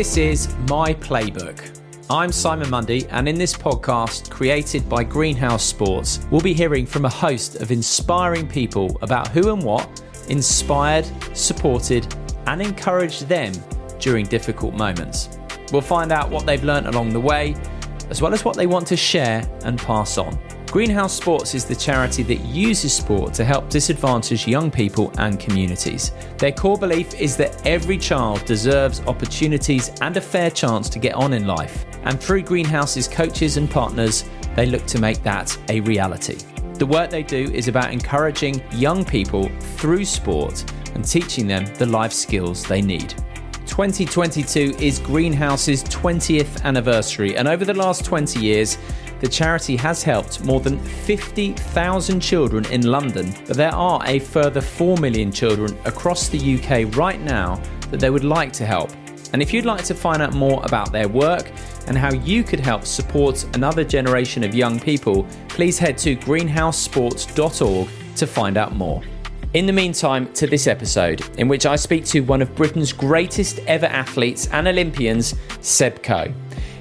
This 0.00 0.16
is 0.16 0.56
My 0.66 0.94
Playbook. 0.94 1.78
I'm 2.08 2.32
Simon 2.32 2.70
Mundy, 2.70 3.06
and 3.10 3.28
in 3.28 3.36
this 3.36 3.52
podcast, 3.52 4.30
created 4.30 4.88
by 4.88 5.04
Greenhouse 5.04 5.62
Sports, 5.62 6.26
we'll 6.30 6.40
be 6.40 6.54
hearing 6.54 6.86
from 6.86 7.04
a 7.04 7.08
host 7.10 7.56
of 7.56 7.70
inspiring 7.70 8.48
people 8.48 8.98
about 9.02 9.28
who 9.28 9.52
and 9.52 9.62
what 9.62 10.02
inspired, 10.30 11.06
supported, 11.36 12.14
and 12.46 12.62
encouraged 12.62 13.28
them 13.28 13.52
during 13.98 14.24
difficult 14.24 14.72
moments. 14.72 15.38
We'll 15.70 15.82
find 15.82 16.12
out 16.12 16.30
what 16.30 16.46
they've 16.46 16.64
learnt 16.64 16.86
along 16.86 17.10
the 17.10 17.20
way, 17.20 17.54
as 18.08 18.22
well 18.22 18.32
as 18.32 18.42
what 18.42 18.56
they 18.56 18.66
want 18.66 18.86
to 18.86 18.96
share 18.96 19.46
and 19.64 19.78
pass 19.78 20.16
on. 20.16 20.38
Greenhouse 20.70 21.12
Sports 21.14 21.56
is 21.56 21.64
the 21.64 21.74
charity 21.74 22.22
that 22.22 22.38
uses 22.42 22.92
sport 22.94 23.34
to 23.34 23.44
help 23.44 23.68
disadvantaged 23.68 24.46
young 24.46 24.70
people 24.70 25.12
and 25.18 25.40
communities. 25.40 26.12
Their 26.38 26.52
core 26.52 26.78
belief 26.78 27.12
is 27.14 27.36
that 27.38 27.66
every 27.66 27.98
child 27.98 28.44
deserves 28.44 29.00
opportunities 29.08 29.88
and 30.00 30.16
a 30.16 30.20
fair 30.20 30.48
chance 30.48 30.88
to 30.90 31.00
get 31.00 31.16
on 31.16 31.32
in 31.32 31.44
life. 31.44 31.86
And 32.04 32.20
through 32.20 32.42
Greenhouse's 32.42 33.08
coaches 33.08 33.56
and 33.56 33.68
partners, 33.68 34.24
they 34.54 34.66
look 34.66 34.86
to 34.86 35.00
make 35.00 35.24
that 35.24 35.58
a 35.68 35.80
reality. 35.80 36.38
The 36.74 36.86
work 36.86 37.10
they 37.10 37.24
do 37.24 37.50
is 37.52 37.66
about 37.66 37.92
encouraging 37.92 38.62
young 38.70 39.04
people 39.04 39.50
through 39.58 40.04
sport 40.04 40.72
and 40.94 41.04
teaching 41.04 41.48
them 41.48 41.66
the 41.78 41.86
life 41.86 42.12
skills 42.12 42.62
they 42.62 42.80
need. 42.80 43.16
2022 43.66 44.76
is 44.78 45.00
Greenhouse's 45.00 45.82
20th 45.84 46.62
anniversary, 46.62 47.36
and 47.36 47.48
over 47.48 47.64
the 47.64 47.74
last 47.74 48.04
20 48.04 48.40
years, 48.40 48.78
the 49.20 49.28
charity 49.28 49.76
has 49.76 50.02
helped 50.02 50.42
more 50.44 50.60
than 50.60 50.78
50,000 50.78 52.20
children 52.20 52.64
in 52.66 52.82
London, 52.82 53.34
but 53.46 53.56
there 53.56 53.74
are 53.74 54.02
a 54.06 54.18
further 54.18 54.60
4 54.60 54.96
million 54.96 55.30
children 55.30 55.78
across 55.84 56.28
the 56.28 56.56
UK 56.56 56.96
right 56.96 57.20
now 57.20 57.60
that 57.90 58.00
they 58.00 58.10
would 58.10 58.24
like 58.24 58.52
to 58.54 58.66
help. 58.66 58.90
And 59.32 59.40
if 59.40 59.52
you'd 59.52 59.64
like 59.64 59.84
to 59.84 59.94
find 59.94 60.22
out 60.22 60.34
more 60.34 60.60
about 60.64 60.90
their 60.90 61.08
work 61.08 61.52
and 61.86 61.96
how 61.96 62.12
you 62.12 62.42
could 62.42 62.60
help 62.60 62.84
support 62.84 63.44
another 63.54 63.84
generation 63.84 64.42
of 64.42 64.54
young 64.54 64.80
people, 64.80 65.26
please 65.48 65.78
head 65.78 65.96
to 65.98 66.16
greenhousesports.org 66.16 67.88
to 68.16 68.26
find 68.26 68.56
out 68.56 68.74
more. 68.74 69.02
In 69.52 69.66
the 69.66 69.72
meantime, 69.72 70.32
to 70.34 70.46
this 70.46 70.66
episode, 70.68 71.24
in 71.38 71.48
which 71.48 71.66
I 71.66 71.74
speak 71.74 72.04
to 72.06 72.20
one 72.20 72.40
of 72.40 72.54
Britain's 72.54 72.92
greatest 72.92 73.58
ever 73.66 73.86
athletes 73.86 74.46
and 74.48 74.68
Olympians, 74.68 75.34
Seb 75.60 76.02
Coe. 76.02 76.32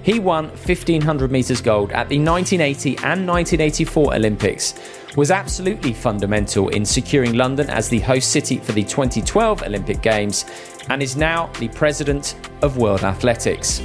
He 0.03 0.19
won 0.19 0.47
1500 0.47 1.31
metres 1.31 1.61
gold 1.61 1.91
at 1.91 2.09
the 2.09 2.17
1980 2.17 2.89
and 2.97 3.27
1984 3.27 4.15
Olympics, 4.15 4.73
was 5.15 5.31
absolutely 5.31 5.93
fundamental 5.93 6.69
in 6.69 6.85
securing 6.85 7.33
London 7.33 7.69
as 7.69 7.89
the 7.89 7.99
host 7.99 8.31
city 8.31 8.57
for 8.57 8.71
the 8.71 8.83
2012 8.83 9.63
Olympic 9.63 10.01
Games, 10.01 10.45
and 10.89 11.03
is 11.03 11.15
now 11.15 11.47
the 11.59 11.67
president 11.69 12.35
of 12.61 12.77
World 12.77 13.03
Athletics. 13.03 13.81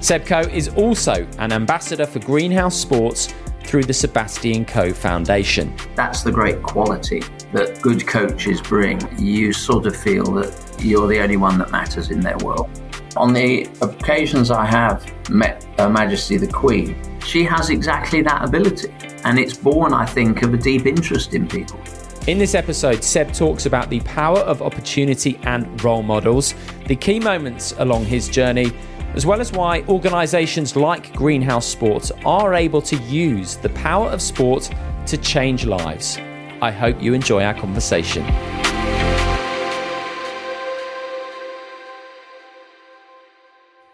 Seb 0.00 0.24
Coe 0.24 0.40
is 0.40 0.68
also 0.68 1.26
an 1.38 1.52
ambassador 1.52 2.06
for 2.06 2.20
Greenhouse 2.20 2.76
Sports 2.76 3.34
through 3.64 3.84
the 3.84 3.92
Sebastian 3.92 4.64
Coe 4.64 4.92
Foundation. 4.92 5.74
That's 5.96 6.22
the 6.22 6.30
great 6.30 6.62
quality 6.62 7.22
that 7.52 7.80
good 7.82 8.06
coaches 8.06 8.60
bring. 8.60 9.00
You 9.18 9.52
sort 9.52 9.86
of 9.86 9.96
feel 9.96 10.24
that 10.34 10.76
you're 10.78 11.08
the 11.08 11.18
only 11.20 11.36
one 11.36 11.58
that 11.58 11.70
matters 11.70 12.10
in 12.10 12.20
their 12.20 12.38
world. 12.38 12.70
On 13.16 13.32
the 13.32 13.66
occasions 13.80 14.50
I 14.50 14.66
have 14.66 15.30
met 15.30 15.66
Her 15.78 15.88
Majesty 15.88 16.36
the 16.36 16.46
Queen, 16.46 16.94
she 17.24 17.44
has 17.44 17.70
exactly 17.70 18.20
that 18.20 18.44
ability. 18.46 18.94
And 19.24 19.38
it's 19.38 19.56
born, 19.56 19.94
I 19.94 20.04
think, 20.04 20.42
of 20.42 20.52
a 20.52 20.58
deep 20.58 20.84
interest 20.84 21.32
in 21.32 21.48
people. 21.48 21.80
In 22.26 22.38
this 22.38 22.54
episode, 22.54 23.02
Seb 23.02 23.32
talks 23.32 23.64
about 23.64 23.88
the 23.88 24.00
power 24.00 24.40
of 24.40 24.60
opportunity 24.60 25.40
and 25.44 25.82
role 25.82 26.02
models, 26.02 26.54
the 26.88 26.96
key 26.96 27.18
moments 27.18 27.72
along 27.78 28.04
his 28.04 28.28
journey, 28.28 28.70
as 29.14 29.24
well 29.24 29.40
as 29.40 29.50
why 29.50 29.80
organisations 29.88 30.76
like 30.76 31.12
Greenhouse 31.14 31.66
Sports 31.66 32.12
are 32.26 32.52
able 32.52 32.82
to 32.82 32.96
use 33.04 33.56
the 33.56 33.70
power 33.70 34.08
of 34.10 34.20
sport 34.20 34.70
to 35.06 35.16
change 35.16 35.64
lives. 35.64 36.18
I 36.60 36.70
hope 36.70 37.02
you 37.02 37.14
enjoy 37.14 37.44
our 37.44 37.54
conversation. 37.54 38.24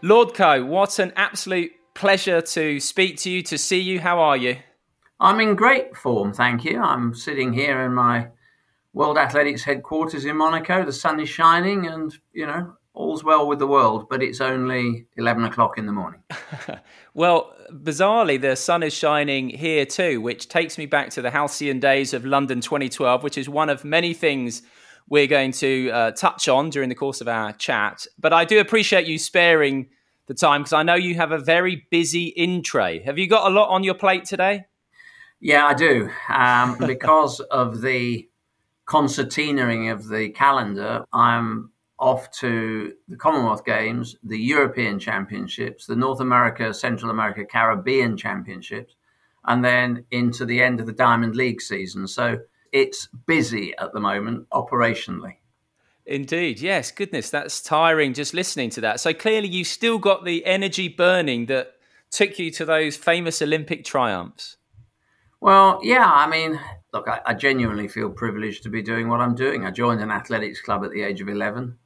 Lord 0.04 0.34
Coe, 0.34 0.64
what 0.64 0.98
an 0.98 1.12
absolute 1.14 1.70
pleasure 1.94 2.40
to 2.40 2.80
speak 2.80 3.18
to 3.18 3.30
you, 3.30 3.40
to 3.42 3.56
see 3.56 3.78
you. 3.78 4.00
How 4.00 4.18
are 4.18 4.36
you? 4.36 4.56
I'm 5.20 5.38
in 5.38 5.54
great 5.54 5.96
form, 5.96 6.32
thank 6.32 6.64
you. 6.64 6.82
I'm 6.82 7.14
sitting 7.14 7.52
here 7.52 7.82
in 7.82 7.94
my 7.94 8.26
World 8.92 9.16
Athletics 9.16 9.62
headquarters 9.62 10.24
in 10.24 10.36
Monaco. 10.36 10.84
The 10.84 10.92
sun 10.92 11.20
is 11.20 11.28
shining, 11.28 11.86
and 11.86 12.12
you 12.32 12.46
know, 12.46 12.74
all's 12.94 13.22
well 13.22 13.46
with 13.46 13.60
the 13.60 13.66
world, 13.68 14.08
but 14.10 14.24
it's 14.24 14.40
only 14.40 15.06
11 15.18 15.44
o'clock 15.44 15.78
in 15.78 15.86
the 15.86 15.92
morning. 15.92 16.20
well, 17.14 17.54
bizarrely, 17.70 18.40
the 18.40 18.56
sun 18.56 18.82
is 18.82 18.92
shining 18.92 19.50
here 19.50 19.86
too, 19.86 20.20
which 20.20 20.48
takes 20.48 20.78
me 20.78 20.86
back 20.86 21.10
to 21.10 21.22
the 21.22 21.30
halcyon 21.30 21.78
days 21.78 22.12
of 22.12 22.24
London 22.24 22.60
2012, 22.60 23.22
which 23.22 23.38
is 23.38 23.48
one 23.48 23.70
of 23.70 23.84
many 23.84 24.14
things 24.14 24.62
we're 25.08 25.26
going 25.26 25.52
to 25.52 25.90
uh, 25.90 26.10
touch 26.12 26.48
on 26.48 26.70
during 26.70 26.88
the 26.88 26.94
course 26.94 27.20
of 27.20 27.28
our 27.28 27.52
chat. 27.52 28.06
But 28.18 28.32
I 28.32 28.44
do 28.44 28.60
appreciate 28.60 29.06
you 29.06 29.18
sparing 29.18 29.88
the 30.26 30.34
time 30.34 30.62
because 30.62 30.72
I 30.72 30.82
know 30.82 30.94
you 30.94 31.14
have 31.16 31.32
a 31.32 31.38
very 31.38 31.86
busy 31.90 32.26
in 32.26 32.62
tray. 32.62 33.00
Have 33.00 33.18
you 33.18 33.26
got 33.26 33.50
a 33.50 33.54
lot 33.54 33.68
on 33.68 33.84
your 33.84 33.94
plate 33.94 34.24
today? 34.24 34.66
Yeah, 35.40 35.66
I 35.66 35.74
do. 35.74 36.08
Um, 36.28 36.78
because 36.86 37.40
of 37.40 37.80
the 37.80 38.28
concertinaing 38.86 39.92
of 39.92 40.08
the 40.08 40.30
calendar, 40.30 41.04
I'm 41.12 41.72
off 41.98 42.30
to 42.32 42.92
the 43.08 43.16
Commonwealth 43.16 43.64
Games, 43.64 44.16
the 44.24 44.38
European 44.38 44.98
Championships, 44.98 45.86
the 45.86 45.96
North 45.96 46.20
America, 46.20 46.74
Central 46.74 47.10
America, 47.10 47.44
Caribbean 47.44 48.16
Championships, 48.16 48.96
and 49.44 49.64
then 49.64 50.04
into 50.10 50.44
the 50.44 50.62
end 50.62 50.80
of 50.80 50.86
the 50.86 50.92
Diamond 50.92 51.36
League 51.36 51.60
season. 51.60 52.08
So 52.08 52.38
it's 52.72 53.06
busy 53.26 53.74
at 53.78 53.92
the 53.92 54.00
moment 54.00 54.48
operationally. 54.50 55.36
Indeed, 56.04 56.60
yes. 56.60 56.90
Goodness, 56.90 57.30
that's 57.30 57.62
tiring 57.62 58.12
just 58.14 58.34
listening 58.34 58.70
to 58.70 58.80
that. 58.80 58.98
So 58.98 59.14
clearly, 59.14 59.48
you've 59.48 59.68
still 59.68 59.98
got 59.98 60.24
the 60.24 60.44
energy 60.44 60.88
burning 60.88 61.46
that 61.46 61.74
took 62.10 62.38
you 62.38 62.50
to 62.52 62.64
those 62.64 62.96
famous 62.96 63.40
Olympic 63.40 63.84
triumphs. 63.84 64.56
Well, 65.40 65.80
yeah. 65.82 66.10
I 66.10 66.26
mean, 66.26 66.58
look, 66.92 67.08
I, 67.08 67.20
I 67.26 67.34
genuinely 67.34 67.88
feel 67.88 68.10
privileged 68.10 68.64
to 68.64 68.68
be 68.68 68.82
doing 68.82 69.08
what 69.08 69.20
I'm 69.20 69.34
doing. 69.34 69.64
I 69.64 69.70
joined 69.70 70.00
an 70.00 70.10
athletics 70.10 70.60
club 70.60 70.84
at 70.84 70.90
the 70.90 71.02
age 71.02 71.20
of 71.20 71.28
11. 71.28 71.78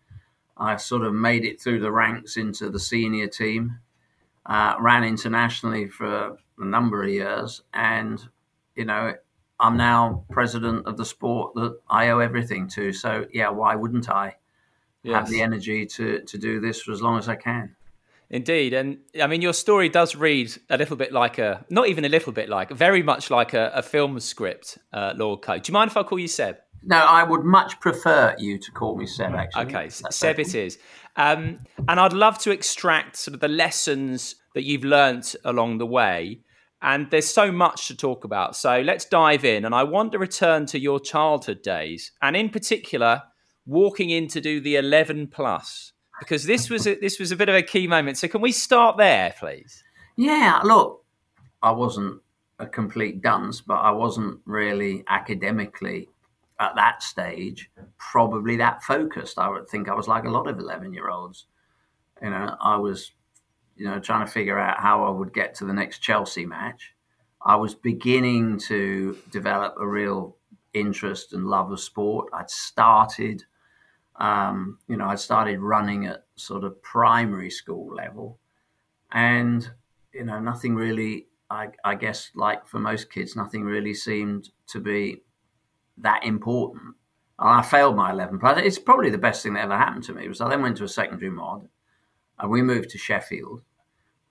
I 0.56 0.76
sort 0.76 1.02
of 1.02 1.12
made 1.12 1.44
it 1.44 1.60
through 1.60 1.80
the 1.80 1.92
ranks 1.92 2.36
into 2.36 2.70
the 2.70 2.80
senior 2.80 3.26
team, 3.26 3.80
uh, 4.46 4.76
ran 4.80 5.04
internationally 5.04 5.88
for 5.88 6.38
a 6.58 6.64
number 6.64 7.02
of 7.02 7.10
years, 7.10 7.62
and 7.74 8.26
you 8.74 8.86
know 8.86 9.14
I'm 9.58 9.76
now 9.76 10.24
president 10.30 10.86
of 10.86 10.96
the 10.96 11.04
sport 11.04 11.54
that 11.54 11.78
I 11.88 12.10
owe 12.10 12.18
everything 12.18 12.68
to. 12.68 12.92
So 12.92 13.26
yeah, 13.32 13.48
why 13.50 13.74
wouldn't 13.74 14.10
I 14.10 14.36
yes. 15.02 15.14
have 15.14 15.28
the 15.28 15.42
energy 15.42 15.86
to 15.86 16.20
to 16.20 16.38
do 16.38 16.60
this 16.60 16.82
for 16.82 16.92
as 16.92 17.02
long 17.02 17.18
as 17.18 17.28
I 17.28 17.36
can? 17.36 17.74
Indeed, 18.28 18.72
and 18.72 18.98
I 19.22 19.28
mean 19.28 19.40
your 19.40 19.52
story 19.52 19.88
does 19.88 20.16
read 20.16 20.52
a 20.68 20.76
little 20.76 20.96
bit 20.96 21.12
like 21.12 21.38
a, 21.38 21.64
not 21.70 21.88
even 21.88 22.04
a 22.04 22.08
little 22.08 22.32
bit 22.32 22.48
like, 22.48 22.70
very 22.70 23.02
much 23.02 23.30
like 23.30 23.54
a, 23.54 23.70
a 23.72 23.82
film 23.82 24.18
script, 24.18 24.78
uh, 24.92 25.14
Lord 25.16 25.42
Coe. 25.42 25.58
Do 25.58 25.70
you 25.70 25.72
mind 25.72 25.92
if 25.92 25.96
I 25.96 26.02
call 26.02 26.18
you 26.18 26.26
Seb? 26.26 26.56
No, 26.82 26.96
I 26.96 27.22
would 27.22 27.44
much 27.44 27.78
prefer 27.78 28.34
you 28.38 28.58
to 28.58 28.70
call 28.72 28.96
me 28.96 29.06
Seb. 29.06 29.32
Actually, 29.32 29.66
okay, 29.66 29.84
That's 29.84 30.16
Seb, 30.16 30.40
it 30.40 30.54
is. 30.56 30.78
Um, 31.14 31.60
and 31.88 32.00
I'd 32.00 32.12
love 32.12 32.38
to 32.40 32.50
extract 32.50 33.16
sort 33.16 33.34
of 33.34 33.40
the 33.40 33.48
lessons 33.48 34.36
that 34.54 34.64
you've 34.64 34.84
learnt 34.84 35.36
along 35.44 35.78
the 35.78 35.86
way 35.86 36.40
and 36.82 37.10
there's 37.10 37.26
so 37.26 37.50
much 37.50 37.88
to 37.88 37.96
talk 37.96 38.24
about. 38.24 38.56
So 38.56 38.80
let's 38.80 39.04
dive 39.04 39.44
in. 39.44 39.64
And 39.64 39.74
I 39.74 39.82
want 39.84 40.12
to 40.12 40.18
return 40.18 40.66
to 40.66 40.78
your 40.78 41.00
childhood 41.00 41.62
days, 41.62 42.12
and 42.22 42.36
in 42.36 42.50
particular, 42.50 43.22
walking 43.66 44.10
in 44.10 44.28
to 44.28 44.40
do 44.40 44.60
the 44.60 44.76
11 44.76 45.28
plus, 45.28 45.92
because 46.20 46.44
this 46.44 46.70
was 46.70 46.86
a, 46.86 46.94
this 46.96 47.18
was 47.18 47.32
a 47.32 47.36
bit 47.36 47.48
of 47.48 47.54
a 47.54 47.62
key 47.62 47.86
moment. 47.86 48.18
So 48.18 48.28
can 48.28 48.40
we 48.40 48.52
start 48.52 48.96
there, 48.96 49.34
please? 49.38 49.82
Yeah. 50.16 50.60
Look, 50.64 51.04
I 51.62 51.72
wasn't 51.72 52.20
a 52.58 52.66
complete 52.66 53.20
dunce, 53.20 53.60
but 53.60 53.76
I 53.76 53.90
wasn't 53.90 54.40
really 54.44 55.04
academically 55.08 56.08
at 56.58 56.74
that 56.76 57.02
stage 57.02 57.70
probably 57.98 58.56
that 58.56 58.82
focused. 58.82 59.38
I 59.38 59.48
would 59.48 59.68
think 59.68 59.88
I 59.88 59.94
was 59.94 60.08
like 60.08 60.24
a 60.24 60.30
lot 60.30 60.46
of 60.46 60.58
11 60.58 60.92
year 60.94 61.10
olds. 61.10 61.46
You 62.22 62.30
know, 62.30 62.56
I 62.60 62.76
was 62.76 63.12
you 63.76 63.86
know, 63.86 63.98
trying 63.98 64.24
to 64.24 64.32
figure 64.32 64.58
out 64.58 64.80
how 64.80 65.04
I 65.04 65.10
would 65.10 65.32
get 65.32 65.54
to 65.56 65.64
the 65.64 65.72
next 65.72 65.98
Chelsea 65.98 66.46
match. 66.46 66.94
I 67.44 67.56
was 67.56 67.74
beginning 67.74 68.58
to 68.68 69.18
develop 69.30 69.76
a 69.78 69.86
real 69.86 70.36
interest 70.74 71.32
and 71.32 71.46
love 71.46 71.70
of 71.70 71.80
sport. 71.80 72.28
I'd 72.32 72.50
started, 72.50 73.44
um, 74.18 74.78
you 74.88 74.96
know, 74.96 75.06
I'd 75.06 75.20
started 75.20 75.60
running 75.60 76.06
at 76.06 76.24
sort 76.36 76.64
of 76.64 76.82
primary 76.82 77.50
school 77.50 77.94
level, 77.94 78.38
and 79.12 79.70
you 80.12 80.24
know, 80.24 80.40
nothing 80.40 80.74
really. 80.74 81.28
I, 81.48 81.68
I 81.84 81.94
guess, 81.94 82.32
like 82.34 82.66
for 82.66 82.80
most 82.80 83.12
kids, 83.12 83.36
nothing 83.36 83.62
really 83.62 83.94
seemed 83.94 84.50
to 84.68 84.80
be 84.80 85.22
that 85.98 86.24
important. 86.24 86.96
I 87.38 87.62
failed 87.62 87.96
my 87.96 88.10
11 88.10 88.38
plus. 88.38 88.58
It's 88.62 88.78
probably 88.78 89.10
the 89.10 89.18
best 89.18 89.42
thing 89.42 89.54
that 89.54 89.64
ever 89.64 89.76
happened 89.76 90.04
to 90.04 90.12
me. 90.14 90.26
Was 90.26 90.40
I 90.40 90.48
then 90.48 90.62
went 90.62 90.78
to 90.78 90.84
a 90.84 90.88
secondary 90.88 91.30
mod, 91.30 91.68
and 92.38 92.50
we 92.50 92.62
moved 92.62 92.90
to 92.90 92.98
Sheffield. 92.98 93.62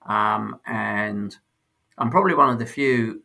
Um, 0.06 0.60
and 0.66 1.36
I'm 1.98 2.10
probably 2.10 2.34
one 2.34 2.50
of 2.50 2.58
the 2.58 2.66
few 2.66 3.22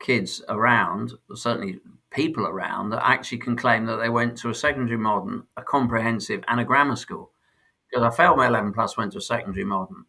kids 0.00 0.42
around, 0.48 1.12
or 1.30 1.36
certainly 1.36 1.78
people 2.10 2.46
around, 2.46 2.90
that 2.90 3.06
actually 3.06 3.38
can 3.38 3.56
claim 3.56 3.86
that 3.86 3.96
they 3.96 4.08
went 4.08 4.36
to 4.38 4.50
a 4.50 4.54
secondary 4.54 4.98
modern, 4.98 5.44
a 5.56 5.62
comprehensive, 5.62 6.42
and 6.48 6.60
a 6.60 6.64
grammar 6.64 6.96
school. 6.96 7.30
Because 7.88 8.04
I 8.04 8.16
failed 8.16 8.38
my 8.38 8.48
11 8.48 8.72
plus, 8.72 8.96
went 8.96 9.12
to 9.12 9.18
a 9.18 9.22
secondary 9.22 9.64
modern. 9.64 10.04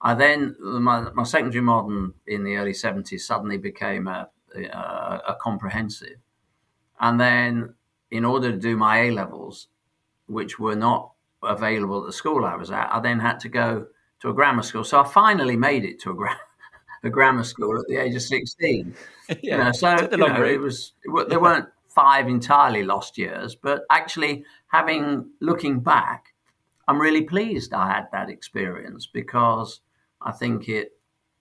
I 0.00 0.14
then, 0.14 0.56
my, 0.60 1.08
my 1.14 1.22
secondary 1.22 1.62
modern 1.62 2.14
in 2.26 2.44
the 2.44 2.56
early 2.56 2.72
70s 2.72 3.20
suddenly 3.20 3.56
became 3.56 4.06
a, 4.06 4.28
a, 4.54 5.22
a 5.28 5.36
comprehensive. 5.40 6.18
And 7.00 7.18
then, 7.20 7.74
in 8.10 8.24
order 8.24 8.50
to 8.50 8.58
do 8.58 8.76
my 8.76 9.02
A 9.02 9.10
levels, 9.10 9.68
which 10.26 10.58
were 10.58 10.76
not 10.76 11.12
available 11.42 12.00
at 12.00 12.06
the 12.06 12.12
school 12.12 12.44
I 12.44 12.56
was 12.56 12.70
at, 12.70 12.88
I 12.92 13.00
then 13.00 13.20
had 13.20 13.40
to 13.40 13.48
go 13.48 13.86
to 14.20 14.28
a 14.30 14.34
grammar 14.34 14.62
school. 14.62 14.84
So 14.84 15.00
I 15.00 15.06
finally 15.06 15.56
made 15.56 15.84
it 15.84 16.00
to 16.00 16.10
a, 16.10 16.14
gra- 16.14 16.40
a 17.04 17.10
grammar 17.10 17.44
school 17.44 17.78
at 17.78 17.86
the 17.88 17.96
age 17.96 18.14
of 18.14 18.22
16. 18.22 18.94
yeah, 19.28 19.36
you 19.42 19.56
know, 19.56 19.72
so 19.72 20.08
you 20.10 20.16
know, 20.16 20.44
it 20.44 20.60
was, 20.60 20.92
it, 21.04 21.28
there 21.28 21.40
weren't 21.40 21.68
five 21.88 22.28
entirely 22.28 22.82
lost 22.82 23.18
years, 23.18 23.54
but 23.54 23.82
actually 23.90 24.44
having, 24.68 25.30
looking 25.40 25.80
back, 25.80 26.34
I'm 26.88 27.00
really 27.00 27.22
pleased 27.22 27.72
I 27.72 27.92
had 27.92 28.06
that 28.12 28.30
experience 28.30 29.06
because 29.06 29.80
I 30.22 30.32
think 30.32 30.68
it, 30.68 30.92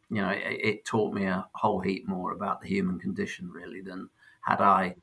you 0.09 0.21
know, 0.21 0.30
it, 0.30 0.59
it 0.63 0.86
taught 0.86 1.13
me 1.13 1.25
a 1.25 1.45
whole 1.53 1.80
heap 1.80 2.07
more 2.07 2.31
about 2.31 2.62
the 2.62 2.68
human 2.68 3.00
condition 3.00 3.50
really 3.50 3.81
than 3.81 4.09
had 4.42 4.62
I 4.62 4.95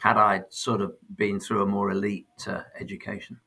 had 0.00 0.16
I 0.16 0.42
sort 0.50 0.80
of 0.80 0.94
been 1.16 1.40
through 1.40 1.62
a 1.62 1.66
more 1.66 1.90
elite 1.90 2.26
uh, 2.46 2.62
education. 2.78 3.40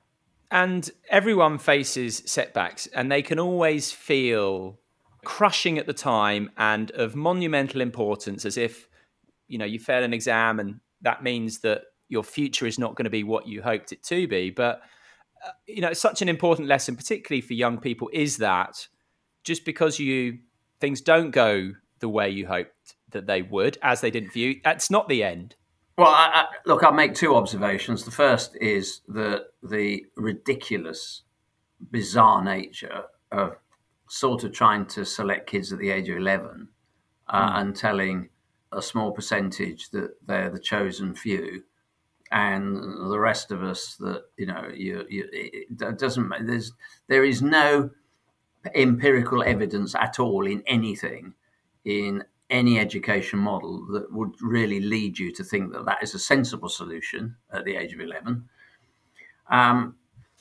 And 0.51 0.89
everyone 1.09 1.59
faces 1.59 2.23
setbacks, 2.25 2.87
and 2.87 3.11
they 3.11 3.21
can 3.21 3.39
always 3.39 3.91
feel 3.91 4.79
crushing 5.23 5.77
at 5.77 5.85
the 5.85 5.93
time 5.93 6.49
and 6.57 6.89
of 6.91 7.15
monumental 7.15 7.81
importance, 7.81 8.45
as 8.45 8.57
if 8.57 8.87
you 9.47 9.57
know 9.57 9.65
you 9.65 9.79
fail 9.79 10.03
an 10.03 10.13
exam 10.13 10.59
and 10.59 10.79
that 11.01 11.23
means 11.23 11.59
that 11.59 11.83
your 12.07 12.23
future 12.23 12.65
is 12.65 12.79
not 12.79 12.95
going 12.95 13.05
to 13.05 13.09
be 13.09 13.23
what 13.23 13.47
you 13.47 13.61
hoped 13.61 13.91
it 13.91 14.03
to 14.03 14.27
be. 14.27 14.49
But 14.49 14.81
uh, 15.45 15.51
you 15.67 15.81
know, 15.81 15.93
such 15.93 16.21
an 16.21 16.29
important 16.29 16.67
lesson, 16.67 16.95
particularly 16.95 17.41
for 17.41 17.53
young 17.53 17.77
people, 17.77 18.09
is 18.11 18.37
that 18.37 18.87
just 19.43 19.63
because 19.63 19.99
you 19.99 20.39
things 20.79 21.01
don't 21.01 21.31
go 21.31 21.73
the 21.99 22.09
way 22.09 22.29
you 22.29 22.47
hoped 22.47 22.95
that 23.11 23.27
they 23.27 23.41
would, 23.41 23.77
as 23.81 24.01
they 24.01 24.11
didn't 24.11 24.35
you, 24.35 24.59
that's 24.63 24.89
not 24.89 25.07
the 25.07 25.23
end. 25.23 25.55
Well, 25.99 26.07
I, 26.07 26.29
I, 26.33 26.45
look, 26.65 26.81
I'll 26.81 26.93
make 26.93 27.13
two 27.13 27.35
observations. 27.35 28.05
The 28.05 28.11
first 28.11 28.55
is 28.61 29.01
that 29.09 29.47
the 29.61 30.05
ridiculous, 30.15 31.23
bizarre 31.91 32.41
nature 32.41 33.03
of 33.33 33.57
sort 34.07 34.45
of 34.45 34.53
trying 34.53 34.85
to 34.85 35.03
select 35.03 35.49
kids 35.49 35.73
at 35.73 35.79
the 35.79 35.89
age 35.89 36.07
of 36.07 36.15
11 36.15 36.69
uh, 37.27 37.49
mm. 37.49 37.59
and 37.59 37.75
telling 37.75 38.29
a 38.71 38.81
small 38.81 39.11
percentage 39.11 39.89
that 39.89 40.11
they're 40.25 40.49
the 40.49 40.57
chosen 40.57 41.13
few 41.13 41.63
and 42.31 42.77
the 43.11 43.19
rest 43.19 43.51
of 43.51 43.61
us 43.61 43.97
that 43.99 44.23
you 44.37 44.45
know 44.45 44.69
you, 44.73 45.05
you, 45.09 45.27
it 45.33 45.97
doesn't 45.97 46.31
there's 46.45 46.71
there 47.07 47.25
is 47.25 47.41
no 47.41 47.89
empirical 48.73 49.43
evidence 49.43 49.95
at 49.95 50.17
all 50.17 50.45
in 50.45 50.63
anything 50.65 51.33
in 51.83 52.23
any 52.49 52.79
education 52.79 53.39
model 53.39 53.85
that 53.91 54.11
would 54.11 54.33
really 54.41 54.79
lead 54.79 55.19
you 55.19 55.31
to 55.33 55.43
think 55.43 55.71
that 55.71 55.85
that 55.85 56.01
is 56.01 56.13
a 56.13 56.19
sensible 56.19 56.69
solution 56.69 57.35
at 57.53 57.63
the 57.63 57.75
age 57.75 57.93
of 57.93 57.99
11. 57.99 58.49
Um, 59.49 59.95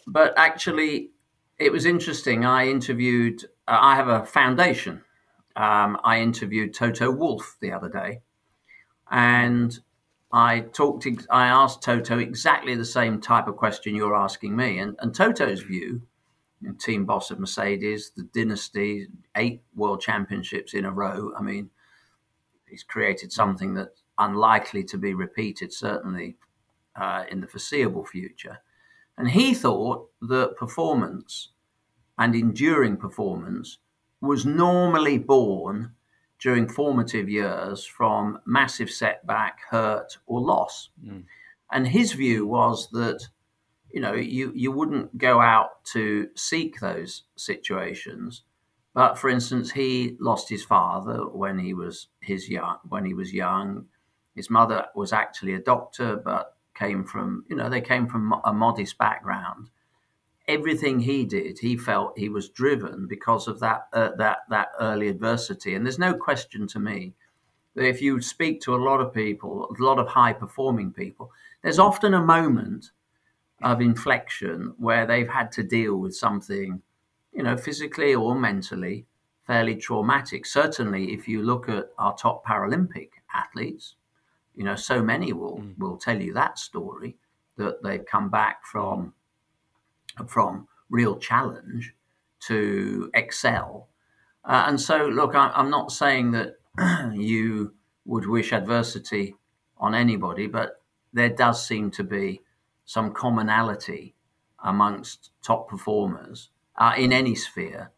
but 0.06 0.32
actually, 0.36 1.10
it 1.58 1.70
was 1.70 1.84
interesting. 1.84 2.44
I 2.44 2.68
interviewed, 2.68 3.44
uh, 3.66 3.78
I 3.80 3.96
have 3.96 4.08
a 4.08 4.24
foundation. 4.24 5.02
Um, 5.56 5.98
I 6.04 6.20
interviewed 6.20 6.72
Toto 6.72 7.10
Wolff 7.10 7.56
the 7.60 7.72
other 7.72 7.88
day, 7.88 8.20
and 9.10 9.76
I 10.32 10.60
talked, 10.60 11.06
I 11.30 11.48
asked 11.48 11.82
Toto 11.82 12.18
exactly 12.18 12.74
the 12.74 12.84
same 12.84 13.20
type 13.20 13.48
of 13.48 13.56
question 13.56 13.94
you're 13.94 14.14
asking 14.14 14.54
me. 14.54 14.78
And, 14.78 14.96
and 15.00 15.14
Toto's 15.14 15.62
view, 15.62 16.02
team 16.78 17.06
boss 17.06 17.30
of 17.30 17.40
Mercedes, 17.40 18.12
the 18.16 18.24
dynasty, 18.34 19.08
eight 19.36 19.62
world 19.74 20.00
championships 20.00 20.74
in 20.74 20.84
a 20.84 20.92
row. 20.92 21.32
I 21.36 21.42
mean, 21.42 21.70
he's 22.70 22.82
created 22.82 23.32
something 23.32 23.74
that's 23.74 24.02
unlikely 24.18 24.84
to 24.84 24.98
be 24.98 25.14
repeated, 25.14 25.72
certainly 25.72 26.36
uh, 26.96 27.24
in 27.30 27.40
the 27.40 27.46
foreseeable 27.46 28.04
future. 28.04 28.58
And 29.16 29.30
he 29.30 29.54
thought 29.54 30.08
that 30.22 30.56
performance 30.56 31.50
and 32.18 32.34
enduring 32.34 32.96
performance 32.96 33.78
was 34.20 34.44
normally 34.44 35.18
born 35.18 35.92
during 36.40 36.68
formative 36.68 37.28
years 37.28 37.84
from 37.84 38.40
massive 38.46 38.90
setback, 38.90 39.58
hurt, 39.70 40.18
or 40.26 40.40
loss. 40.40 40.90
Mm. 41.04 41.24
And 41.70 41.86
his 41.86 42.12
view 42.12 42.46
was 42.46 42.88
that, 42.90 43.28
you 43.90 44.00
know, 44.00 44.14
you, 44.14 44.52
you 44.54 44.70
wouldn't 44.70 45.18
go 45.18 45.40
out 45.40 45.84
to 45.92 46.28
seek 46.36 46.80
those 46.80 47.24
situations, 47.36 48.42
but 48.94 49.18
for 49.18 49.28
instance, 49.28 49.70
he 49.72 50.16
lost 50.20 50.48
his 50.48 50.64
father 50.64 51.18
when 51.26 51.58
he 51.58 51.74
was 51.74 52.08
his 52.20 52.48
young 52.48 52.78
when 52.88 53.04
he 53.04 53.14
was 53.14 53.32
young. 53.32 53.86
His 54.34 54.50
mother 54.50 54.86
was 54.94 55.12
actually 55.12 55.54
a 55.54 55.60
doctor, 55.60 56.16
but 56.16 56.56
came 56.74 57.04
from 57.04 57.44
you 57.48 57.56
know 57.56 57.68
they 57.68 57.80
came 57.80 58.06
from 58.06 58.34
a 58.44 58.52
modest 58.52 58.98
background. 58.98 59.70
Everything 60.46 61.00
he 61.00 61.26
did, 61.26 61.58
he 61.58 61.76
felt 61.76 62.18
he 62.18 62.30
was 62.30 62.48
driven 62.48 63.06
because 63.06 63.48
of 63.48 63.60
that 63.60 63.88
uh, 63.92 64.10
that 64.16 64.38
that 64.48 64.68
early 64.80 65.08
adversity. 65.08 65.74
And 65.74 65.84
there's 65.84 65.98
no 65.98 66.14
question 66.14 66.66
to 66.68 66.78
me 66.78 67.14
that 67.74 67.86
if 67.86 68.00
you 68.00 68.20
speak 68.20 68.60
to 68.62 68.74
a 68.74 68.84
lot 68.88 69.00
of 69.00 69.12
people, 69.12 69.68
a 69.78 69.82
lot 69.82 69.98
of 69.98 70.08
high 70.08 70.32
performing 70.32 70.92
people, 70.92 71.30
there's 71.62 71.78
often 71.78 72.14
a 72.14 72.22
moment 72.22 72.90
of 73.62 73.80
inflection 73.80 74.74
where 74.78 75.06
they've 75.06 75.28
had 75.28 75.52
to 75.52 75.62
deal 75.62 75.96
with 75.96 76.14
something 76.14 76.80
you 77.38 77.44
know, 77.44 77.56
physically 77.56 78.16
or 78.16 78.34
mentally, 78.34 79.06
fairly 79.46 79.76
traumatic. 79.76 80.44
Certainly, 80.44 81.12
if 81.12 81.28
you 81.28 81.40
look 81.40 81.68
at 81.68 81.90
our 81.96 82.16
top 82.16 82.44
Paralympic 82.44 83.10
athletes, 83.32 83.94
you 84.56 84.64
know, 84.64 84.74
so 84.74 85.00
many 85.00 85.32
will 85.32 85.58
mm. 85.58 85.78
will 85.78 85.96
tell 85.96 86.20
you 86.20 86.34
that 86.34 86.58
story 86.58 87.16
that 87.56 87.80
they've 87.84 88.04
come 88.04 88.28
back 88.28 88.66
from 88.66 89.12
from 90.26 90.66
real 90.90 91.16
challenge 91.16 91.94
to 92.48 93.08
excel. 93.14 93.88
Uh, 94.44 94.64
and 94.66 94.80
so, 94.80 95.06
look, 95.06 95.36
I, 95.36 95.52
I'm 95.54 95.70
not 95.70 95.92
saying 95.92 96.32
that 96.32 96.56
you 97.14 97.72
would 98.04 98.26
wish 98.26 98.52
adversity 98.52 99.36
on 99.76 99.94
anybody, 99.94 100.48
but 100.48 100.82
there 101.12 101.28
does 101.28 101.64
seem 101.64 101.92
to 101.92 102.02
be 102.02 102.40
some 102.84 103.12
commonality 103.12 104.16
amongst 104.64 105.30
top 105.40 105.68
performers 105.68 106.50
uh, 106.78 106.94
in 106.96 107.12
any 107.12 107.34
sphere, 107.34 107.90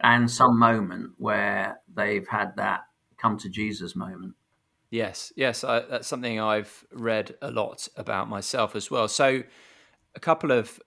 and 0.00 0.30
some 0.30 0.58
moment 0.58 1.10
where 1.18 1.80
they've 1.94 2.26
had 2.28 2.56
that 2.56 2.82
come 3.18 3.36
to 3.38 3.48
Jesus 3.48 3.94
moment. 3.96 4.34
Yes, 4.90 5.32
yes, 5.36 5.64
I, 5.64 5.80
that's 5.80 6.08
something 6.08 6.40
I've 6.40 6.84
read 6.92 7.34
a 7.42 7.50
lot 7.50 7.88
about 7.96 8.28
myself 8.28 8.74
as 8.74 8.90
well. 8.90 9.06
So, 9.08 9.42
a 10.14 10.20
couple 10.20 10.50
of 10.50 10.80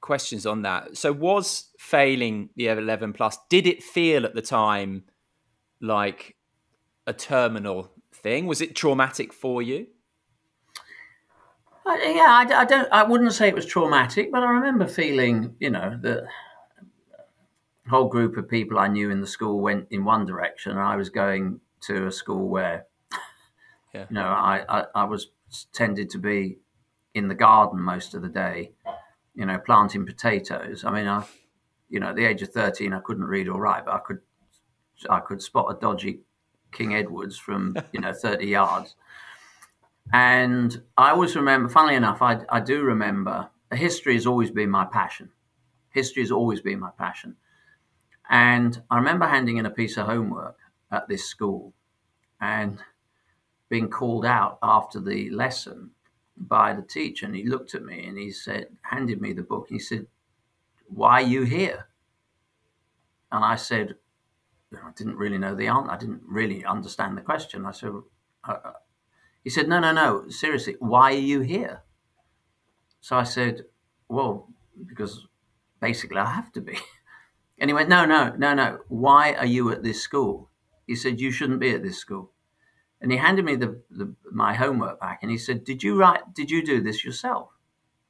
questions 0.00 0.46
on 0.46 0.62
that. 0.62 0.96
So, 0.96 1.12
was 1.12 1.70
failing 1.78 2.48
the 2.56 2.68
11 2.68 3.12
plus, 3.12 3.36
did 3.50 3.66
it 3.66 3.82
feel 3.82 4.24
at 4.24 4.34
the 4.34 4.42
time 4.42 5.04
like 5.80 6.36
a 7.06 7.12
terminal 7.12 7.90
thing? 8.12 8.46
Was 8.46 8.62
it 8.62 8.74
traumatic 8.74 9.32
for 9.32 9.60
you? 9.60 9.88
Uh, 11.86 11.96
yeah, 12.02 12.46
I, 12.48 12.60
I, 12.60 12.64
don't. 12.64 12.90
I 12.90 13.02
wouldn't 13.02 13.34
say 13.34 13.48
it 13.48 13.54
was 13.54 13.66
traumatic, 13.66 14.32
but 14.32 14.42
I 14.42 14.50
remember 14.50 14.86
feeling, 14.86 15.54
you 15.60 15.68
know, 15.68 15.98
that 16.00 16.24
whole 17.88 18.08
group 18.08 18.36
of 18.36 18.48
people 18.48 18.78
I 18.78 18.88
knew 18.88 19.10
in 19.10 19.20
the 19.20 19.26
school 19.26 19.60
went 19.60 19.88
in 19.90 20.04
one 20.04 20.24
direction, 20.24 20.72
and 20.72 20.80
I 20.80 20.96
was 20.96 21.10
going 21.10 21.60
to 21.82 22.06
a 22.06 22.12
school 22.12 22.48
where, 22.48 22.86
yeah. 23.94 24.06
you 24.08 24.14
know, 24.14 24.26
I, 24.26 24.64
I, 24.68 24.84
I 24.94 25.04
was 25.04 25.28
tended 25.72 26.10
to 26.10 26.18
be 26.18 26.58
in 27.14 27.28
the 27.28 27.34
garden 27.34 27.80
most 27.80 28.14
of 28.14 28.22
the 28.22 28.28
day, 28.28 28.72
you 29.34 29.46
know, 29.46 29.58
planting 29.58 30.06
potatoes. 30.06 30.84
I 30.84 30.90
mean, 30.90 31.06
I, 31.06 31.24
you 31.88 32.00
know, 32.00 32.08
at 32.08 32.16
the 32.16 32.24
age 32.24 32.42
of 32.42 32.50
thirteen, 32.50 32.92
I 32.92 33.00
couldn't 33.00 33.24
read 33.24 33.48
or 33.48 33.60
write, 33.60 33.84
but 33.84 33.94
I 33.94 33.98
could, 33.98 34.20
I 35.08 35.20
could 35.20 35.42
spot 35.42 35.70
a 35.70 35.78
dodgy 35.78 36.20
King 36.72 36.94
Edwards 36.94 37.38
from 37.38 37.76
you 37.92 38.00
know 38.00 38.12
thirty 38.12 38.46
yards. 38.46 38.96
And 40.12 40.82
I 40.98 41.10
always 41.10 41.34
remember, 41.34 41.68
funnily 41.68 41.94
enough, 41.94 42.20
I, 42.20 42.40
I 42.48 42.60
do 42.60 42.82
remember. 42.82 43.48
History 43.72 44.14
has 44.14 44.26
always 44.26 44.50
been 44.50 44.70
my 44.70 44.84
passion. 44.84 45.30
History 45.90 46.22
has 46.22 46.30
always 46.30 46.60
been 46.60 46.78
my 46.78 46.90
passion. 46.98 47.36
And 48.30 48.82
I 48.90 48.96
remember 48.96 49.26
handing 49.26 49.58
in 49.58 49.66
a 49.66 49.70
piece 49.70 49.96
of 49.96 50.06
homework 50.06 50.58
at 50.90 51.08
this 51.08 51.26
school 51.26 51.74
and 52.40 52.78
being 53.68 53.88
called 53.88 54.24
out 54.24 54.58
after 54.62 55.00
the 55.00 55.30
lesson 55.30 55.90
by 56.36 56.72
the 56.72 56.82
teacher. 56.82 57.26
And 57.26 57.34
he 57.34 57.46
looked 57.46 57.74
at 57.74 57.84
me 57.84 58.06
and 58.06 58.18
he 58.18 58.30
said, 58.30 58.68
handed 58.82 59.20
me 59.20 59.32
the 59.32 59.42
book. 59.42 59.66
And 59.68 59.80
he 59.80 59.84
said, 59.84 60.06
Why 60.88 61.22
are 61.22 61.26
you 61.26 61.42
here? 61.42 61.86
and 63.34 63.44
I 63.44 63.56
said, 63.56 63.96
I 64.72 64.90
didn't 64.96 65.16
really 65.16 65.38
know 65.38 65.56
the 65.56 65.66
answer. 65.66 65.90
I 65.90 65.96
didn't 65.96 66.22
really 66.24 66.64
understand 66.64 67.18
the 67.18 67.22
question. 67.22 67.66
I 67.66 67.72
said, 67.72 67.90
uh, 68.48 68.56
uh, 68.64 68.72
he 69.42 69.50
said, 69.50 69.68
no, 69.68 69.80
no, 69.80 69.92
no, 69.92 70.28
seriously, 70.28 70.76
why 70.78 71.12
are 71.12 71.26
you 71.32 71.40
here? 71.40 71.82
So 73.00 73.16
I 73.16 73.24
said, 73.24 73.64
well, 74.08 74.48
because 74.86 75.26
basically 75.80 76.18
I 76.18 76.30
have 76.30 76.52
to 76.52 76.60
be. 76.60 76.78
And 77.64 77.70
he 77.70 77.72
went, 77.72 77.88
no, 77.88 78.04
no, 78.04 78.28
no, 78.36 78.52
no. 78.52 78.80
Why 78.88 79.32
are 79.32 79.46
you 79.46 79.72
at 79.72 79.82
this 79.82 80.02
school? 80.02 80.50
He 80.86 80.94
said, 80.94 81.18
you 81.18 81.30
shouldn't 81.30 81.60
be 81.60 81.70
at 81.70 81.82
this 81.82 81.96
school. 81.96 82.30
And 83.00 83.10
he 83.10 83.16
handed 83.16 83.46
me 83.46 83.56
the, 83.56 83.80
the 83.90 84.14
my 84.30 84.52
homework 84.52 85.00
back, 85.00 85.20
and 85.22 85.30
he 85.30 85.38
said, 85.38 85.64
did 85.64 85.82
you 85.82 85.96
write? 85.96 86.34
Did 86.34 86.50
you 86.50 86.62
do 86.62 86.82
this 86.82 87.02
yourself? 87.02 87.48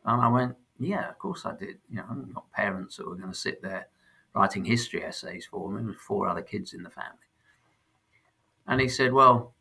And 0.05 0.21
I 0.21 0.27
went, 0.27 0.57
yeah, 0.81 1.09
of 1.09 1.21
course 1.21 1.47
I 1.47 1.55
did. 1.55 1.79
You 1.89 1.99
know, 1.99 2.05
I'm 2.11 2.33
not 2.35 2.51
parents 2.51 2.97
that 2.97 3.07
were 3.07 3.15
going 3.15 3.31
to 3.31 3.39
sit 3.39 3.63
there 3.63 3.87
writing 4.35 4.65
history 4.65 5.05
essays 5.05 5.47
for 5.47 5.71
me 5.71 5.85
with 5.85 5.99
four 5.99 6.29
other 6.29 6.43
kids 6.43 6.75
in 6.75 6.83
the 6.83 6.91
family. 6.91 7.31
And 8.67 8.81
he 8.81 8.89
said, 8.89 9.13
Well, 9.13 9.55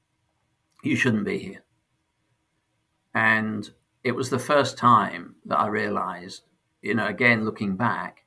you 0.81 0.95
shouldn't 0.95 1.25
be 1.25 1.37
here. 1.37 1.63
And 3.13 3.69
it 4.03 4.13
was 4.13 4.31
the 4.31 4.39
first 4.39 4.75
time 4.75 5.35
that 5.45 5.59
I 5.59 5.67
realized, 5.67 6.41
you 6.81 6.95
know, 6.95 7.05
again, 7.05 7.45
looking 7.45 7.75
back, 7.75 8.22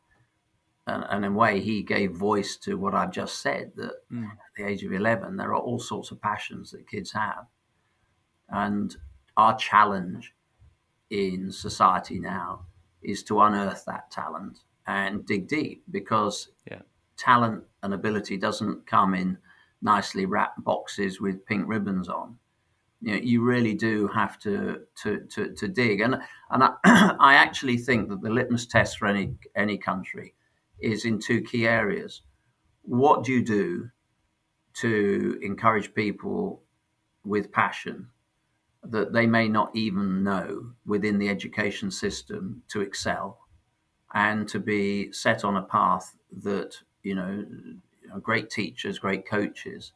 and, 0.86 1.04
and 1.08 1.24
in 1.24 1.32
a 1.32 1.34
way, 1.34 1.60
he 1.60 1.82
gave 1.82 2.12
voice 2.12 2.56
to 2.58 2.76
what 2.76 2.94
I've 2.94 3.10
just 3.10 3.42
said 3.42 3.72
that 3.76 3.94
mm. 4.12 4.24
at 4.24 4.38
the 4.56 4.64
age 4.64 4.84
of 4.84 4.92
11, 4.92 5.36
there 5.36 5.50
are 5.50 5.60
all 5.60 5.80
sorts 5.80 6.10
of 6.12 6.20
passions 6.20 6.70
that 6.70 6.88
kids 6.88 7.12
have. 7.12 7.46
And 8.48 8.96
our 9.36 9.56
challenge 9.56 10.32
in 11.10 11.50
society 11.50 12.20
now 12.20 12.66
is 13.02 13.24
to 13.24 13.40
unearth 13.40 13.84
that 13.86 14.10
talent 14.10 14.60
and 14.86 15.26
dig 15.26 15.48
deep 15.48 15.82
because 15.90 16.50
yeah. 16.70 16.82
talent 17.16 17.64
and 17.82 17.92
ability 17.92 18.36
doesn't 18.36 18.86
come 18.86 19.14
in 19.14 19.38
nicely 19.82 20.24
wrapped 20.24 20.62
boxes 20.62 21.20
with 21.20 21.44
pink 21.46 21.64
ribbons 21.66 22.08
on. 22.08 22.36
You, 23.02 23.12
know, 23.12 23.20
you 23.22 23.42
really 23.42 23.74
do 23.74 24.08
have 24.08 24.38
to 24.40 24.80
to, 25.02 25.20
to, 25.34 25.52
to 25.52 25.68
dig, 25.68 26.00
and 26.00 26.16
and 26.50 26.64
I, 26.64 26.72
I 27.20 27.34
actually 27.34 27.76
think 27.76 28.08
that 28.08 28.22
the 28.22 28.30
litmus 28.30 28.66
test 28.66 28.98
for 28.98 29.06
any 29.06 29.34
any 29.54 29.76
country 29.76 30.34
is 30.80 31.04
in 31.04 31.18
two 31.18 31.42
key 31.42 31.66
areas. 31.66 32.22
What 32.82 33.24
do 33.24 33.32
you 33.32 33.42
do 33.42 33.90
to 34.74 35.38
encourage 35.42 35.94
people 35.94 36.62
with 37.24 37.52
passion 37.52 38.08
that 38.82 39.12
they 39.12 39.26
may 39.26 39.48
not 39.48 39.74
even 39.74 40.22
know 40.22 40.70
within 40.84 41.18
the 41.18 41.28
education 41.28 41.90
system 41.90 42.62
to 42.68 42.82
excel 42.82 43.38
and 44.14 44.48
to 44.48 44.60
be 44.60 45.10
set 45.12 45.44
on 45.44 45.56
a 45.56 45.62
path 45.62 46.14
that 46.42 46.76
you 47.02 47.14
know, 47.14 47.44
great 48.22 48.50
teachers, 48.50 48.98
great 48.98 49.28
coaches 49.28 49.92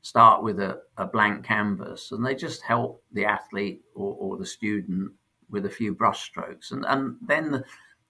start 0.00 0.42
with 0.42 0.58
a, 0.60 0.80
a 0.96 1.04
blank 1.04 1.44
canvas 1.44 2.12
and 2.12 2.24
they 2.24 2.34
just 2.34 2.62
help 2.62 3.02
the 3.12 3.24
athlete 3.24 3.82
or, 3.94 4.16
or 4.18 4.36
the 4.38 4.46
student 4.46 5.10
with 5.50 5.66
a 5.66 5.70
few 5.70 5.94
brushstrokes 5.94 6.70
and 6.70 6.84
and 6.86 7.16
then 7.26 7.50
the, 7.50 7.64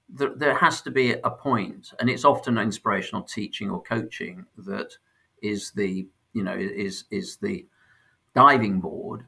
the, 0.08 0.34
there 0.36 0.54
has 0.54 0.82
to 0.82 0.90
be 0.90 1.12
a 1.12 1.30
point 1.30 1.92
and 1.98 2.08
it's 2.08 2.24
often 2.24 2.58
inspirational 2.58 3.22
teaching 3.22 3.70
or 3.70 3.82
coaching 3.82 4.46
that 4.56 4.92
is 5.42 5.72
the 5.72 6.06
you 6.32 6.42
know 6.42 6.56
is 6.56 7.04
is 7.10 7.38
the 7.38 7.66
diving 8.34 8.80
board 8.80 9.24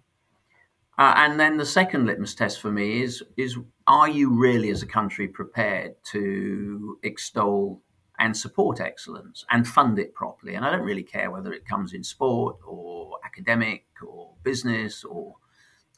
uh, 0.98 1.14
and 1.16 1.38
then 1.38 1.56
the 1.56 1.66
second 1.66 2.06
litmus 2.06 2.34
test 2.34 2.60
for 2.60 2.72
me 2.72 3.02
is 3.02 3.22
is 3.36 3.56
are 3.86 4.08
you 4.08 4.30
really 4.30 4.70
as 4.70 4.82
a 4.82 4.86
country 4.86 5.28
prepared 5.28 5.94
to 6.04 6.98
extol 7.02 7.80
and 8.18 8.36
support 8.36 8.80
excellence 8.80 9.44
and 9.50 9.66
fund 9.66 9.98
it 9.98 10.12
properly? 10.12 10.54
And 10.54 10.64
I 10.64 10.72
don't 10.72 10.82
really 10.82 11.04
care 11.04 11.30
whether 11.30 11.52
it 11.52 11.66
comes 11.66 11.92
in 11.92 12.02
sport 12.02 12.56
or 12.66 13.18
academic 13.24 13.84
or 14.06 14.34
business 14.42 15.04
or 15.04 15.36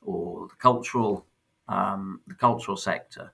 or 0.02 0.49
the 0.49 0.56
cultural 0.56 1.26
um, 1.68 2.20
the 2.26 2.34
cultural 2.34 2.76
sector. 2.76 3.32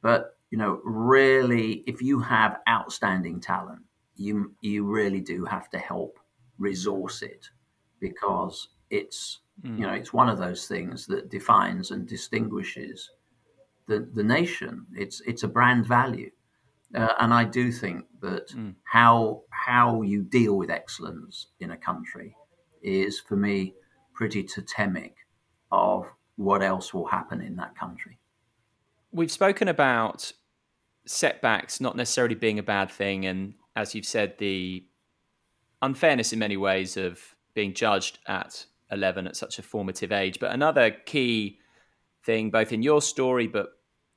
But 0.00 0.38
you 0.52 0.58
know, 0.58 0.80
really, 0.84 1.82
if 1.86 2.00
you 2.00 2.20
have 2.20 2.58
outstanding 2.68 3.40
talent, 3.40 3.82
you 4.14 4.54
you 4.60 4.84
really 4.84 5.20
do 5.20 5.44
have 5.44 5.68
to 5.70 5.78
help 5.78 6.18
resource 6.58 7.22
it 7.22 7.48
because 7.98 8.68
it's 8.90 9.42
Mm. 9.60 9.78
You 9.78 9.86
know, 9.86 9.92
it's 9.92 10.12
one 10.12 10.28
of 10.28 10.38
those 10.38 10.66
things 10.66 11.06
that 11.06 11.30
defines 11.30 11.90
and 11.90 12.06
distinguishes 12.06 13.10
the, 13.86 14.08
the 14.14 14.22
nation. 14.22 14.86
It's 14.94 15.20
it's 15.26 15.42
a 15.42 15.48
brand 15.48 15.86
value, 15.86 16.30
uh, 16.94 17.12
and 17.20 17.34
I 17.34 17.44
do 17.44 17.70
think 17.70 18.06
that 18.20 18.48
mm. 18.50 18.74
how 18.84 19.42
how 19.50 20.02
you 20.02 20.22
deal 20.22 20.56
with 20.56 20.70
excellence 20.70 21.48
in 21.60 21.70
a 21.72 21.76
country 21.76 22.34
is, 22.82 23.20
for 23.20 23.36
me, 23.36 23.74
pretty 24.14 24.42
totemic 24.42 25.16
of 25.70 26.06
what 26.36 26.62
else 26.62 26.92
will 26.94 27.06
happen 27.06 27.40
in 27.40 27.56
that 27.56 27.76
country. 27.76 28.18
We've 29.12 29.30
spoken 29.30 29.68
about 29.68 30.32
setbacks 31.06 31.80
not 31.80 31.96
necessarily 31.96 32.34
being 32.34 32.58
a 32.58 32.62
bad 32.62 32.90
thing, 32.90 33.26
and 33.26 33.54
as 33.76 33.94
you've 33.94 34.06
said, 34.06 34.38
the 34.38 34.84
unfairness 35.80 36.32
in 36.32 36.38
many 36.38 36.56
ways 36.56 36.96
of 36.96 37.20
being 37.54 37.74
judged 37.74 38.18
at 38.26 38.66
11 38.90 39.26
at 39.26 39.36
such 39.36 39.58
a 39.58 39.62
formative 39.62 40.12
age. 40.12 40.38
But 40.38 40.52
another 40.52 40.90
key 40.90 41.58
thing, 42.24 42.50
both 42.50 42.72
in 42.72 42.82
your 42.82 43.02
story, 43.02 43.46
but 43.46 43.70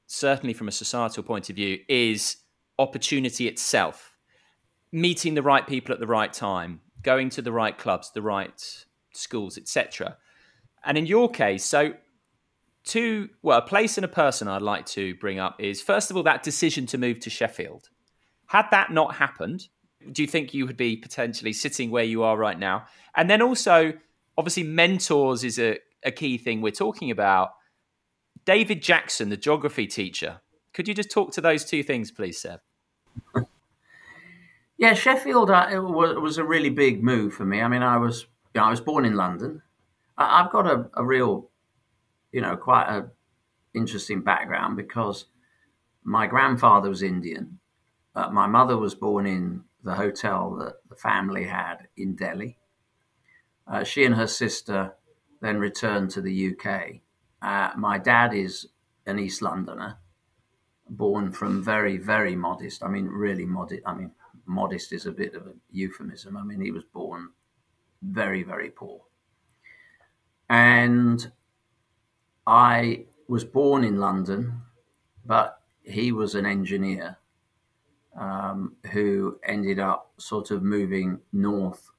certainly 0.05 0.53
from 0.53 0.67
a 0.67 0.71
societal 0.71 1.23
point 1.23 1.49
of 1.49 1.55
view, 1.55 1.79
is 1.87 2.37
opportunity 2.77 3.47
itself. 3.47 4.15
Meeting 4.91 5.33
the 5.33 5.41
right 5.41 5.65
people 5.67 5.93
at 5.93 5.99
the 5.99 6.07
right 6.07 6.31
time, 6.31 6.81
going 7.01 7.29
to 7.31 7.41
the 7.41 7.51
right 7.51 7.77
clubs, 7.77 8.11
the 8.11 8.21
right 8.21 8.85
schools, 9.13 9.57
etc. 9.57 10.17
And 10.83 10.97
in 10.97 11.05
your 11.05 11.29
case, 11.29 11.65
so 11.65 11.93
two, 12.85 13.29
well, 13.41 13.57
a 13.57 13.61
place 13.61 13.97
and 13.97 14.05
a 14.05 14.09
person 14.09 14.47
I'd 14.47 14.61
like 14.61 14.85
to 14.87 15.15
bring 15.15 15.39
up 15.39 15.59
is 15.59 15.81
first 15.81 16.09
of 16.09 16.17
all, 16.17 16.23
that 16.23 16.43
decision 16.43 16.85
to 16.87 16.97
move 16.97 17.19
to 17.21 17.29
Sheffield. 17.29 17.89
Had 18.47 18.67
that 18.71 18.91
not 18.91 19.15
happened, 19.15 19.67
do 20.11 20.21
you 20.21 20.27
think 20.27 20.53
you 20.53 20.65
would 20.65 20.77
be 20.77 20.95
potentially 20.95 21.53
sitting 21.53 21.89
where 21.89 22.03
you 22.03 22.23
are 22.23 22.37
right 22.37 22.57
now? 22.57 22.85
And 23.15 23.29
then 23.29 23.41
also, 23.41 23.93
obviously 24.37 24.63
mentors 24.63 25.43
is 25.43 25.59
a, 25.59 25.79
a 26.03 26.11
key 26.11 26.37
thing 26.37 26.61
we're 26.61 26.71
talking 26.71 27.11
about. 27.11 27.51
David 28.45 28.81
Jackson, 28.81 29.29
the 29.29 29.37
geography 29.37 29.87
teacher. 29.87 30.41
Could 30.73 30.87
you 30.87 30.93
just 30.93 31.09
talk 31.09 31.31
to 31.33 31.41
those 31.41 31.65
two 31.65 31.81
things, 31.81 32.11
please, 32.11 32.39
Seb? 32.39 32.59
Yeah, 34.77 34.93
Sheffield 34.93 35.49
uh, 35.49 35.67
was, 35.71 36.17
was, 36.17 36.37
a 36.37 36.43
really 36.43 36.69
big 36.69 37.01
move 37.01 37.33
for 37.33 37.45
me. 37.45 37.61
I 37.61 37.67
mean, 37.69 37.81
I 37.81 37.95
was 37.95 38.27
you 38.55 38.61
know, 38.61 38.67
I 38.67 38.69
was 38.69 38.79
born 38.79 39.03
in 39.03 39.15
London. 39.15 39.61
I, 40.17 40.41
have 40.41 40.51
got 40.51 40.65
a, 40.65 40.89
a, 40.93 41.05
real, 41.05 41.49
you 42.35 42.41
know, 42.41 42.57
quite 42.57 42.89
a 42.89 43.07
interesting 43.73 44.19
background 44.19 44.75
because 44.75 45.27
my 46.03 46.27
grandfather 46.27 46.89
was 46.89 47.01
Indian. 47.01 47.59
Uh, 48.13 48.29
my 48.29 48.45
mother 48.45 48.77
was 48.77 48.93
born 48.93 49.25
in 49.25 49.63
the 49.85 49.95
hotel 49.95 50.53
that 50.59 50.73
the 50.89 50.97
family 50.97 51.45
had 51.45 51.87
in 51.95 52.13
Delhi. 52.13 52.57
Uh, 53.65 53.85
she 53.85 54.03
and 54.03 54.15
her 54.15 54.27
sister 54.27 54.95
then 55.39 55.59
returned 55.59 56.09
to 56.09 56.21
the 56.21 56.51
UK. 56.51 56.95
Uh, 57.41 57.69
my 57.77 57.97
dad 57.97 58.33
is 58.33 58.67
an 59.05 59.17
East 59.17 59.41
Londoner, 59.41 59.95
born 60.89 61.31
from 61.31 61.63
very, 61.63 61.95
very 61.95 62.35
modest. 62.35 62.83
I 62.83 62.89
mean, 62.89 63.07
really 63.07 63.45
modest. 63.45 63.81
I 63.85 63.93
mean, 63.93 64.11
modest 64.45 64.91
is 64.91 65.05
a 65.05 65.11
bit 65.13 65.35
of 65.35 65.47
a 65.47 65.53
euphemism. 65.71 66.35
I 66.35 66.43
mean, 66.43 66.59
he 66.59 66.71
was 66.71 66.83
born 66.83 67.29
very, 68.01 68.43
very 68.43 68.71
poor. 68.71 69.03
And 70.49 71.31
I 72.47 73.05
was 73.27 73.43
born 73.43 73.83
in 73.83 73.99
London, 73.99 74.61
but 75.25 75.61
he 75.83 76.11
was 76.11 76.35
an 76.35 76.45
engineer 76.45 77.17
um, 78.17 78.75
who 78.91 79.39
ended 79.43 79.79
up 79.79 80.11
sort 80.17 80.51
of 80.51 80.63
moving 80.63 81.19
north 81.33 81.89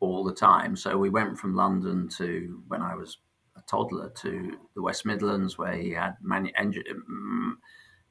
all 0.00 0.24
the 0.24 0.34
time. 0.34 0.76
So 0.76 0.98
we 0.98 1.08
went 1.08 1.38
from 1.38 1.54
London 1.54 2.08
to 2.16 2.62
when 2.68 2.82
I 2.82 2.94
was 2.94 3.18
a 3.56 3.62
toddler 3.62 4.10
to 4.10 4.58
the 4.74 4.82
West 4.82 5.06
Midlands, 5.06 5.58
where 5.58 5.74
he 5.74 5.90
had 5.90 6.16
manu- 6.20 6.52
mm, 6.52 7.52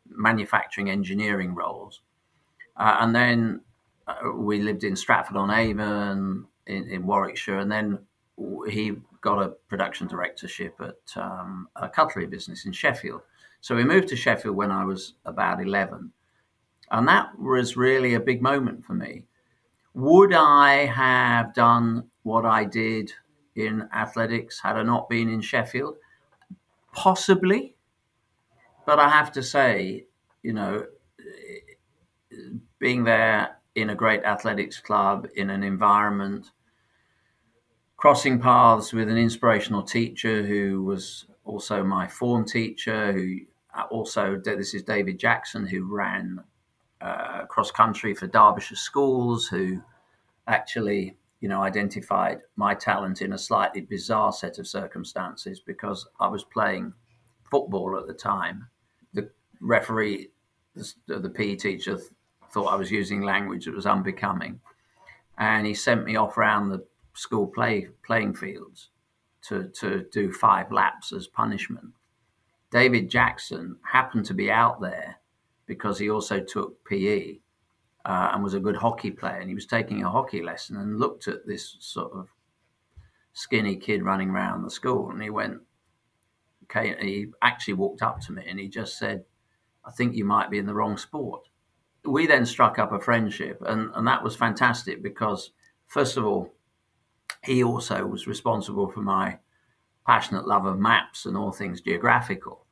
manufacturing 0.09 0.89
engineering 0.89 1.53
roles, 1.53 2.01
uh, 2.77 2.97
and 3.01 3.13
then 3.13 3.61
uh, 4.07 4.31
we 4.33 4.61
lived 4.61 4.83
in 4.83 4.95
Stratford 4.95 5.37
on 5.37 5.51
Avon 5.51 6.47
in, 6.67 6.89
in, 6.89 7.05
Warwickshire, 7.05 7.59
and 7.59 7.71
then 7.71 7.99
he 8.69 8.93
got 9.21 9.41
a 9.41 9.49
production 9.69 10.07
directorship 10.07 10.79
at 10.81 11.21
um, 11.21 11.67
a 11.75 11.87
cutlery 11.87 12.27
business 12.27 12.65
in 12.65 12.71
Sheffield. 12.71 13.21
So 13.61 13.75
we 13.75 13.83
moved 13.83 14.07
to 14.09 14.15
Sheffield 14.15 14.55
when 14.55 14.71
I 14.71 14.83
was 14.85 15.13
about 15.25 15.61
eleven, 15.61 16.11
and 16.89 17.07
that 17.07 17.37
was 17.39 17.77
really 17.77 18.15
a 18.15 18.19
big 18.19 18.41
moment 18.41 18.83
for 18.83 18.93
me 18.93 19.25
would 19.93 20.33
I 20.33 20.85
have 20.85 21.53
done 21.53 22.09
what 22.23 22.45
I 22.45 22.63
did 22.63 23.11
in 23.55 23.87
athletics 23.93 24.59
had 24.61 24.77
I 24.77 24.83
not 24.83 25.09
been 25.09 25.29
in 25.29 25.41
Sheffield? 25.41 25.97
Possibly. 26.93 27.75
But 28.85 28.99
I 28.99 29.09
have 29.09 29.31
to 29.33 29.43
say, 29.43 30.05
you 30.43 30.53
know, 30.53 30.85
being 32.79 33.03
there 33.03 33.57
in 33.75 33.89
a 33.89 33.95
great 33.95 34.23
athletics 34.23 34.79
club, 34.79 35.27
in 35.35 35.49
an 35.49 35.63
environment, 35.63 36.51
crossing 38.01 38.39
paths 38.39 38.93
with 38.93 39.07
an 39.09 39.17
inspirational 39.17 39.83
teacher 39.83 40.43
who 40.43 40.81
was 40.81 41.27
also 41.45 41.83
my 41.83 42.07
form 42.07 42.43
teacher, 42.43 43.13
who 43.13 43.37
uh, 43.77 43.83
also, 43.91 44.41
this 44.43 44.73
is 44.73 44.81
David 44.81 45.19
Jackson, 45.19 45.67
who 45.67 45.83
ran 45.83 46.43
uh, 46.99 47.45
cross 47.45 47.69
country 47.69 48.15
for 48.15 48.25
Derbyshire 48.25 48.75
schools, 48.75 49.47
who 49.47 49.79
actually, 50.47 51.15
you 51.41 51.47
know, 51.47 51.61
identified 51.61 52.39
my 52.55 52.73
talent 52.73 53.21
in 53.21 53.33
a 53.33 53.37
slightly 53.37 53.81
bizarre 53.81 54.33
set 54.33 54.57
of 54.57 54.65
circumstances 54.65 55.59
because 55.59 56.07
I 56.19 56.27
was 56.27 56.43
playing 56.43 56.93
football 57.51 57.99
at 57.99 58.07
the 58.07 58.15
time. 58.15 58.67
The 59.13 59.29
referee, 59.59 60.31
the, 60.73 61.19
the 61.19 61.29
PE 61.29 61.55
teacher, 61.57 61.99
thought 62.51 62.73
I 62.73 62.77
was 62.77 62.89
using 62.89 63.21
language 63.21 63.65
that 63.65 63.75
was 63.75 63.85
unbecoming, 63.85 64.59
and 65.37 65.67
he 65.67 65.75
sent 65.75 66.03
me 66.03 66.15
off 66.15 66.35
around 66.35 66.69
the 66.69 66.83
school 67.21 67.45
play 67.45 67.87
playing 68.03 68.33
fields 68.33 68.89
to 69.47 69.69
to 69.79 70.05
do 70.11 70.31
five 70.31 70.71
laps 70.71 71.13
as 71.13 71.27
punishment. 71.27 71.89
David 72.71 73.09
Jackson 73.09 73.75
happened 73.83 74.25
to 74.25 74.33
be 74.33 74.49
out 74.49 74.81
there 74.81 75.17
because 75.67 75.99
he 75.99 76.09
also 76.09 76.39
took 76.39 76.83
PE 76.85 77.37
uh, 78.05 78.29
and 78.33 78.43
was 78.43 78.53
a 78.53 78.59
good 78.59 78.77
hockey 78.77 79.11
player. 79.11 79.39
And 79.39 79.49
he 79.49 79.55
was 79.55 79.65
taking 79.65 80.03
a 80.03 80.09
hockey 80.09 80.41
lesson 80.41 80.77
and 80.77 80.99
looked 80.99 81.27
at 81.27 81.45
this 81.45 81.77
sort 81.79 82.13
of 82.13 82.27
skinny 83.33 83.75
kid 83.75 84.03
running 84.03 84.29
around 84.29 84.63
the 84.63 84.71
school. 84.71 85.11
And 85.11 85.21
he 85.21 85.29
went, 85.29 85.59
okay, 86.63 86.95
he 87.01 87.27
actually 87.41 87.75
walked 87.75 88.01
up 88.01 88.21
to 88.21 88.31
me 88.31 88.43
and 88.47 88.57
he 88.59 88.69
just 88.69 88.97
said, 88.97 89.25
I 89.85 89.91
think 89.91 90.15
you 90.15 90.25
might 90.25 90.49
be 90.49 90.59
in 90.59 90.65
the 90.65 90.73
wrong 90.73 90.97
sport. 90.97 91.41
We 92.05 92.25
then 92.25 92.45
struck 92.45 92.79
up 92.79 92.91
a 92.91 92.99
friendship, 92.99 93.61
and, 93.67 93.91
and 93.93 94.07
that 94.07 94.23
was 94.23 94.35
fantastic 94.35 95.03
because, 95.03 95.51
first 95.85 96.17
of 96.17 96.25
all, 96.25 96.51
he 97.43 97.63
also 97.63 98.05
was 98.05 98.27
responsible 98.27 98.89
for 98.89 99.01
my 99.01 99.37
passionate 100.05 100.47
love 100.47 100.65
of 100.65 100.79
maps 100.79 101.25
and 101.25 101.37
all 101.37 101.51
things 101.51 101.81
geographical. 101.81 102.65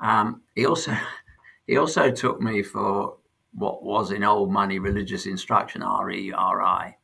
Um, 0.00 0.42
he 0.54 0.66
also 0.66 0.96
he 1.66 1.76
also 1.76 2.10
took 2.10 2.40
me 2.40 2.62
for 2.62 3.16
what 3.52 3.82
was 3.82 4.12
in 4.12 4.22
old 4.24 4.52
money 4.52 4.78
religious 4.78 5.26
instruction, 5.26 5.82
R 5.82 6.10
E 6.10 6.32
R 6.32 6.62
I, 6.62 6.96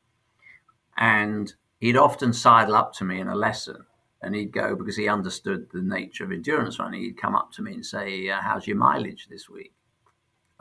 and 0.98 1.52
he'd 1.80 1.96
often 1.96 2.32
sidle 2.32 2.76
up 2.76 2.92
to 2.94 3.04
me 3.04 3.20
in 3.20 3.28
a 3.28 3.34
lesson, 3.34 3.84
and 4.22 4.34
he'd 4.34 4.52
go 4.52 4.76
because 4.76 4.96
he 4.96 5.08
understood 5.08 5.66
the 5.72 5.82
nature 5.82 6.24
of 6.24 6.32
endurance 6.32 6.78
running. 6.78 7.02
He'd 7.02 7.20
come 7.20 7.34
up 7.34 7.50
to 7.52 7.62
me 7.62 7.74
and 7.74 7.86
say, 7.86 8.28
uh, 8.28 8.40
"How's 8.40 8.66
your 8.66 8.76
mileage 8.76 9.26
this 9.28 9.48
week?" 9.48 9.72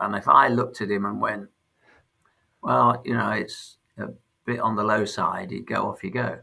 And 0.00 0.16
if 0.16 0.26
I 0.26 0.48
looked 0.48 0.80
at 0.80 0.90
him 0.90 1.04
and 1.04 1.20
went, 1.20 1.48
"Well, 2.62 3.00
you 3.04 3.14
know, 3.14 3.30
it's 3.30 3.76
bit 4.44 4.60
on 4.60 4.76
the 4.76 4.84
low 4.84 5.04
side," 5.04 5.50
he'd 5.50 5.66
go, 5.66 5.88
"Off 5.88 6.04
you 6.04 6.10
go." 6.10 6.40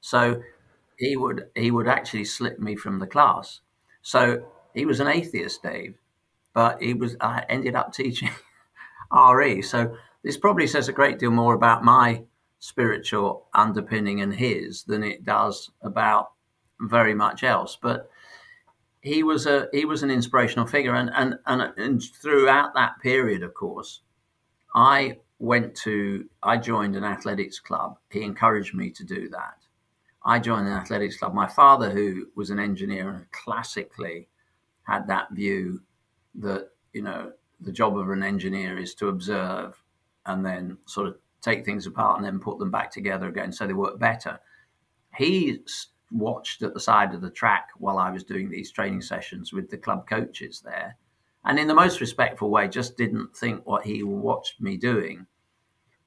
So 0.00 0.42
he 0.96 1.16
would 1.16 1.46
he 1.54 1.70
would 1.70 1.88
actually 1.88 2.24
slip 2.24 2.58
me 2.58 2.76
from 2.76 2.98
the 2.98 3.06
class. 3.06 3.60
So 4.02 4.44
he 4.74 4.84
was 4.84 5.00
an 5.00 5.08
atheist, 5.08 5.62
Dave, 5.62 5.96
but 6.52 6.82
he 6.82 6.94
was 6.94 7.16
I 7.20 7.44
ended 7.48 7.74
up 7.74 7.92
teaching 7.92 8.30
RE. 9.12 9.62
So 9.62 9.96
this 10.22 10.36
probably 10.36 10.66
says 10.66 10.88
a 10.88 10.92
great 10.92 11.18
deal 11.18 11.30
more 11.30 11.54
about 11.54 11.84
my 11.84 12.24
spiritual 12.58 13.46
underpinning 13.54 14.20
and 14.20 14.34
his 14.34 14.82
than 14.84 15.02
it 15.02 15.24
does 15.24 15.70
about 15.82 16.32
very 16.80 17.14
much 17.14 17.44
else. 17.44 17.78
But 17.80 18.10
he 19.00 19.22
was 19.22 19.46
a 19.46 19.68
he 19.72 19.84
was 19.84 20.02
an 20.02 20.10
inspirational 20.10 20.66
figure, 20.66 20.94
and 20.94 21.10
and 21.14 21.38
and, 21.46 21.72
and 21.76 22.02
throughout 22.02 22.74
that 22.74 23.00
period, 23.00 23.42
of 23.42 23.54
course, 23.54 24.02
I 24.74 25.18
went 25.38 25.74
to 25.74 26.28
I 26.42 26.56
joined 26.56 26.96
an 26.96 27.04
athletics 27.04 27.60
club. 27.60 27.98
He 28.10 28.22
encouraged 28.22 28.74
me 28.74 28.90
to 28.90 29.04
do 29.04 29.28
that. 29.30 29.58
I 30.24 30.38
joined 30.38 30.66
an 30.66 30.74
athletics 30.74 31.16
club. 31.16 31.34
My 31.34 31.46
father, 31.46 31.90
who 31.90 32.26
was 32.34 32.50
an 32.50 32.58
engineer 32.58 33.10
and 33.10 33.30
classically 33.30 34.28
had 34.82 35.06
that 35.06 35.30
view 35.32 35.82
that 36.36 36.70
you 36.92 37.02
know 37.02 37.32
the 37.60 37.72
job 37.72 37.96
of 37.96 38.10
an 38.10 38.22
engineer 38.22 38.78
is 38.78 38.94
to 38.94 39.08
observe 39.08 39.82
and 40.26 40.44
then 40.44 40.78
sort 40.86 41.08
of 41.08 41.16
take 41.40 41.64
things 41.64 41.86
apart 41.86 42.18
and 42.18 42.26
then 42.26 42.38
put 42.38 42.58
them 42.58 42.70
back 42.70 42.90
together 42.90 43.28
again 43.28 43.52
so 43.52 43.66
they 43.66 43.72
work 43.72 43.98
better. 43.98 44.38
He 45.16 45.60
watched 46.10 46.62
at 46.62 46.74
the 46.74 46.80
side 46.80 47.14
of 47.14 47.20
the 47.20 47.30
track 47.30 47.68
while 47.78 47.98
I 47.98 48.10
was 48.10 48.24
doing 48.24 48.48
these 48.48 48.70
training 48.70 49.02
sessions 49.02 49.52
with 49.52 49.70
the 49.70 49.78
club 49.78 50.08
coaches 50.08 50.62
there, 50.64 50.96
and 51.48 51.58
in 51.58 51.66
the 51.66 51.74
most 51.74 52.00
respectful 52.00 52.50
way, 52.50 52.68
just 52.68 52.96
didn't 52.96 53.34
think 53.34 53.66
what 53.66 53.84
he 53.84 54.02
watched 54.02 54.60
me 54.60 54.76
doing. 54.76 55.26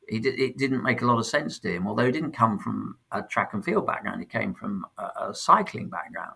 He 0.08 0.18
it 0.18 0.58
didn't 0.58 0.84
make 0.84 1.02
a 1.02 1.06
lot 1.06 1.18
of 1.18 1.26
sense 1.26 1.58
to 1.60 1.74
him, 1.74 1.88
although 1.88 2.06
he 2.06 2.12
didn't 2.12 2.32
come 2.32 2.60
from 2.60 2.98
a 3.12 3.24
track 3.24 3.54
and 3.54 3.66
field 3.66 3.88
background. 3.88 4.22
He 4.22 4.28
came 4.28 4.54
from 4.54 4.86
a, 4.98 5.30
a 5.30 5.34
cycling 5.34 5.90
background. 5.90 6.36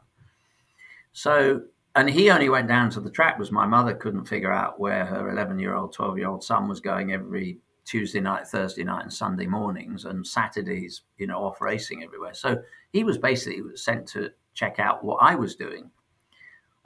So 1.13 1.61
and 1.95 2.09
he 2.09 2.29
only 2.29 2.49
went 2.49 2.67
down 2.67 2.89
to 2.91 2.99
the 2.99 3.09
track 3.09 3.37
because 3.37 3.51
my 3.51 3.65
mother 3.65 3.93
couldn't 3.93 4.25
figure 4.25 4.51
out 4.51 4.79
where 4.79 5.05
her 5.05 5.29
11 5.29 5.59
year 5.59 5.75
old 5.75 5.93
12 5.93 6.17
year 6.17 6.27
old 6.27 6.43
son 6.43 6.67
was 6.67 6.79
going 6.79 7.13
every 7.13 7.59
tuesday 7.85 8.19
night 8.19 8.47
thursday 8.47 8.83
night 8.83 9.03
and 9.03 9.13
sunday 9.13 9.45
mornings 9.45 10.05
and 10.05 10.25
saturdays 10.25 11.03
you 11.17 11.27
know 11.27 11.37
off 11.43 11.61
racing 11.61 12.03
everywhere 12.03 12.33
so 12.33 12.57
he 12.91 13.03
was 13.03 13.17
basically 13.17 13.61
sent 13.75 14.07
to 14.07 14.29
check 14.53 14.79
out 14.79 15.03
what 15.03 15.17
i 15.21 15.35
was 15.35 15.55
doing 15.55 15.89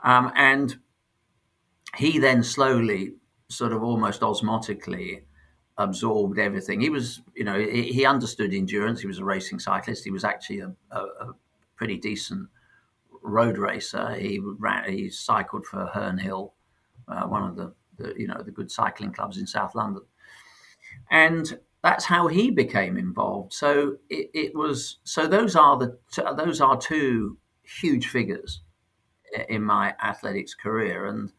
um, 0.02 0.32
and 0.36 0.78
he 1.96 2.18
then 2.18 2.42
slowly 2.42 3.14
sort 3.48 3.72
of 3.72 3.82
almost 3.82 4.20
osmotically 4.20 5.22
absorbed 5.78 6.38
everything. 6.38 6.80
He 6.80 6.90
was 6.90 7.22
you 7.34 7.44
know 7.44 7.58
he, 7.58 7.92
he 7.92 8.06
understood 8.06 8.52
endurance. 8.52 9.00
He 9.00 9.06
was 9.06 9.18
a 9.18 9.24
racing 9.24 9.58
cyclist. 9.58 10.04
He 10.04 10.10
was 10.10 10.24
actually 10.24 10.60
a, 10.60 10.72
a, 10.90 10.98
a 10.98 11.34
pretty 11.76 11.96
decent 11.96 12.48
road 13.22 13.58
racer. 13.58 14.14
He 14.14 14.40
ran, 14.40 14.90
he 14.90 15.10
cycled 15.10 15.66
for 15.66 15.86
Herne 15.86 16.18
Hill, 16.18 16.54
uh, 17.08 17.26
one 17.26 17.44
of 17.44 17.56
the, 17.56 17.74
the, 17.98 18.14
you 18.16 18.26
know 18.26 18.42
the 18.42 18.50
good 18.50 18.70
cycling 18.70 19.12
clubs 19.12 19.38
in 19.38 19.46
South 19.46 19.74
London, 19.74 20.02
and 21.10 21.58
that's 21.82 22.04
how 22.04 22.26
he 22.26 22.50
became 22.50 22.96
involved. 22.96 23.52
So 23.52 23.96
it, 24.08 24.30
it 24.34 24.54
was 24.54 24.98
so 25.04 25.26
those 25.26 25.56
are 25.56 25.76
the 25.78 25.98
those 26.36 26.60
are 26.60 26.76
two 26.76 27.38
huge 27.62 28.08
figures 28.08 28.62
in 29.48 29.62
my 29.62 29.94
athletics 30.02 30.54
career, 30.54 31.06
and 31.06 31.32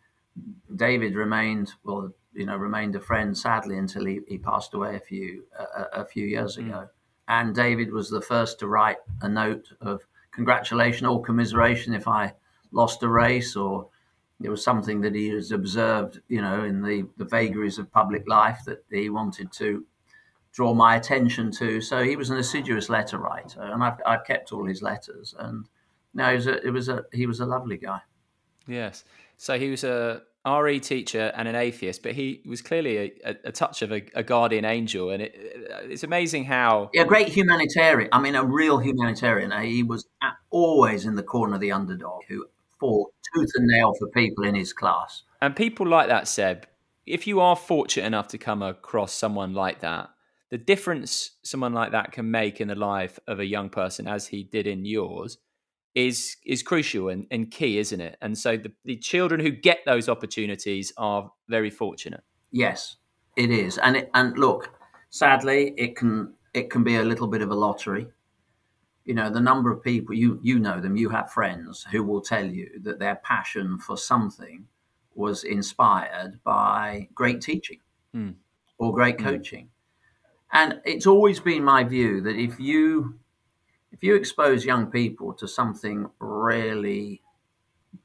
David 0.75 1.15
remained 1.15 1.71
well 1.83 2.11
you 2.33 2.45
know 2.45 2.55
remained 2.55 2.95
a 2.95 2.99
friend 2.99 3.37
sadly 3.37 3.77
until 3.77 4.05
he, 4.05 4.21
he 4.27 4.37
passed 4.37 4.73
away 4.73 4.95
a 4.95 4.99
few 4.99 5.43
a, 5.57 6.01
a 6.01 6.05
few 6.05 6.25
years 6.25 6.57
mm. 6.57 6.67
ago. 6.67 6.87
And 7.27 7.55
David 7.55 7.93
was 7.93 8.09
the 8.09 8.21
first 8.21 8.59
to 8.59 8.67
write 8.67 8.97
a 9.21 9.29
note 9.29 9.67
of 9.79 10.01
congratulation 10.31 11.05
or 11.05 11.21
commiseration 11.21 11.93
if 11.93 12.07
I 12.07 12.33
lost 12.71 13.03
a 13.03 13.07
race 13.07 13.55
or 13.55 13.87
it 14.43 14.49
was 14.49 14.63
something 14.63 15.01
that 15.01 15.13
he 15.13 15.29
has 15.29 15.51
observed, 15.51 16.19
you 16.27 16.41
know, 16.41 16.63
in 16.63 16.81
the, 16.81 17.07
the 17.17 17.25
vagaries 17.25 17.77
of 17.77 17.91
public 17.91 18.27
life 18.27 18.59
that 18.65 18.83
he 18.89 19.09
wanted 19.09 19.51
to 19.53 19.85
draw 20.51 20.73
my 20.73 20.95
attention 20.95 21.51
to. 21.51 21.81
So 21.81 22.03
he 22.03 22.15
was 22.15 22.29
an 22.29 22.37
assiduous 22.37 22.89
letter 22.89 23.17
writer, 23.17 23.61
and 23.61 23.83
I've, 23.83 23.99
I've 24.05 24.25
kept 24.25 24.51
all 24.51 24.65
his 24.65 24.81
letters. 24.81 25.35
And 25.37 25.67
no, 26.13 26.33
was 26.33 26.47
a, 26.47 26.65
it 26.65 26.71
was 26.71 26.89
a 26.89 27.05
he 27.13 27.25
was 27.25 27.39
a 27.39 27.45
lovely 27.45 27.77
guy. 27.77 28.01
Yes. 28.67 29.05
So 29.41 29.57
he 29.57 29.71
was 29.71 29.83
a 29.83 30.21
RE 30.45 30.79
teacher 30.79 31.31
and 31.35 31.47
an 31.47 31.55
atheist, 31.55 32.03
but 32.03 32.11
he 32.11 32.43
was 32.45 32.61
clearly 32.61 33.13
a, 33.25 33.35
a 33.45 33.51
touch 33.51 33.81
of 33.81 33.91
a, 33.91 34.03
a, 34.13 34.21
guardian 34.21 34.65
angel, 34.65 35.09
and 35.09 35.23
it, 35.23 35.33
it's 35.35 36.03
amazing 36.03 36.45
how 36.45 36.91
yeah, 36.93 37.05
great 37.05 37.29
humanitarian. 37.29 38.07
I 38.11 38.21
mean, 38.21 38.35
a 38.35 38.45
real 38.45 38.77
humanitarian. 38.77 39.51
He 39.63 39.81
was 39.81 40.07
always 40.51 41.07
in 41.07 41.15
the 41.15 41.23
corner 41.23 41.55
of 41.55 41.59
the 41.59 41.71
underdog, 41.71 42.21
who 42.27 42.45
fought 42.79 43.11
tooth 43.33 43.49
and 43.55 43.65
nail 43.65 43.95
for 43.97 44.09
people 44.09 44.43
in 44.43 44.53
his 44.53 44.73
class. 44.73 45.23
And 45.41 45.55
people 45.55 45.87
like 45.87 46.07
that, 46.07 46.27
Seb. 46.27 46.67
If 47.07 47.25
you 47.25 47.39
are 47.39 47.55
fortunate 47.55 48.05
enough 48.05 48.27
to 48.27 48.37
come 48.37 48.61
across 48.61 49.11
someone 49.11 49.55
like 49.55 49.79
that, 49.79 50.11
the 50.51 50.59
difference 50.59 51.31
someone 51.41 51.73
like 51.73 51.93
that 51.93 52.11
can 52.11 52.29
make 52.29 52.61
in 52.61 52.67
the 52.67 52.75
life 52.75 53.17
of 53.25 53.39
a 53.39 53.45
young 53.45 53.71
person, 53.71 54.07
as 54.07 54.27
he 54.27 54.43
did 54.43 54.67
in 54.67 54.85
yours, 54.85 55.39
is 55.95 56.37
is 56.45 56.63
crucial 56.63 57.09
and, 57.09 57.27
and 57.31 57.51
key, 57.51 57.77
isn't 57.77 57.99
it? 57.99 58.17
And 58.21 58.37
so 58.37 58.57
the, 58.57 58.71
the 58.85 58.95
children 58.95 59.39
who 59.41 59.51
get 59.51 59.79
those 59.85 60.07
opportunities 60.07 60.93
are 60.97 61.31
very 61.49 61.69
fortunate. 61.69 62.23
Yes, 62.51 62.97
it 63.35 63.51
is. 63.51 63.77
And 63.77 63.97
it, 63.97 64.09
and 64.13 64.37
look, 64.37 64.73
sadly, 65.09 65.73
it 65.77 65.95
can 65.95 66.33
it 66.53 66.69
can 66.69 66.83
be 66.83 66.97
a 66.97 67.03
little 67.03 67.27
bit 67.27 67.41
of 67.41 67.51
a 67.51 67.55
lottery. 67.55 68.07
You 69.05 69.15
know, 69.15 69.29
the 69.29 69.41
number 69.41 69.71
of 69.71 69.83
people 69.83 70.15
you 70.15 70.39
you 70.41 70.59
know 70.59 70.79
them, 70.79 70.95
you 70.95 71.09
have 71.09 71.31
friends 71.31 71.85
who 71.91 72.03
will 72.03 72.21
tell 72.21 72.45
you 72.45 72.69
that 72.83 72.99
their 72.99 73.15
passion 73.15 73.77
for 73.77 73.97
something 73.97 74.65
was 75.13 75.43
inspired 75.43 76.39
by 76.43 77.09
great 77.13 77.41
teaching 77.41 77.79
mm. 78.15 78.33
or 78.77 78.93
great 78.93 79.19
hmm. 79.19 79.27
coaching. 79.27 79.65
Mm. 79.65 79.69
And 80.53 80.81
it's 80.85 81.05
always 81.05 81.39
been 81.39 81.63
my 81.63 81.83
view 81.83 82.21
that 82.21 82.37
if 82.37 82.59
you 82.59 83.19
if 83.91 84.03
you 84.03 84.15
expose 84.15 84.65
young 84.65 84.87
people 84.87 85.33
to 85.33 85.47
something 85.47 86.09
really 86.19 87.21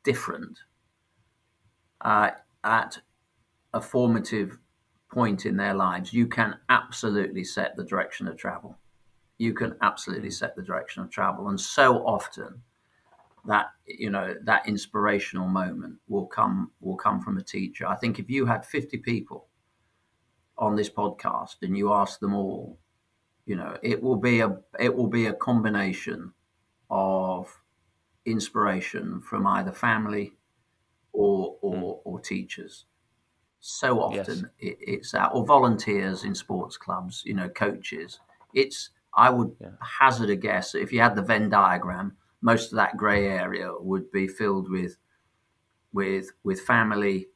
different 0.03 0.59
uh, 2.01 2.31
at 2.65 2.99
a 3.73 3.81
formative 3.81 4.59
point 5.11 5.47
in 5.47 5.57
their 5.57 5.75
lives, 5.75 6.13
you 6.13 6.27
can 6.27 6.57
absolutely 6.69 7.45
set 7.45 7.77
the 7.77 7.85
direction 7.85 8.27
of 8.27 8.37
travel. 8.37 8.77
You 9.39 9.55
can 9.55 9.77
absolutely 9.83 10.31
set 10.31 10.57
the 10.57 10.63
direction 10.63 11.03
of 11.03 11.11
travel. 11.11 11.49
And 11.49 11.61
so 11.61 11.99
often 12.07 12.63
that 13.47 13.67
you 13.87 14.11
know 14.11 14.35
that 14.43 14.67
inspirational 14.69 15.47
moment 15.47 15.97
will 16.09 16.27
come 16.27 16.73
will 16.81 16.97
come 16.97 17.21
from 17.21 17.39
a 17.39 17.43
teacher. 17.43 17.87
I 17.87 17.95
think 17.95 18.19
if 18.19 18.29
you 18.29 18.45
had 18.45 18.67
50 18.67 18.99
people 18.99 19.47
on 20.59 20.75
this 20.75 20.91
podcast 20.91 21.57
and 21.63 21.77
you 21.77 21.93
asked 21.93 22.21
them 22.21 22.35
all, 22.35 22.79
you 23.47 23.57
know, 23.57 23.77
it 23.83 24.03
will 24.03 24.17
be 24.17 24.41
a 24.41 24.59
it 24.79 24.95
will 24.95 25.09
be 25.09 25.27
a 25.27 25.33
combination 25.33 26.33
of 26.91 27.61
inspiration 28.25 29.21
from 29.21 29.47
either 29.47 29.73
family 29.73 30.33
or 31.13 31.57
or, 31.63 31.77
hmm. 31.77 32.09
or 32.09 32.21
teachers 32.21 32.87
so 33.67 34.01
often 34.01 34.49
yes. 34.61 34.71
it, 34.71 34.79
it's 34.81 35.13
that, 35.13 35.31
or 35.33 35.45
volunteers 35.45 36.25
in 36.25 36.35
sports 36.35 36.77
clubs, 36.77 37.23
you 37.27 37.35
know, 37.35 37.49
coaches. 37.49 38.21
It's, 38.55 38.91
I 39.15 39.31
would 39.31 39.57
yeah. 39.61 39.71
hazard 39.81 40.31
a 40.31 40.37
guess 40.37 40.75
if 40.75 40.93
you 40.93 41.01
had 41.01 41.17
the 41.17 41.23
Venn 41.23 41.49
diagram, 41.49 42.17
most 42.43 42.73
of 42.73 42.77
that 42.77 42.97
grey 42.97 43.27
area 43.27 43.73
would 43.79 44.13
be 44.13 44.29
filled 44.29 44.71
with, 44.71 44.99
with, 45.93 46.31
with 46.45 46.61
family, 46.61 47.27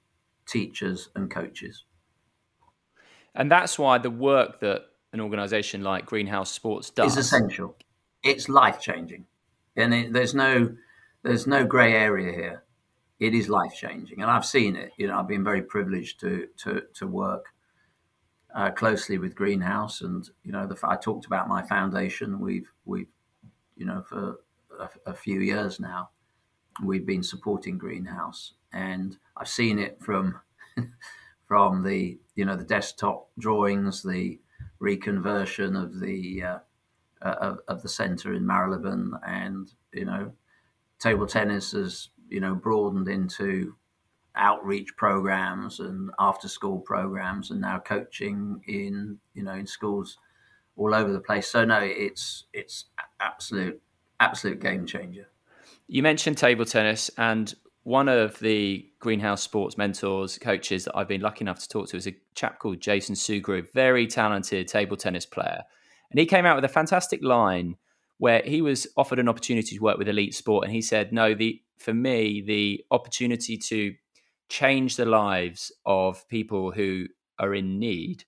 teachers, 0.47 1.09
and 1.17 1.31
coaches. 1.31 1.85
And 3.35 3.51
that's 3.51 3.79
why 3.79 3.99
the 3.99 4.11
work 4.11 4.61
that 4.61 4.83
an 5.13 5.21
organisation 5.21 5.83
like 5.83 6.07
Greenhouse 6.07 6.51
Sports 6.51 6.91
does 6.91 7.17
is 7.17 7.27
essential. 7.27 7.77
It's 8.23 8.49
life 8.49 8.81
changing, 8.81 9.27
and 9.77 9.95
it, 9.95 10.13
there's 10.13 10.35
no 10.35 10.77
there's 11.23 11.47
no 11.47 11.65
grey 11.65 11.95
area 11.95 12.33
here 12.33 12.65
it 13.21 13.35
is 13.35 13.51
life 13.51 13.75
changing, 13.75 14.23
and 14.23 14.31
I've 14.31 14.47
seen 14.47 14.75
it. 14.75 14.93
You 14.97 15.07
know, 15.07 15.19
I've 15.19 15.29
been 15.29 15.45
very 15.45 15.63
privileged 15.63 16.19
to 16.21 16.49
to 16.59 16.83
to 16.95 17.07
work 17.07 17.53
uh, 18.55 18.71
closely 18.71 19.19
with 19.19 19.35
Greenhouse, 19.35 20.01
and 20.01 20.29
you 20.43 20.51
know, 20.51 20.67
the, 20.67 20.77
I 20.83 20.97
talked 20.97 21.27
about 21.27 21.47
my 21.47 21.63
foundation. 21.63 22.41
We've 22.41 22.73
we've 22.87 23.13
you 23.77 23.85
know 23.85 24.03
for 24.09 24.41
a, 24.79 24.89
a 25.11 25.15
few 25.15 25.41
years 25.41 25.79
now, 25.79 26.11
we've 26.83 27.07
been 27.07 27.23
supporting 27.23 27.77
Greenhouse, 27.77 28.55
and 28.73 29.19
I've 29.37 29.49
seen 29.49 29.79
it 29.79 30.03
from 30.03 30.41
from 31.47 31.83
the 31.85 32.19
you 32.35 32.47
know 32.47 32.57
the 32.57 32.65
desktop 32.65 33.29
drawings, 33.39 34.03
the 34.03 34.41
reconversion 34.83 35.81
of 35.81 36.01
the 36.01 36.43
uh, 36.43 36.59
uh, 37.23 37.37
of, 37.41 37.59
of, 37.69 37.83
the 37.83 37.89
centre 37.89 38.33
in 38.33 38.47
Marylebone, 38.47 39.13
and 39.27 39.71
you 39.93 40.07
know, 40.07 40.33
table 40.99 41.27
tennis 41.27 41.73
has 41.73 42.09
you 42.31 42.41
know, 42.41 42.55
broadened 42.55 43.09
into 43.09 43.75
outreach 44.37 44.97
programs 44.97 45.81
and 45.81 46.11
after 46.19 46.49
school 46.49 46.79
programs 46.79 47.51
and 47.51 47.61
now 47.61 47.79
coaching 47.79 48.63
in, 48.67 49.19
you 49.35 49.43
know, 49.43 49.53
in 49.53 49.67
schools 49.67 50.17
all 50.77 50.95
over 50.95 51.13
the 51.13 51.21
place. 51.21 51.49
So 51.49 51.65
no, 51.65 51.81
it's 51.83 52.47
it's 52.55 52.87
absolute 53.19 53.83
absolute 54.21 54.61
game 54.61 54.87
changer. 54.87 55.29
You 55.89 56.03
mentioned 56.03 56.39
table 56.39 56.65
tennis 56.65 57.11
and 57.19 57.53
one 57.83 58.09
of 58.09 58.39
the 58.41 58.87
greenhouse 58.99 59.43
sports 59.43 59.79
mentors 59.79 60.39
coaches 60.39 60.85
that 60.85 60.97
I've 60.97 61.09
been 61.09 61.23
lucky 61.23 61.43
enough 61.43 61.61
to 61.61 61.69
talk 61.69 61.89
to 61.89 61.97
is 61.97 62.07
a 62.07 62.17
chap 62.35 62.59
called 62.59 62.81
Jason 62.81 63.15
Sugrue, 63.15 63.67
very 63.73 64.07
talented 64.07 64.69
table 64.69 64.97
tennis 64.97 65.27
player. 65.27 65.63
And 66.11 66.19
he 66.19 66.27
came 66.27 66.45
out 66.45 66.57
with 66.57 66.65
a 66.65 66.69
fantastic 66.69 67.23
line 67.23 67.77
where 68.19 68.43
he 68.45 68.61
was 68.61 68.87
offered 68.97 69.19
an 69.19 69.29
opportunity 69.29 69.77
to 69.77 69.83
work 69.83 69.97
with 69.97 70.09
elite 70.09 70.35
sport 70.35 70.65
and 70.65 70.75
he 70.75 70.83
said 70.83 71.13
no 71.13 71.35
the 71.35 71.63
for 71.79 71.95
me, 71.95 72.43
the 72.43 72.85
opportunity 72.91 73.57
to 73.57 73.95
change 74.51 74.97
the 74.97 75.07
lives 75.07 75.73
of 75.87 76.29
people 76.29 76.73
who 76.73 77.07
are 77.39 77.55
in 77.55 77.79
need 77.79 78.25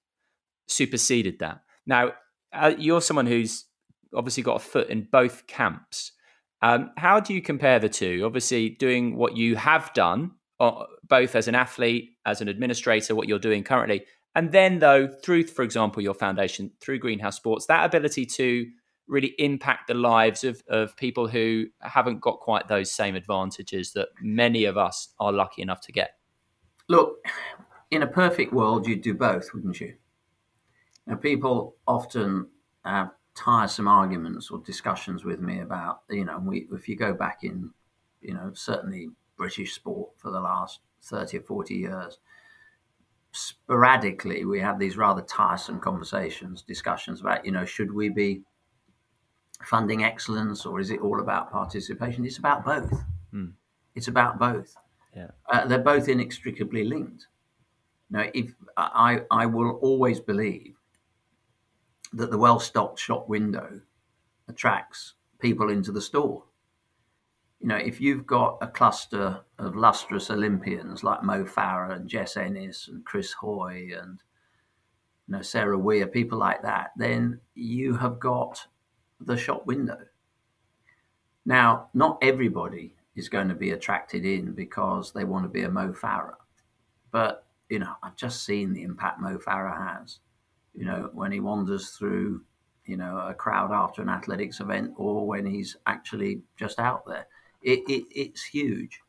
superseded 0.67 1.39
that. 1.41 1.61
Now, 1.87 2.13
uh, 2.53 2.73
you're 2.79 3.03
someone 3.03 3.27
who's 3.27 3.67
obviously 4.15 4.43
got 4.43 4.57
a 4.57 4.65
foot 4.65 4.89
in 4.89 5.07
both 5.11 5.47
camps. 5.47 6.13
Um, 6.63 6.91
how 6.97 7.21
do 7.21 7.35
you 7.35 7.43
compare 7.43 7.79
the 7.79 7.89
two? 7.89 8.23
Obviously, 8.25 8.71
doing 8.71 9.17
what 9.17 9.37
you 9.37 9.57
have 9.57 9.93
done, 9.95 10.33
uh, 10.61 10.85
both 11.09 11.35
as 11.35 11.49
an 11.49 11.55
athlete, 11.55 12.17
as 12.25 12.41
an 12.41 12.49
administrator, 12.49 13.15
what 13.15 13.29
you're 13.29 13.39
doing 13.39 13.65
currently, 13.65 14.05
and 14.35 14.53
then, 14.53 14.79
though, 14.79 15.09
through, 15.09 15.45
for 15.45 15.63
example, 15.63 16.03
your 16.03 16.15
foundation, 16.15 16.71
through 16.81 17.01
Greenhouse 17.01 17.37
Sports, 17.37 17.67
that 17.67 17.85
ability 17.85 18.25
to 18.27 18.67
really 19.07 19.35
impact 19.39 19.89
the 19.89 19.95
lives 19.95 20.43
of, 20.45 20.63
of 20.69 20.97
people 20.97 21.29
who 21.29 21.67
haven't 21.81 22.21
got 22.21 22.41
quite 22.41 22.69
those 22.69 22.91
same 22.91 23.15
advantages 23.15 23.93
that 23.93 24.09
many 24.23 24.65
of 24.65 24.79
us 24.79 25.09
are 25.21 25.33
lucky 25.33 25.61
enough 25.61 25.81
to 25.83 25.93
get? 25.93 26.13
Look, 26.89 27.17
in 27.91 28.03
a 28.03 28.07
perfect 28.07 28.53
world, 28.53 28.87
you'd 28.87 29.03
do 29.03 29.13
both, 29.13 29.53
wouldn't 29.53 29.81
you? 29.81 29.97
Now, 31.07 31.17
people 31.17 31.77
often 31.87 32.49
have 32.85 33.11
tiresome 33.35 33.89
arguments 33.89 34.51
or 34.51 34.59
discussions 34.59 35.25
with 35.25 35.41
me 35.41 35.61
about, 35.61 36.03
you 36.11 36.25
know, 36.25 36.39
we, 36.39 36.69
if 36.73 36.89
you 36.89 36.97
go 36.97 37.15
back 37.15 37.41
in, 37.43 37.71
you 38.21 38.35
know, 38.35 38.51
certainly 38.55 39.11
British 39.37 39.75
sport 39.75 40.11
for 40.19 40.31
the 40.31 40.41
last 40.41 40.81
30 41.03 41.39
or 41.39 41.43
40 41.43 41.75
years, 41.75 42.19
sporadically 43.33 44.45
we 44.45 44.61
have 44.61 44.79
these 44.79 44.97
rather 44.97 45.23
tiresome 45.23 45.81
conversations, 45.81 46.63
discussions 46.63 47.21
about, 47.21 47.45
you 47.45 47.53
know, 47.53 47.65
should 47.65 47.93
we 47.93 48.09
be 48.09 48.43
funding 49.65 50.05
excellence 50.05 50.67
or 50.67 50.81
is 50.81 50.91
it 50.91 51.01
all 51.01 51.21
about 51.21 51.51
participation? 51.51 52.25
It's 52.25 52.39
about 52.39 52.65
both. 52.65 52.93
Mm. 53.33 53.53
It's 53.95 54.09
about 54.09 54.39
both. 54.39 54.75
Yeah. 55.17 55.29
Uh, 55.51 55.67
they're 55.67 55.79
both 55.79 56.09
inextricably 56.09 56.85
linked. 56.85 57.27
Now, 58.11 58.27
if 58.35 58.53
I, 58.77 59.23
I 59.31 59.47
will 59.47 59.79
always 59.83 60.21
believe 60.21 60.75
that 62.13 62.31
the 62.31 62.39
well-stocked 62.39 62.99
shop 62.99 63.29
window 63.29 63.81
attracts 64.49 65.15
people 65.39 65.71
into 65.71 65.93
the 65.93 66.01
store. 66.01 66.45
You 67.61 67.69
know, 67.69 67.77
if 67.77 68.01
you've 68.01 68.27
got 68.27 68.59
a 68.61 68.67
cluster 68.67 69.41
of 69.59 69.77
lustrous 69.77 70.31
Olympians 70.31 71.05
like 71.05 71.23
Mo 71.23 71.45
Farah 71.45 71.97
and 71.97 72.09
Jess 72.09 72.37
Ennis 72.37 72.89
and 72.89 73.05
Chris 73.05 73.33
Hoy 73.33 73.91
and 73.97 74.21
you 75.29 75.37
know 75.37 75.43
Sarah 75.43 75.79
Weir, 75.79 76.07
people 76.07 76.39
like 76.39 76.63
that, 76.63 76.91
then 76.97 77.41
you 77.55 77.97
have 77.97 78.19
got 78.19 78.67
the 79.21 79.37
shop 79.37 79.67
window. 79.67 79.99
Now, 81.47 81.89
not 81.95 82.19
everybody 82.23 82.97
is 83.15 83.29
going 83.29 83.49
to 83.49 83.55
be 83.55 83.71
attracted 83.71 84.25
in 84.25 84.53
because 84.53 85.13
they 85.13 85.25
want 85.25 85.45
to 85.45 85.49
be 85.49 85.63
a 85.63 85.71
Mo 85.71 85.93
Farah, 85.93 86.35
but 87.11 87.47
you 87.69 87.79
know, 87.79 87.95
I've 88.03 88.17
just 88.17 88.45
seen 88.45 88.73
the 88.73 88.83
impact 88.83 89.21
Mo 89.21 89.39
Farah 89.39 89.99
has. 89.99 90.19
You 90.75 90.87
know, 90.87 91.11
when 91.13 91.33
he 91.33 91.41
wanders 91.41 91.91
through, 91.91 92.43
you 92.87 92.97
know, 92.97 93.19
a 93.19 93.35
crowd 93.35 93.73
after 93.73 94.03
an 94.03 94.09
athletics 94.09 94.61
event, 94.61 94.93
or 94.97 95.27
when 95.27 95.47
he's 95.47 95.77
actually 95.87 96.43
just 96.57 96.79
out 96.79 97.07
there, 97.07 97.27
it, 97.63 97.81
it 97.89 98.05
it's 98.11 98.45
huge. 98.45 99.01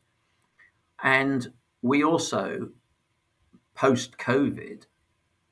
And 1.02 1.52
we 1.82 2.04
also, 2.04 2.70
post 3.74 4.16
COVID, 4.18 4.84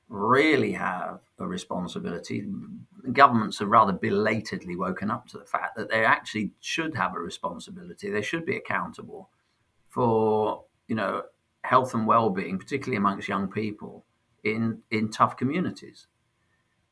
really 0.08 0.72
have 0.72 1.20
a 1.38 1.46
responsibility. 1.46 2.46
Governments 3.12 3.58
have 3.58 3.68
rather 3.68 3.92
belatedly 3.92 4.76
woken 4.76 5.10
up 5.10 5.26
to 5.28 5.38
the 5.38 5.44
fact 5.44 5.76
that 5.76 5.90
they 5.90 6.04
actually 6.04 6.52
should 6.60 6.94
have 6.94 7.14
a 7.14 7.18
responsibility. 7.18 8.10
They 8.10 8.22
should 8.22 8.46
be 8.46 8.56
accountable 8.56 9.30
for, 9.88 10.64
you 10.88 10.94
know, 10.94 11.22
health 11.64 11.94
and 11.94 12.06
well-being, 12.06 12.58
particularly 12.58 12.98
amongst 12.98 13.28
young 13.28 13.48
people 13.48 14.04
in 14.44 14.82
in 14.90 15.10
tough 15.10 15.36
communities. 15.36 16.06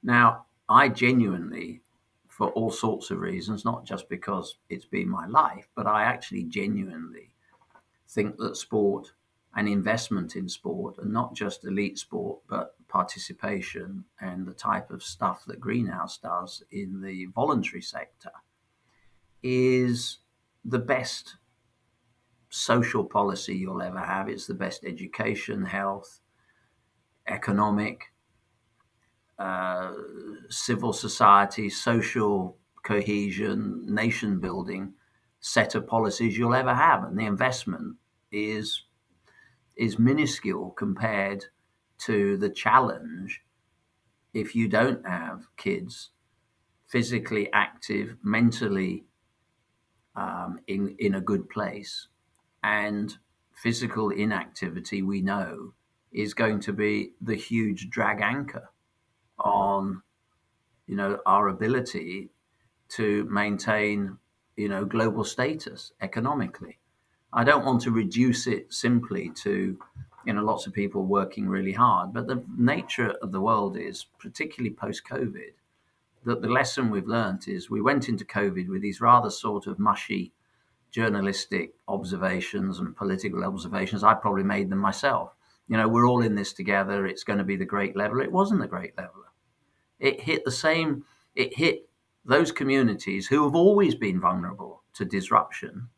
Now, 0.03 0.47
I 0.69 0.89
genuinely, 0.89 1.83
for 2.29 2.51
all 2.51 2.71
sorts 2.71 3.11
of 3.11 3.21
reasons, 3.21 3.65
not 3.65 3.85
just 3.85 4.09
because 4.09 4.57
it's 4.69 4.87
been 4.87 5.09
my 5.09 5.27
life, 5.27 5.69
but 5.75 5.87
I 5.87 6.05
actually 6.05 6.45
genuinely 6.45 7.35
think 8.09 8.37
that 8.39 8.57
sport 8.57 9.13
and 9.55 9.69
investment 9.69 10.37
in 10.37 10.49
sport, 10.49 10.97
and 10.99 11.13
not 11.13 11.35
just 11.35 11.65
elite 11.65 11.99
sport, 11.99 12.39
but 12.49 12.75
participation 12.89 14.05
and 14.21 14.47
the 14.47 14.55
type 14.55 14.91
of 14.91 15.03
stuff 15.03 15.45
that 15.47 15.61
Greenhouse 15.61 16.19
does 16.19 16.63
in 16.71 17.01
the 17.01 17.27
voluntary 17.35 17.83
sector 17.83 18.31
is 19.43 20.19
the 20.65 20.79
best 20.79 21.37
social 22.49 23.05
policy 23.05 23.57
you'll 23.57 23.83
ever 23.83 24.01
have. 24.01 24.29
It's 24.29 24.47
the 24.47 24.55
best 24.55 24.85
education, 24.85 25.65
health, 25.65 26.21
economic, 27.31 28.13
uh, 29.39 29.93
civil 30.49 30.93
society, 30.93 31.71
social 31.71 32.57
cohesion, 32.85 33.83
nation 33.87 34.41
building 34.41 34.95
set 35.41 35.75
of 35.75 35.87
policies 35.87 36.37
you'll 36.37 36.55
ever 36.55 36.75
have. 36.75 37.05
And 37.05 37.19
the 37.19 37.27
investment 37.27 37.97
is 38.31 38.85
is 39.77 39.99
minuscule 39.99 40.71
compared 40.71 41.47
to 41.99 42.37
the 42.37 42.51
challenge 42.51 43.41
if 44.35 44.55
you 44.55 44.69
don't 44.69 45.07
have 45.07 45.47
kids 45.57 46.11
physically 46.87 47.51
active, 47.53 48.17
mentally 48.23 49.05
um, 50.15 50.59
in 50.67 50.95
in 50.99 51.15
a 51.15 51.21
good 51.21 51.49
place, 51.49 52.09
and 52.63 53.17
physical 53.55 54.11
inactivity 54.11 55.03
we 55.03 55.21
know 55.21 55.73
is 56.13 56.35
going 56.35 56.61
to 56.61 56.73
be 56.73 57.13
the 57.21 57.35
huge 57.35 57.91
drag 57.91 58.21
anchor 58.21 58.71
on, 59.39 60.03
you 60.87 60.97
know, 60.97 61.19
our 61.27 61.49
ability 61.49 62.31
to 62.89 63.25
maintain, 63.31 64.19
you 64.57 64.69
know, 64.69 64.85
global 64.85 65.25
status 65.25 65.93
economically. 66.01 66.79
I 67.33 67.45
don't 67.45 67.65
want 67.65 67.81
to 67.83 67.93
reduce 67.93 68.47
it 68.47 68.73
simply 68.73 69.31
to, 69.43 69.79
you 70.27 70.33
know, 70.33 70.43
lots 70.43 70.67
of 70.67 70.73
people 70.73 71.05
working 71.05 71.49
really 71.49 71.73
hard, 71.73 72.13
but 72.13 72.27
the 72.27 72.43
nature 72.57 73.11
of 73.23 73.31
the 73.31 73.41
world 73.41 73.77
is, 73.77 74.07
particularly 74.19 74.75
post 74.75 75.03
COVID, 75.09 75.53
that 76.25 76.43
the 76.43 76.49
lesson 76.49 76.91
we've 76.91 77.07
learned 77.07 77.47
is 77.47 77.71
we 77.71 77.81
went 77.81 78.09
into 78.09 78.25
COVID 78.25 78.69
with 78.69 78.83
these 78.83 79.01
rather 79.01 79.31
sort 79.31 79.67
of 79.67 79.79
mushy 79.79 80.33
journalistic 80.91 81.75
observations 81.87 82.81
and 82.81 82.97
political 82.97 83.45
observations. 83.45 84.03
I 84.03 84.15
probably 84.15 84.43
made 84.43 84.71
them 84.71 84.81
myself. 84.81 85.31
You 85.71 85.77
know, 85.77 85.87
we're 85.87 86.09
all 86.09 86.23
in 86.23 86.35
this 86.35 86.53
together. 86.53 87.07
It's 87.07 87.23
going 87.23 87.39
to 87.39 87.45
be 87.45 87.55
the 87.55 87.65
great 87.65 87.97
leveler. 87.97 88.23
It 88.23 88.33
wasn't 88.33 88.61
the 88.61 88.67
great 88.67 88.99
leveler. 88.99 89.29
It 90.01 90.21
hit 90.21 90.45
the 90.45 90.51
same, 90.51 91.05
it 91.37 91.57
hit 91.57 91.89
those 92.25 92.51
communities 92.51 93.29
who 93.29 93.45
have 93.45 93.55
always 93.55 93.95
been 93.95 94.21
vulnerable 94.21 94.83
to 94.95 95.05
disruption 95.05 95.89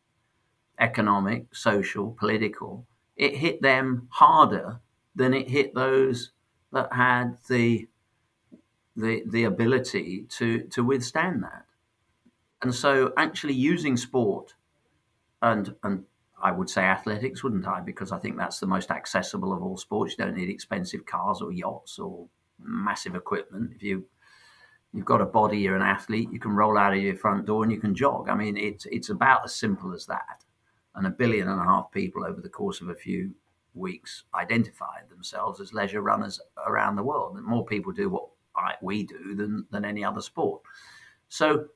economic, 0.79 1.55
social, 1.55 2.11
political. 2.19 2.85
It 3.15 3.35
hit 3.35 3.63
them 3.63 4.07
harder 4.11 4.79
than 5.15 5.33
it 5.33 5.49
hit 5.49 5.73
those 5.73 6.31
that 6.71 6.93
had 6.93 7.37
the 7.49 7.87
the 8.95 9.23
the 9.25 9.45
ability 9.45 10.27
to 10.37 10.59
to 10.69 10.83
withstand 10.83 11.41
that. 11.43 11.65
And 12.61 12.75
so 12.75 13.11
actually 13.17 13.55
using 13.55 13.97
sport 13.97 14.53
and 15.41 15.75
and 15.81 16.05
I 16.43 16.51
would 16.51 16.69
say 16.69 16.83
athletics, 16.83 17.41
wouldn't 17.41 17.65
I? 17.65 17.79
Because 17.79 18.11
I 18.11 18.19
think 18.19 18.37
that's 18.37 18.59
the 18.59 18.67
most 18.67 18.91
accessible 18.91 19.53
of 19.53 19.63
all 19.63 19.77
sports. 19.77 20.15
You 20.17 20.25
don't 20.25 20.35
need 20.35 20.49
expensive 20.49 21.05
cars 21.05 21.41
or 21.41 21.53
yachts 21.53 21.97
or 21.97 22.27
massive 22.59 23.15
equipment. 23.15 23.71
If 23.73 23.81
you 23.81 24.05
you've 24.91 25.05
got 25.05 25.21
a 25.21 25.25
body, 25.25 25.59
you're 25.59 25.77
an 25.77 25.81
athlete, 25.81 26.29
you 26.33 26.39
can 26.39 26.51
roll 26.51 26.77
out 26.77 26.93
of 26.93 27.01
your 27.01 27.15
front 27.15 27.45
door 27.45 27.63
and 27.63 27.71
you 27.71 27.79
can 27.79 27.95
jog. 27.95 28.27
I 28.27 28.35
mean, 28.35 28.57
it's 28.57 28.85
it's 28.87 29.09
about 29.09 29.45
as 29.45 29.55
simple 29.55 29.93
as 29.93 30.05
that. 30.07 30.43
And 30.95 31.07
a 31.07 31.11
billion 31.11 31.47
and 31.47 31.61
a 31.61 31.63
half 31.63 31.91
people 31.91 32.25
over 32.25 32.41
the 32.41 32.49
course 32.49 32.81
of 32.81 32.89
a 32.89 32.95
few 32.95 33.33
weeks 33.73 34.25
identified 34.35 35.09
themselves 35.09 35.61
as 35.61 35.73
leisure 35.73 36.01
runners 36.01 36.41
around 36.67 36.97
the 36.97 37.03
world. 37.03 37.37
And 37.37 37.45
more 37.45 37.65
people 37.65 37.93
do 37.93 38.09
what 38.09 38.27
we 38.81 39.03
do 39.03 39.33
than 39.33 39.65
than 39.71 39.85
any 39.85 40.03
other 40.03 40.21
sport. 40.21 40.61
So 41.29 41.69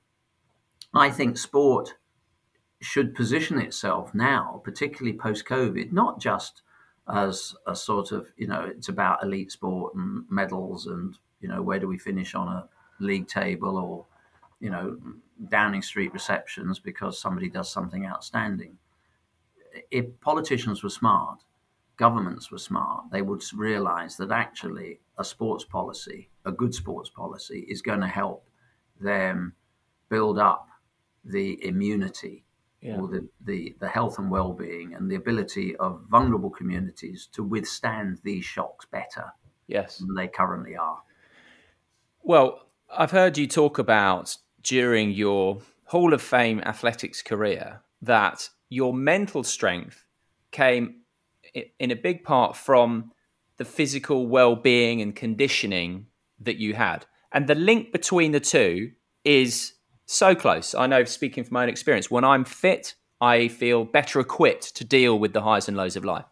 I 0.93 1.09
think 1.09 1.37
sport 1.37 1.95
should 2.81 3.15
position 3.15 3.59
itself 3.59 4.13
now, 4.13 4.61
particularly 4.63 5.17
post 5.17 5.45
COVID, 5.45 5.91
not 5.91 6.19
just 6.19 6.61
as 7.11 7.55
a 7.65 7.75
sort 7.75 8.11
of, 8.11 8.27
you 8.37 8.47
know, 8.47 8.61
it's 8.61 8.89
about 8.89 9.23
elite 9.23 9.51
sport 9.51 9.95
and 9.95 10.25
medals 10.29 10.87
and, 10.87 11.17
you 11.39 11.47
know, 11.47 11.61
where 11.61 11.79
do 11.79 11.87
we 11.87 11.97
finish 11.97 12.35
on 12.35 12.47
a 12.47 12.67
league 12.99 13.27
table 13.27 13.77
or, 13.77 14.05
you 14.59 14.69
know, 14.69 14.97
Downing 15.49 15.81
Street 15.81 16.13
receptions 16.13 16.79
because 16.79 17.19
somebody 17.19 17.49
does 17.49 17.71
something 17.71 18.05
outstanding. 18.05 18.77
If 19.91 20.05
politicians 20.21 20.83
were 20.83 20.89
smart, 20.89 21.39
governments 21.95 22.51
were 22.51 22.57
smart, 22.57 23.05
they 23.11 23.21
would 23.21 23.43
realize 23.53 24.17
that 24.17 24.31
actually 24.31 24.99
a 25.17 25.23
sports 25.23 25.63
policy, 25.63 26.29
a 26.45 26.51
good 26.51 26.73
sports 26.73 27.09
policy, 27.09 27.65
is 27.69 27.81
going 27.81 28.01
to 28.01 28.07
help 28.07 28.47
them 28.99 29.53
build 30.09 30.37
up 30.37 30.67
the 31.23 31.63
immunity 31.65 32.43
yeah. 32.81 32.97
or 32.97 33.07
the, 33.07 33.27
the, 33.45 33.75
the 33.79 33.87
health 33.87 34.19
and 34.19 34.29
well-being 34.29 34.93
and 34.93 35.09
the 35.09 35.15
ability 35.15 35.75
of 35.77 36.01
vulnerable 36.09 36.49
communities 36.49 37.27
to 37.33 37.43
withstand 37.43 38.19
these 38.23 38.45
shocks 38.45 38.85
better 38.85 39.33
yes. 39.67 39.97
than 39.97 40.13
they 40.15 40.27
currently 40.27 40.75
are. 40.75 41.01
Well, 42.23 42.67
I've 42.95 43.11
heard 43.11 43.37
you 43.37 43.47
talk 43.47 43.77
about 43.77 44.37
during 44.61 45.11
your 45.11 45.59
Hall 45.85 46.13
of 46.13 46.21
Fame 46.21 46.59
athletics 46.61 47.21
career 47.21 47.81
that 48.01 48.49
your 48.69 48.93
mental 48.93 49.43
strength 49.43 50.05
came 50.51 51.01
in 51.79 51.91
a 51.91 51.95
big 51.95 52.23
part 52.23 52.55
from 52.55 53.11
the 53.57 53.65
physical 53.65 54.27
well-being 54.27 55.01
and 55.01 55.15
conditioning 55.15 56.07
that 56.39 56.57
you 56.57 56.75
had. 56.75 57.05
And 57.31 57.47
the 57.47 57.55
link 57.55 57.91
between 57.91 58.31
the 58.31 58.39
two 58.39 58.91
is 59.23 59.73
so 60.07 60.33
close. 60.33 60.73
I 60.73 60.87
know, 60.87 61.03
speaking 61.03 61.43
from 61.43 61.53
my 61.53 61.63
own 61.63 61.69
experience, 61.69 62.09
when 62.09 62.23
I'm 62.23 62.45
fit, 62.45 62.95
I 63.21 63.49
feel 63.49 63.83
better 63.85 64.19
equipped 64.19 64.75
to 64.77 64.85
deal 64.85 65.19
with 65.19 65.33
the 65.33 65.41
highs 65.41 65.67
and 65.67 65.77
lows 65.77 65.95
of 65.95 66.05
life. 66.05 66.25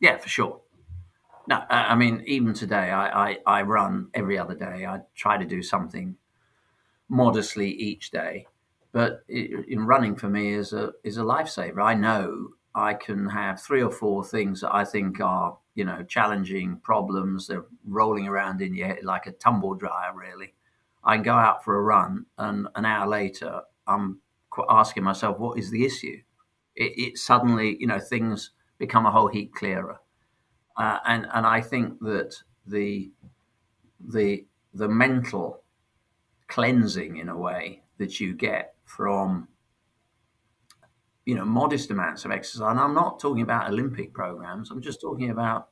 Yeah, 0.00 0.16
for 0.16 0.28
sure. 0.28 0.60
No, 1.48 1.62
I 1.68 1.96
mean, 1.96 2.22
even 2.26 2.54
today, 2.54 2.90
I, 2.90 3.30
I, 3.30 3.38
I 3.44 3.62
run 3.62 4.08
every 4.14 4.38
other 4.38 4.54
day. 4.54 4.86
I 4.86 5.00
try 5.14 5.36
to 5.36 5.44
do 5.44 5.62
something 5.62 6.16
modestly 7.08 7.70
each 7.70 8.12
day, 8.12 8.46
but 8.92 9.24
in 9.28 9.84
running 9.84 10.14
for 10.14 10.28
me 10.28 10.54
is 10.54 10.72
a 10.72 10.92
is 11.02 11.16
a 11.16 11.22
lifesaver. 11.22 11.82
I 11.82 11.94
know 11.94 12.50
I 12.74 12.94
can 12.94 13.28
have 13.28 13.60
three 13.60 13.82
or 13.82 13.90
four 13.90 14.24
things 14.24 14.60
that 14.60 14.72
I 14.72 14.84
think 14.84 15.20
are 15.20 15.58
you 15.74 15.84
know 15.84 16.04
challenging 16.04 16.76
problems. 16.84 17.48
They're 17.48 17.66
rolling 17.84 18.28
around 18.28 18.62
in 18.62 18.74
your 18.74 18.86
head 18.86 19.02
like 19.02 19.26
a 19.26 19.32
tumble 19.32 19.74
dryer, 19.74 20.12
really. 20.14 20.54
I 21.02 21.16
can 21.16 21.22
go 21.22 21.34
out 21.34 21.64
for 21.64 21.76
a 21.76 21.82
run, 21.82 22.26
and 22.38 22.68
an 22.74 22.84
hour 22.84 23.06
later, 23.08 23.62
I'm 23.86 24.20
asking 24.68 25.02
myself, 25.04 25.38
what 25.38 25.58
is 25.58 25.70
the 25.70 25.84
issue? 25.84 26.20
It, 26.76 26.92
it 26.96 27.18
suddenly, 27.18 27.76
you 27.80 27.86
know, 27.86 27.98
things 27.98 28.50
become 28.78 29.06
a 29.06 29.10
whole 29.10 29.28
heap 29.28 29.54
clearer, 29.54 30.00
uh, 30.76 30.98
and 31.06 31.26
and 31.32 31.46
I 31.46 31.60
think 31.60 32.00
that 32.00 32.36
the 32.66 33.10
the 34.00 34.46
the 34.74 34.88
mental 34.88 35.62
cleansing, 36.48 37.16
in 37.16 37.28
a 37.28 37.36
way, 37.36 37.82
that 37.98 38.20
you 38.20 38.34
get 38.34 38.74
from 38.84 39.48
you 41.24 41.34
know 41.34 41.44
modest 41.44 41.90
amounts 41.90 42.24
of 42.24 42.30
exercise, 42.30 42.70
and 42.70 42.80
I'm 42.80 42.94
not 42.94 43.20
talking 43.20 43.42
about 43.42 43.70
Olympic 43.70 44.12
programs. 44.12 44.70
I'm 44.70 44.82
just 44.82 45.00
talking 45.00 45.30
about 45.30 45.68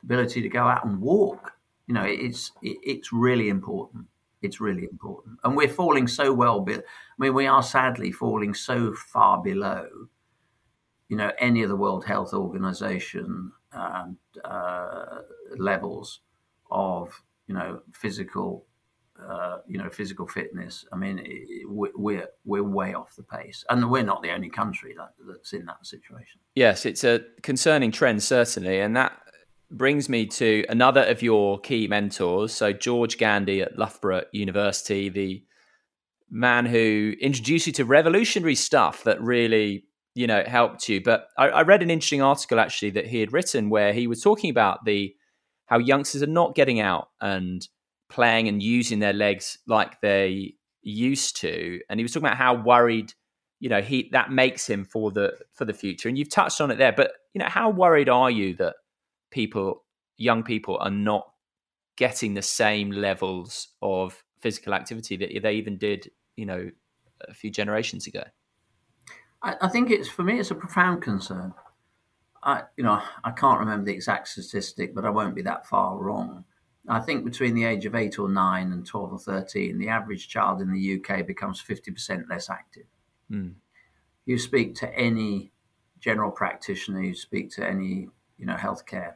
the 0.00 0.06
ability 0.06 0.42
to 0.42 0.48
go 0.48 0.64
out 0.66 0.84
and 0.84 1.00
walk. 1.00 1.52
You 1.86 1.94
know, 1.94 2.04
it's 2.04 2.52
it, 2.62 2.78
it's 2.82 3.12
really 3.12 3.48
important. 3.48 4.06
It's 4.42 4.60
really 4.60 4.84
important. 4.84 5.38
And 5.44 5.56
we're 5.56 5.68
falling 5.68 6.06
so 6.06 6.32
well. 6.32 6.60
Be- 6.60 6.74
I 6.74 6.80
mean, 7.18 7.34
we 7.34 7.46
are 7.46 7.62
sadly 7.62 8.12
falling 8.12 8.54
so 8.54 8.94
far 8.94 9.42
below, 9.42 9.88
you 11.08 11.16
know, 11.16 11.32
any 11.38 11.62
of 11.62 11.68
the 11.68 11.76
World 11.76 12.04
Health 12.04 12.32
Organization 12.32 13.50
um, 13.72 14.16
uh, 14.44 15.20
levels 15.56 16.20
of, 16.70 17.20
you 17.46 17.54
know, 17.54 17.80
physical, 17.92 18.66
uh, 19.20 19.58
you 19.66 19.78
know, 19.78 19.90
physical 19.90 20.26
fitness. 20.26 20.84
I 20.92 20.96
mean, 20.96 21.20
we're 21.66 22.28
we're 22.44 22.62
way 22.62 22.94
off 22.94 23.16
the 23.16 23.24
pace, 23.24 23.64
and 23.68 23.90
we're 23.90 24.04
not 24.04 24.22
the 24.22 24.30
only 24.30 24.50
country 24.50 24.94
that, 24.96 25.14
that's 25.26 25.52
in 25.52 25.66
that 25.66 25.84
situation. 25.84 26.40
Yes, 26.54 26.86
it's 26.86 27.04
a 27.04 27.22
concerning 27.42 27.90
trend, 27.90 28.22
certainly, 28.22 28.80
and 28.80 28.96
that 28.96 29.20
brings 29.70 30.08
me 30.08 30.26
to 30.26 30.64
another 30.68 31.02
of 31.04 31.22
your 31.22 31.60
key 31.60 31.88
mentors. 31.88 32.52
So, 32.52 32.72
George 32.72 33.18
Gandy 33.18 33.62
at 33.62 33.78
Loughborough 33.78 34.24
University, 34.32 35.08
the 35.08 35.44
man 36.30 36.66
who 36.66 37.14
introduced 37.20 37.66
you 37.66 37.72
to 37.74 37.84
revolutionary 37.84 38.54
stuff 38.54 39.04
that 39.04 39.20
really, 39.20 39.84
you 40.14 40.26
know, 40.26 40.42
helped 40.46 40.88
you. 40.88 41.02
But 41.02 41.28
I, 41.36 41.48
I 41.48 41.62
read 41.62 41.82
an 41.82 41.90
interesting 41.90 42.22
article 42.22 42.60
actually 42.60 42.90
that 42.90 43.06
he 43.06 43.20
had 43.20 43.32
written 43.32 43.70
where 43.70 43.92
he 43.92 44.06
was 44.06 44.22
talking 44.22 44.50
about 44.50 44.84
the 44.84 45.14
how 45.66 45.78
youngsters 45.78 46.22
are 46.22 46.26
not 46.26 46.54
getting 46.54 46.80
out 46.80 47.08
and 47.20 47.66
playing 48.08 48.48
and 48.48 48.62
using 48.62 49.00
their 49.00 49.12
legs 49.12 49.58
like 49.66 50.00
they 50.00 50.54
used 50.82 51.36
to. 51.40 51.80
And 51.90 52.00
he 52.00 52.04
was 52.04 52.12
talking 52.12 52.26
about 52.26 52.38
how 52.38 52.54
worried 52.54 53.12
you 53.60 53.68
know 53.68 53.80
he 53.80 54.08
that 54.12 54.30
makes 54.30 54.68
him 54.68 54.84
for 54.84 55.10
the 55.10 55.36
for 55.52 55.64
the 55.64 55.74
future 55.74 56.08
and 56.08 56.16
you've 56.16 56.30
touched 56.30 56.60
on 56.60 56.70
it 56.70 56.78
there 56.78 56.92
but 56.92 57.12
you 57.34 57.40
know 57.40 57.48
how 57.48 57.70
worried 57.70 58.08
are 58.08 58.30
you 58.30 58.54
that 58.54 58.76
people, 59.30 59.84
young 60.16 60.42
people, 60.42 60.78
are 60.80 60.90
not 60.90 61.30
getting 61.96 62.34
the 62.34 62.42
same 62.42 62.90
levels 62.90 63.68
of 63.82 64.22
physical 64.40 64.74
activity 64.74 65.16
that 65.16 65.30
they 65.42 65.54
even 65.54 65.76
did, 65.76 66.10
you 66.36 66.46
know, 66.46 66.70
a 67.28 67.34
few 67.34 67.50
generations 67.50 68.06
ago? 68.06 68.22
I, 69.42 69.54
I 69.62 69.68
think 69.68 69.90
it's 69.90 70.08
for 70.08 70.22
me, 70.22 70.38
it's 70.38 70.50
a 70.50 70.54
profound 70.54 71.02
concern. 71.02 71.54
I, 72.42 72.62
you 72.76 72.84
know, 72.84 73.02
I 73.24 73.30
can't 73.32 73.58
remember 73.58 73.86
the 73.86 73.92
exact 73.92 74.28
statistic, 74.28 74.94
but 74.94 75.04
I 75.04 75.10
won't 75.10 75.34
be 75.34 75.42
that 75.42 75.66
far 75.66 75.98
wrong. 75.98 76.44
I 76.88 77.00
think 77.00 77.24
between 77.24 77.54
the 77.54 77.64
age 77.64 77.84
of 77.84 77.94
eight 77.94 78.18
or 78.18 78.28
nine 78.28 78.72
and 78.72 78.86
12 78.86 79.12
or 79.12 79.18
13, 79.18 79.78
the 79.78 79.88
average 79.88 80.28
child 80.28 80.62
in 80.62 80.72
the 80.72 80.94
UK 81.00 81.26
becomes 81.26 81.62
50% 81.62 82.28
less 82.30 82.48
active. 82.48 82.86
Mm. 83.30 83.54
You 84.24 84.38
speak 84.38 84.74
to 84.76 84.94
any 84.94 85.52
general 86.00 86.30
practitioner, 86.30 87.02
you 87.02 87.14
speak 87.14 87.50
to 87.52 87.66
any 87.66 88.08
you 88.38 88.46
know 88.46 88.54
healthcare 88.56 89.14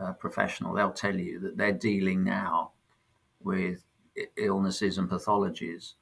uh, 0.00 0.12
professional, 0.12 0.74
they'll 0.74 0.92
tell 0.92 1.16
you 1.16 1.40
that 1.40 1.56
they're 1.56 1.72
dealing 1.72 2.24
now 2.24 2.72
with 3.40 3.84
illnesses 4.36 4.98
and 4.98 5.08
pathologies 5.08 5.94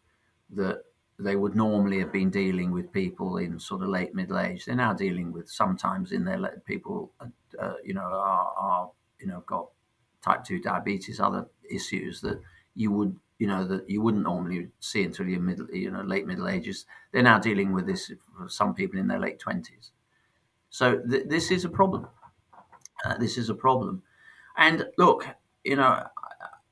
that 0.51 0.85
they 1.19 1.37
would 1.37 1.55
normally 1.55 1.99
have 1.99 2.13
been 2.13 2.31
dealing 2.31 2.71
with 2.73 2.93
people 2.93 3.39
in 3.39 3.59
sort 3.59 3.83
of 3.83 3.89
late 3.89 4.15
middle 4.15 4.39
age. 4.39 4.65
They're 4.65 4.77
now 4.77 4.93
dealing 4.93 5.33
with 5.33 5.49
sometimes 5.49 6.13
in 6.13 6.25
their 6.25 6.63
people, 6.67 7.11
uh, 7.59 7.75
you 7.83 7.95
know, 7.95 8.03
are, 8.03 8.53
are, 8.57 8.91
you 9.19 9.27
know 9.27 9.43
got 9.47 9.69
type 10.23 10.45
two 10.45 10.61
diabetes, 10.61 11.21
other 11.21 11.47
issues 11.71 12.21
that 12.21 12.41
you 12.75 12.93
would 12.93 13.19
you 13.39 13.47
know 13.47 13.67
that 13.67 13.89
you 13.89 14.03
wouldn't 14.03 14.25
normally 14.25 14.69
see 14.81 15.05
until 15.05 15.27
you're 15.27 15.41
middle, 15.41 15.67
you 15.73 15.91
know, 15.91 16.03
late 16.03 16.27
middle 16.27 16.49
ages. 16.49 16.85
They're 17.13 17.23
now 17.23 17.39
dealing 17.39 17.73
with 17.73 17.87
this. 17.87 18.13
For 18.37 18.49
some 18.49 18.75
people 18.75 19.01
in 19.01 19.09
their 19.09 19.21
late 19.21 19.39
twenties. 19.39 19.93
So 20.69 20.99
th- 20.99 21.29
this 21.29 21.51
is 21.51 21.65
a 21.65 21.71
problem. 21.71 22.09
Uh, 23.05 23.17
this 23.19 23.39
is 23.39 23.49
a 23.49 23.55
problem. 23.55 24.03
And 24.57 24.87
look, 24.97 25.27
you 25.65 25.77
know, 25.77 26.05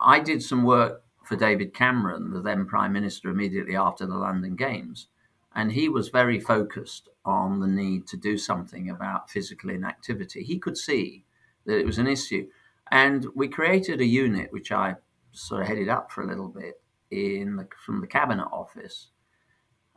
I 0.01 0.21
did 0.21 0.43
some 0.43 0.65
work 0.65 1.03
for 1.25 1.37
David 1.37 1.75
Cameron, 1.75 2.33
the 2.33 2.41
then 2.41 2.67
Prime 2.67 2.93
Minister, 2.93 3.31
immediately 3.31 3.77
after 3.77 4.07
the 4.07 4.17
London 4.17 4.57
Games. 4.57 5.09
And 5.55 5.73
he 5.73 5.89
was 5.89 6.09
very 6.09 6.41
focused 6.41 7.09
on 7.25 7.61
the 7.61 7.67
need 7.67 8.07
to 8.09 8.17
do 8.17 8.37
something 8.37 8.91
about 8.91 9.31
physical 9.31 9.71
inactivity. 9.71 10.43
He 10.43 10.59
could 10.59 10.77
see 10.77 11.25
that 11.65 11.79
it 11.79 11.87
was 11.87 11.99
an 11.99 12.07
issue. 12.07 12.49
And 12.91 13.27
we 13.35 13.49
created 13.49 14.01
a 14.01 14.07
unit, 14.07 14.53
which 14.53 14.73
I 14.73 14.97
sort 15.33 15.63
of 15.63 15.69
headed 15.69 15.89
up 15.89 16.11
for 16.11 16.23
a 16.23 16.27
little 16.27 16.49
bit 16.49 16.83
in 17.11 17.57
the, 17.57 17.69
from 17.85 18.01
the 18.01 18.07
Cabinet 18.07 18.49
Office. 18.53 19.09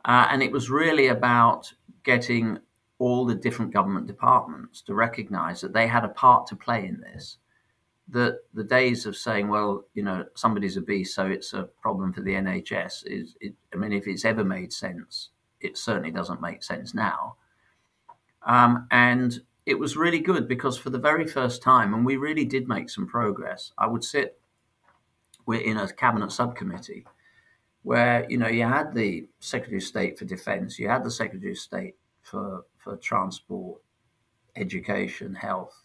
Uh, 0.04 0.28
and 0.30 0.42
it 0.42 0.52
was 0.52 0.70
really 0.70 1.08
about 1.08 1.72
getting 2.04 2.58
all 2.98 3.24
the 3.24 3.34
different 3.34 3.72
government 3.72 4.06
departments 4.06 4.82
to 4.82 4.94
recognize 4.94 5.60
that 5.60 5.72
they 5.72 5.86
had 5.86 6.04
a 6.04 6.08
part 6.08 6.46
to 6.46 6.56
play 6.56 6.86
in 6.86 7.00
this 7.00 7.38
that 8.10 8.38
the 8.54 8.64
days 8.64 9.04
of 9.04 9.16
saying, 9.16 9.48
well, 9.48 9.84
you 9.94 10.02
know, 10.02 10.24
somebody's 10.34 10.78
obese, 10.78 11.14
so 11.14 11.26
it's 11.26 11.52
a 11.52 11.64
problem 11.82 12.12
for 12.12 12.22
the 12.22 12.32
NHS 12.32 13.06
is, 13.06 13.36
it, 13.40 13.52
I 13.74 13.76
mean, 13.76 13.92
if 13.92 14.06
it's 14.06 14.24
ever 14.24 14.44
made 14.44 14.72
sense, 14.72 15.28
it 15.60 15.76
certainly 15.76 16.10
doesn't 16.10 16.40
make 16.40 16.62
sense 16.62 16.94
now. 16.94 17.36
Um, 18.46 18.86
and 18.90 19.38
it 19.66 19.78
was 19.78 19.94
really 19.94 20.20
good 20.20 20.48
because 20.48 20.78
for 20.78 20.88
the 20.88 20.98
very 20.98 21.26
first 21.26 21.60
time, 21.62 21.92
and 21.92 22.06
we 22.06 22.16
really 22.16 22.46
did 22.46 22.66
make 22.66 22.88
some 22.88 23.06
progress, 23.06 23.72
I 23.76 23.86
would 23.86 24.02
sit 24.02 24.38
we're 25.48 25.62
in 25.62 25.78
a 25.78 25.90
cabinet 25.90 26.30
subcommittee 26.30 27.06
where, 27.82 28.26
you 28.28 28.36
know, 28.36 28.48
you 28.48 28.64
had 28.64 28.92
the 28.92 29.26
Secretary 29.40 29.78
of 29.78 29.82
State 29.82 30.18
for 30.18 30.26
Defense, 30.26 30.78
you 30.78 30.90
had 30.90 31.02
the 31.02 31.10
Secretary 31.10 31.52
of 31.52 31.58
State 31.58 31.94
for, 32.20 32.66
for 32.78 32.96
Transport, 32.96 33.80
Education, 34.56 35.34
Health, 35.34 35.84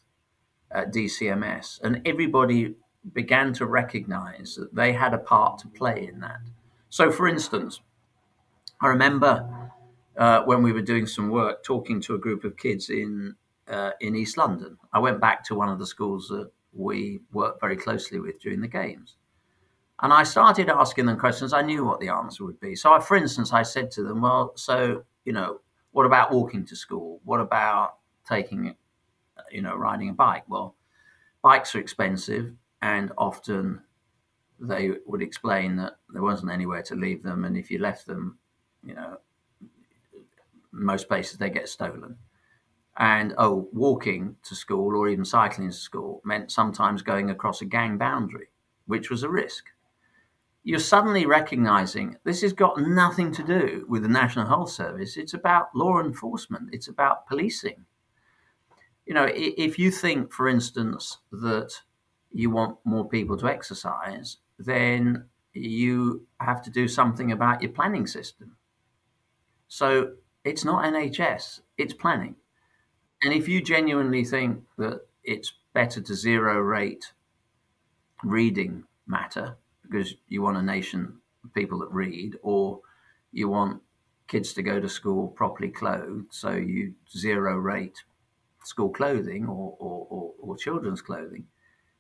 at 0.71 0.91
DCMS, 0.91 1.81
and 1.81 2.01
everybody 2.05 2.75
began 3.13 3.53
to 3.53 3.65
recognize 3.65 4.55
that 4.55 4.73
they 4.73 4.93
had 4.93 5.13
a 5.13 5.17
part 5.17 5.59
to 5.59 5.67
play 5.67 6.09
in 6.11 6.19
that. 6.21 6.39
So, 6.89 7.11
for 7.11 7.27
instance, 7.27 7.81
I 8.81 8.87
remember 8.87 9.71
uh, 10.17 10.43
when 10.43 10.63
we 10.63 10.71
were 10.71 10.81
doing 10.81 11.05
some 11.05 11.29
work 11.29 11.63
talking 11.63 11.99
to 12.01 12.15
a 12.15 12.17
group 12.17 12.43
of 12.43 12.57
kids 12.57 12.89
in 12.89 13.35
uh, 13.67 13.91
in 14.01 14.15
East 14.15 14.37
London. 14.37 14.77
I 14.91 14.99
went 14.99 15.21
back 15.21 15.43
to 15.45 15.55
one 15.55 15.69
of 15.69 15.79
the 15.79 15.85
schools 15.85 16.27
that 16.27 16.51
we 16.73 17.21
worked 17.31 17.61
very 17.61 17.77
closely 17.77 18.19
with 18.19 18.41
during 18.41 18.61
the 18.61 18.67
games. 18.67 19.15
And 20.01 20.11
I 20.11 20.23
started 20.23 20.69
asking 20.69 21.05
them 21.05 21.17
questions. 21.17 21.53
I 21.53 21.61
knew 21.61 21.85
what 21.85 21.99
the 21.99 22.09
answer 22.09 22.43
would 22.43 22.59
be. 22.59 22.75
So, 22.75 22.91
I, 22.93 22.99
for 22.99 23.15
instance, 23.15 23.53
I 23.53 23.63
said 23.63 23.89
to 23.91 24.03
them, 24.03 24.21
Well, 24.21 24.53
so, 24.55 25.03
you 25.23 25.33
know, 25.33 25.61
what 25.93 26.05
about 26.05 26.31
walking 26.31 26.65
to 26.65 26.75
school? 26.75 27.21
What 27.23 27.39
about 27.39 27.95
taking 28.27 28.75
you 29.51 29.61
know, 29.61 29.75
riding 29.75 30.09
a 30.09 30.13
bike. 30.13 30.43
Well, 30.47 30.75
bikes 31.41 31.75
are 31.75 31.79
expensive, 31.79 32.53
and 32.81 33.11
often 33.17 33.81
they 34.59 34.91
would 35.05 35.21
explain 35.21 35.75
that 35.77 35.97
there 36.09 36.21
wasn't 36.21 36.51
anywhere 36.51 36.81
to 36.83 36.95
leave 36.95 37.23
them, 37.23 37.45
and 37.45 37.55
if 37.55 37.71
you 37.71 37.79
left 37.79 38.07
them, 38.07 38.39
you 38.83 38.95
know, 38.95 39.19
most 40.71 41.07
places 41.07 41.37
they 41.37 41.49
get 41.49 41.69
stolen. 41.69 42.17
And 42.97 43.33
oh, 43.37 43.69
walking 43.73 44.35
to 44.43 44.55
school 44.55 44.95
or 44.95 45.07
even 45.09 45.25
cycling 45.25 45.69
to 45.69 45.75
school 45.75 46.21
meant 46.23 46.51
sometimes 46.51 47.01
going 47.01 47.29
across 47.29 47.61
a 47.61 47.65
gang 47.65 47.97
boundary, 47.97 48.49
which 48.85 49.09
was 49.09 49.23
a 49.23 49.29
risk. 49.29 49.65
You're 50.63 50.79
suddenly 50.79 51.25
recognizing 51.25 52.17
this 52.23 52.41
has 52.41 52.53
got 52.53 52.79
nothing 52.79 53.33
to 53.33 53.43
do 53.43 53.85
with 53.89 54.03
the 54.03 54.09
National 54.09 54.47
Health 54.47 54.71
Service. 54.71 55.17
It's 55.17 55.33
about 55.33 55.75
law 55.75 55.99
enforcement, 55.99 56.69
it's 56.71 56.87
about 56.87 57.27
policing 57.27 57.85
you 59.05 59.13
know, 59.13 59.29
if 59.33 59.77
you 59.77 59.91
think, 59.91 60.31
for 60.31 60.47
instance, 60.47 61.17
that 61.31 61.73
you 62.31 62.49
want 62.49 62.77
more 62.85 63.07
people 63.07 63.37
to 63.37 63.47
exercise, 63.47 64.37
then 64.57 65.25
you 65.53 66.25
have 66.39 66.61
to 66.63 66.69
do 66.69 66.87
something 66.87 67.31
about 67.31 67.61
your 67.61 67.71
planning 67.71 68.07
system. 68.07 68.55
So 69.67 70.13
it's 70.43 70.63
not 70.63 70.85
NHS, 70.85 71.61
it's 71.77 71.93
planning. 71.93 72.35
And 73.23 73.33
if 73.33 73.47
you 73.47 73.61
genuinely 73.61 74.23
think 74.25 74.63
that 74.77 75.01
it's 75.23 75.53
better 75.73 76.01
to 76.01 76.15
zero 76.15 76.59
rate 76.59 77.13
reading 78.23 78.85
matter 79.05 79.57
because 79.93 80.15
you 80.27 80.41
want 80.41 80.57
a 80.57 80.61
nation 80.61 81.19
of 81.43 81.53
people 81.53 81.77
that 81.79 81.91
read, 81.91 82.35
or 82.41 82.79
you 83.31 83.47
want 83.47 83.79
kids 84.27 84.51
to 84.53 84.63
go 84.63 84.79
to 84.79 84.89
school 84.89 85.27
properly 85.27 85.69
clothed, 85.69 86.25
so 86.31 86.51
you 86.51 86.93
zero 87.15 87.55
rate 87.55 88.03
school 88.63 88.89
clothing 88.89 89.45
or, 89.45 89.75
or, 89.79 90.07
or, 90.09 90.33
or 90.39 90.57
children's 90.57 91.01
clothing, 91.01 91.45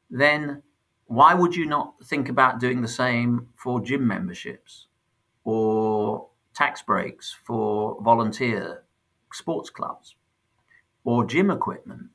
then 0.09 0.63
why 1.05 1.35
would 1.35 1.55
you 1.55 1.65
not 1.65 1.93
think 2.05 2.29
about 2.29 2.59
doing 2.59 2.81
the 2.81 2.87
same 2.87 3.47
for 3.55 3.79
gym 3.79 4.07
memberships 4.07 4.87
or 5.43 6.27
tax 6.55 6.81
breaks 6.81 7.35
for 7.45 8.01
volunteer 8.01 8.83
sports 9.31 9.69
clubs 9.69 10.15
or 11.03 11.25
gym 11.25 11.51
equipment? 11.51 12.09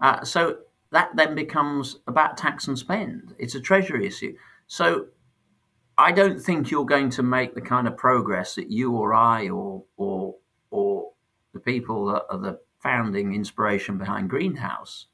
Uh, 0.00 0.24
so 0.24 0.56
that 0.90 1.10
then 1.14 1.34
becomes 1.34 1.98
about 2.06 2.36
tax 2.36 2.66
and 2.66 2.78
spend. 2.78 3.34
It's 3.38 3.54
a 3.54 3.60
treasury 3.60 4.06
issue. 4.06 4.34
So 4.66 5.06
I 5.98 6.12
don't 6.12 6.40
think 6.40 6.70
you're 6.70 6.84
going 6.84 7.10
to 7.10 7.22
make 7.22 7.54
the 7.54 7.60
kind 7.60 7.86
of 7.86 7.96
progress 7.96 8.54
that 8.56 8.70
you 8.70 8.92
or 8.92 9.14
I 9.14 9.48
or 9.48 9.84
or 9.96 10.36
or 10.70 11.12
the 11.54 11.60
people 11.60 12.06
that 12.06 12.24
are 12.30 12.38
the 12.38 12.58
founding 12.82 13.34
inspiration 13.34 13.96
behind 13.98 14.28
Greenhouse 14.28 15.06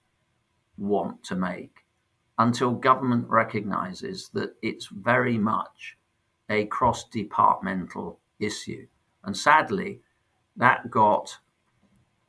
want 0.76 1.22
to 1.24 1.36
make 1.36 1.84
until 2.38 2.72
government 2.72 3.28
recognizes 3.28 4.30
that 4.30 4.54
it's 4.62 4.86
very 4.86 5.38
much 5.38 5.96
a 6.48 6.64
cross 6.66 7.08
departmental 7.08 8.18
issue. 8.40 8.86
And 9.22 9.36
sadly, 9.36 10.00
that 10.56 10.90
got 10.90 11.38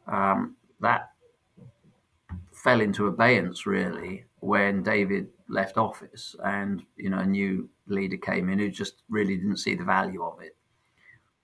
um, 0.08 0.56
that 0.80 1.10
fell 2.52 2.82
into 2.82 3.08
abeyance 3.08 3.66
really 3.66 4.26
when 4.44 4.84
David 4.84 5.28
left 5.48 5.78
office 5.78 6.36
and 6.44 6.84
you 6.96 7.10
know 7.10 7.20
a 7.20 7.26
new 7.26 7.70
leader 7.88 8.18
came 8.18 8.50
in 8.50 8.60
who 8.60 8.70
just 8.70 9.04
really 9.10 9.36
didn't 9.36 9.58
see 9.58 9.76
the 9.76 9.84
value 9.84 10.24
of 10.24 10.42
it. 10.42 10.56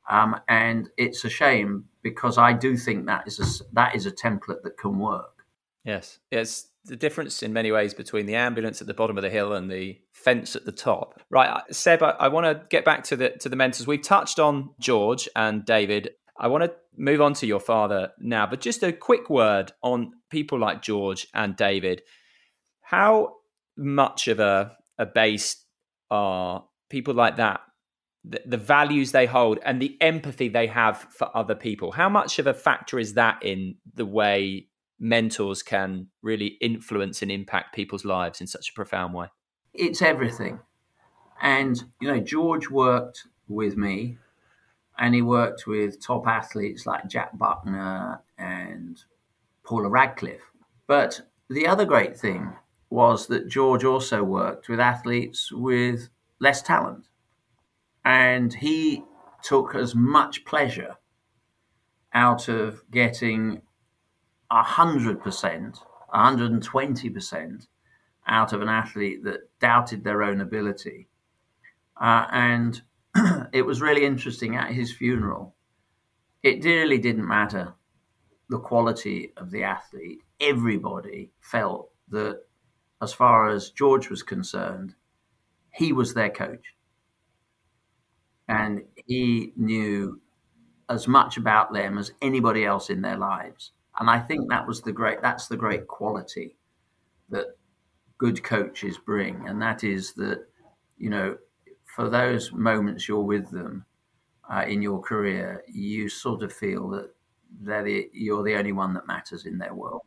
Um, 0.09 0.39
and 0.47 0.89
it's 0.97 1.23
a 1.23 1.29
shame 1.29 1.85
because 2.01 2.37
I 2.37 2.53
do 2.53 2.75
think 2.75 3.05
that 3.05 3.27
is 3.27 3.39
a, 3.39 3.73
that 3.73 3.95
is 3.95 4.05
a 4.05 4.11
template 4.11 4.63
that 4.63 4.77
can 4.77 4.97
work. 4.97 5.45
Yes, 5.85 6.19
it's 6.31 6.67
the 6.85 6.95
difference 6.95 7.43
in 7.43 7.53
many 7.53 7.71
ways 7.71 7.93
between 7.93 8.25
the 8.25 8.35
ambulance 8.35 8.81
at 8.81 8.87
the 8.87 8.93
bottom 8.93 9.17
of 9.17 9.21
the 9.21 9.29
hill 9.29 9.53
and 9.53 9.69
the 9.69 9.99
fence 10.11 10.55
at 10.55 10.65
the 10.65 10.71
top. 10.71 11.21
Right, 11.29 11.61
Seb, 11.71 12.01
I, 12.01 12.11
I 12.11 12.27
want 12.29 12.45
to 12.45 12.65
get 12.69 12.83
back 12.83 13.03
to 13.05 13.15
the 13.15 13.29
to 13.29 13.49
the 13.49 13.55
mentors. 13.55 13.87
We've 13.87 14.01
touched 14.01 14.39
on 14.39 14.71
George 14.79 15.29
and 15.35 15.63
David. 15.65 16.11
I 16.37 16.47
want 16.47 16.63
to 16.63 16.73
move 16.97 17.21
on 17.21 17.33
to 17.35 17.45
your 17.45 17.59
father 17.59 18.11
now, 18.19 18.45
but 18.47 18.61
just 18.61 18.83
a 18.83 18.91
quick 18.91 19.29
word 19.29 19.71
on 19.83 20.13
people 20.29 20.57
like 20.59 20.81
George 20.81 21.27
and 21.33 21.55
David. 21.55 22.01
How 22.89 23.35
much 23.77 24.27
of 24.27 24.39
a, 24.39 24.75
a 24.97 25.05
base 25.05 25.63
are 26.09 26.65
people 26.89 27.13
like 27.13 27.35
that 27.37 27.61
the, 28.23 28.41
the 28.47 28.57
values 28.57 29.11
they 29.11 29.27
hold 29.27 29.59
and 29.63 29.79
the 29.79 29.95
empathy 30.01 30.49
they 30.49 30.65
have 30.65 30.97
for 31.11 31.29
other 31.37 31.53
people. 31.53 31.91
How 31.91 32.09
much 32.09 32.39
of 32.39 32.47
a 32.47 32.53
factor 32.53 32.97
is 32.97 33.13
that 33.13 33.43
in 33.43 33.75
the 33.93 34.07
way 34.07 34.69
mentors 34.99 35.61
can 35.61 36.07
really 36.23 36.57
influence 36.61 37.21
and 37.21 37.31
impact 37.31 37.75
people's 37.75 38.03
lives 38.03 38.41
in 38.41 38.47
such 38.47 38.69
a 38.69 38.73
profound 38.73 39.13
way? 39.13 39.27
It's 39.73 40.01
everything. 40.01 40.59
And, 41.43 41.79
you 42.01 42.07
know, 42.07 42.19
George 42.19 42.71
worked 42.71 43.27
with 43.47 43.77
me 43.77 44.17
and 44.97 45.13
he 45.13 45.21
worked 45.21 45.67
with 45.67 46.03
top 46.03 46.27
athletes 46.27 46.87
like 46.87 47.07
Jack 47.07 47.37
Buckner 47.37 48.23
and 48.39 48.99
Paula 49.63 49.89
Radcliffe. 49.89 50.51
But 50.87 51.21
the 51.51 51.67
other 51.67 51.85
great 51.85 52.17
thing 52.17 52.55
was 52.89 53.27
that 53.27 53.47
George 53.47 53.83
also 53.83 54.23
worked 54.23 54.67
with 54.67 54.79
athletes 54.79 55.51
with 55.51 56.09
less 56.39 56.61
talent. 56.61 57.05
And 58.03 58.53
he 58.53 59.03
took 59.43 59.75
as 59.75 59.93
much 59.93 60.45
pleasure 60.45 60.95
out 62.13 62.47
of 62.47 62.81
getting 62.89 63.61
100%, 64.51 65.79
120% 66.13 67.67
out 68.27 68.53
of 68.53 68.61
an 68.61 68.69
athlete 68.69 69.23
that 69.23 69.59
doubted 69.59 70.03
their 70.03 70.23
own 70.23 70.41
ability. 70.41 71.07
Uh, 71.99 72.25
and 72.31 72.81
it 73.53 73.65
was 73.65 73.81
really 73.81 74.05
interesting 74.05 74.55
at 74.55 74.71
his 74.71 74.93
funeral. 74.93 75.55
It 76.41 76.63
really 76.63 76.97
didn't 76.97 77.27
matter 77.27 77.73
the 78.49 78.59
quality 78.59 79.33
of 79.37 79.51
the 79.51 79.63
athlete. 79.63 80.21
Everybody 80.39 81.31
felt 81.41 81.91
that, 82.09 82.41
as 83.01 83.13
far 83.13 83.49
as 83.49 83.69
George 83.69 84.09
was 84.09 84.23
concerned, 84.23 84.95
he 85.73 85.93
was 85.93 86.13
their 86.13 86.29
coach. 86.29 86.73
And 88.47 88.83
he 89.05 89.53
knew 89.55 90.19
as 90.89 91.07
much 91.07 91.37
about 91.37 91.71
them 91.71 91.97
as 91.97 92.11
anybody 92.21 92.65
else 92.65 92.89
in 92.89 93.01
their 93.01 93.17
lives. 93.17 93.71
And 93.99 94.09
I 94.09 94.19
think 94.19 94.49
that 94.49 94.67
was 94.67 94.81
the 94.81 94.91
great 94.91 95.21
that's 95.21 95.47
the 95.47 95.57
great 95.57 95.87
quality 95.87 96.57
that 97.29 97.45
good 98.17 98.43
coaches 98.43 98.97
bring. 99.05 99.47
And 99.47 99.61
that 99.61 99.83
is 99.83 100.13
that, 100.13 100.45
you 100.97 101.09
know, 101.09 101.37
for 101.85 102.09
those 102.09 102.51
moments 102.51 103.07
you're 103.07 103.23
with 103.23 103.49
them 103.51 103.85
uh, 104.51 104.65
in 104.67 104.81
your 104.81 104.99
career, 104.99 105.63
you 105.67 106.09
sort 106.09 106.43
of 106.43 106.51
feel 106.51 106.89
that 106.89 107.09
they're 107.61 107.83
the, 107.83 108.09
you're 108.13 108.43
the 108.43 108.55
only 108.55 108.71
one 108.71 108.93
that 108.93 109.07
matters 109.07 109.45
in 109.45 109.57
their 109.57 109.73
world. 109.73 110.01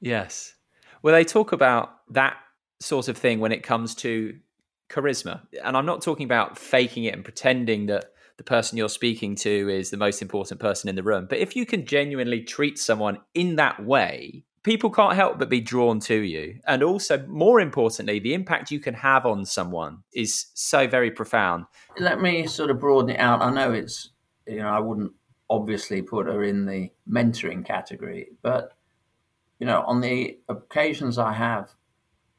Yes. 0.00 0.54
Well, 1.02 1.14
they 1.14 1.24
talk 1.24 1.52
about 1.52 1.90
that 2.10 2.36
sort 2.80 3.08
of 3.08 3.16
thing 3.16 3.40
when 3.40 3.52
it 3.52 3.62
comes 3.62 3.94
to 3.96 4.36
charisma. 4.90 5.40
And 5.62 5.76
I'm 5.76 5.86
not 5.86 6.02
talking 6.02 6.24
about 6.24 6.58
faking 6.58 7.04
it 7.04 7.14
and 7.14 7.24
pretending 7.24 7.86
that 7.86 8.06
the 8.36 8.44
person 8.44 8.78
you're 8.78 8.88
speaking 8.88 9.34
to 9.36 9.68
is 9.68 9.90
the 9.90 9.96
most 9.96 10.22
important 10.22 10.60
person 10.60 10.88
in 10.88 10.96
the 10.96 11.02
room. 11.02 11.26
But 11.28 11.38
if 11.38 11.54
you 11.54 11.66
can 11.66 11.84
genuinely 11.84 12.42
treat 12.42 12.78
someone 12.78 13.18
in 13.34 13.56
that 13.56 13.84
way, 13.84 14.44
people 14.62 14.90
can't 14.90 15.14
help 15.14 15.38
but 15.38 15.48
be 15.48 15.60
drawn 15.60 16.00
to 16.00 16.14
you. 16.14 16.58
And 16.66 16.82
also, 16.82 17.24
more 17.26 17.60
importantly, 17.60 18.18
the 18.18 18.34
impact 18.34 18.70
you 18.70 18.80
can 18.80 18.94
have 18.94 19.26
on 19.26 19.44
someone 19.44 19.98
is 20.14 20.46
so 20.54 20.86
very 20.86 21.10
profound. 21.10 21.66
Let 21.98 22.20
me 22.20 22.46
sort 22.46 22.70
of 22.70 22.80
broaden 22.80 23.10
it 23.10 23.20
out. 23.20 23.42
I 23.42 23.50
know 23.50 23.72
it's, 23.72 24.10
you 24.46 24.58
know, 24.58 24.68
I 24.68 24.80
wouldn't 24.80 25.12
obviously 25.50 26.00
put 26.00 26.26
her 26.26 26.42
in 26.42 26.64
the 26.64 26.90
mentoring 27.08 27.64
category, 27.64 28.28
but, 28.42 28.72
you 29.60 29.66
know, 29.66 29.84
on 29.86 30.00
the 30.00 30.38
occasions 30.48 31.18
I 31.18 31.34
have 31.34 31.70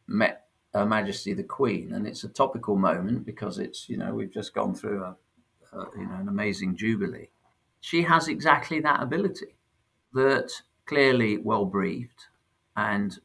met 0.07 0.47
her 0.73 0.85
Majesty 0.85 1.33
the 1.33 1.43
Queen, 1.43 1.93
and 1.93 2.07
it's 2.07 2.23
a 2.23 2.29
topical 2.29 2.75
moment 2.75 3.25
because 3.25 3.59
it's 3.59 3.87
you 3.87 3.97
know 3.97 4.13
we've 4.13 4.33
just 4.33 4.53
gone 4.53 4.73
through 4.73 5.03
a, 5.03 5.15
a 5.77 5.85
you 5.97 6.07
know 6.07 6.15
an 6.15 6.27
amazing 6.27 6.75
jubilee. 6.75 7.29
She 7.79 8.01
has 8.03 8.27
exactly 8.27 8.79
that 8.81 9.03
ability, 9.03 9.55
that 10.13 10.51
clearly 10.87 11.37
well 11.37 11.65
briefed, 11.65 12.27
and 12.75 13.17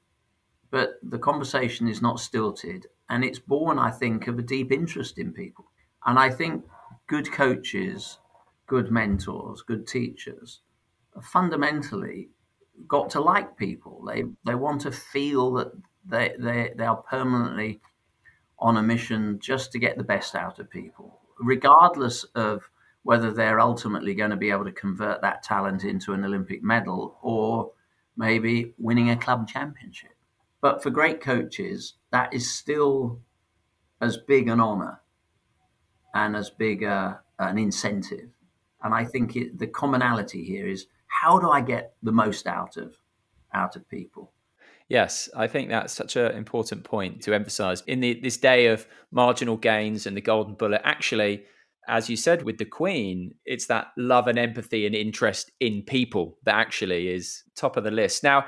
but 0.70 0.98
the 1.02 1.18
conversation 1.18 1.88
is 1.88 2.02
not 2.02 2.20
stilted, 2.20 2.86
and 3.08 3.24
it's 3.24 3.38
born, 3.38 3.78
I 3.78 3.90
think, 3.90 4.26
of 4.26 4.38
a 4.38 4.42
deep 4.42 4.72
interest 4.72 5.18
in 5.18 5.32
people, 5.32 5.64
and 6.04 6.18
I 6.18 6.30
think 6.30 6.66
good 7.06 7.32
coaches, 7.32 8.18
good 8.66 8.90
mentors, 8.90 9.62
good 9.62 9.86
teachers, 9.86 10.60
fundamentally 11.22 12.28
got 12.86 13.10
to 13.10 13.20
like 13.20 13.56
people. 13.56 14.04
They 14.06 14.24
they 14.44 14.54
want 14.54 14.82
to 14.82 14.92
feel 14.92 15.52
that 15.54 15.72
they, 16.08 16.34
they, 16.38 16.72
they 16.76 16.84
are 16.84 16.96
permanently 16.96 17.80
on 18.58 18.76
a 18.76 18.82
mission 18.82 19.38
just 19.40 19.72
to 19.72 19.78
get 19.78 19.98
the 19.98 20.04
best 20.04 20.34
out 20.34 20.58
of 20.58 20.70
people, 20.70 21.20
regardless 21.40 22.24
of 22.34 22.62
whether 23.02 23.30
they're 23.30 23.60
ultimately 23.60 24.14
going 24.14 24.30
to 24.30 24.36
be 24.36 24.50
able 24.50 24.64
to 24.64 24.72
convert 24.72 25.20
that 25.22 25.42
talent 25.42 25.84
into 25.84 26.12
an 26.12 26.24
Olympic 26.24 26.62
medal 26.62 27.18
or 27.22 27.70
maybe 28.16 28.74
winning 28.78 29.10
a 29.10 29.16
club 29.16 29.46
championship. 29.46 30.10
But 30.60 30.82
for 30.82 30.90
great 30.90 31.20
coaches, 31.20 31.94
that 32.10 32.32
is 32.32 32.50
still 32.50 33.20
as 34.00 34.16
big 34.16 34.48
an 34.48 34.60
honor 34.60 35.00
and 36.14 36.34
as 36.34 36.50
big 36.50 36.82
a, 36.82 37.20
an 37.38 37.58
incentive. 37.58 38.30
And 38.82 38.94
I 38.94 39.04
think 39.04 39.36
it, 39.36 39.58
the 39.58 39.66
commonality 39.66 40.44
here 40.44 40.66
is 40.66 40.86
how 41.22 41.38
do 41.38 41.50
I 41.50 41.60
get 41.60 41.94
the 42.02 42.12
most 42.12 42.46
out 42.46 42.76
of 42.76 42.94
out 43.54 43.76
of 43.76 43.88
people? 43.88 44.32
Yes, 44.88 45.28
I 45.34 45.48
think 45.48 45.68
that's 45.68 45.92
such 45.92 46.14
an 46.16 46.32
important 46.32 46.84
point 46.84 47.22
to 47.22 47.34
emphasize. 47.34 47.82
In 47.86 48.00
the, 48.00 48.20
this 48.20 48.36
day 48.36 48.66
of 48.66 48.86
marginal 49.10 49.56
gains 49.56 50.06
and 50.06 50.16
the 50.16 50.20
golden 50.20 50.54
bullet, 50.54 50.80
actually, 50.84 51.44
as 51.88 52.08
you 52.08 52.16
said 52.16 52.42
with 52.42 52.58
the 52.58 52.64
Queen, 52.64 53.34
it's 53.44 53.66
that 53.66 53.88
love 53.96 54.28
and 54.28 54.38
empathy 54.38 54.86
and 54.86 54.94
interest 54.94 55.50
in 55.58 55.82
people 55.82 56.38
that 56.44 56.54
actually 56.54 57.08
is 57.08 57.42
top 57.56 57.76
of 57.76 57.82
the 57.82 57.90
list. 57.90 58.22
Now, 58.22 58.46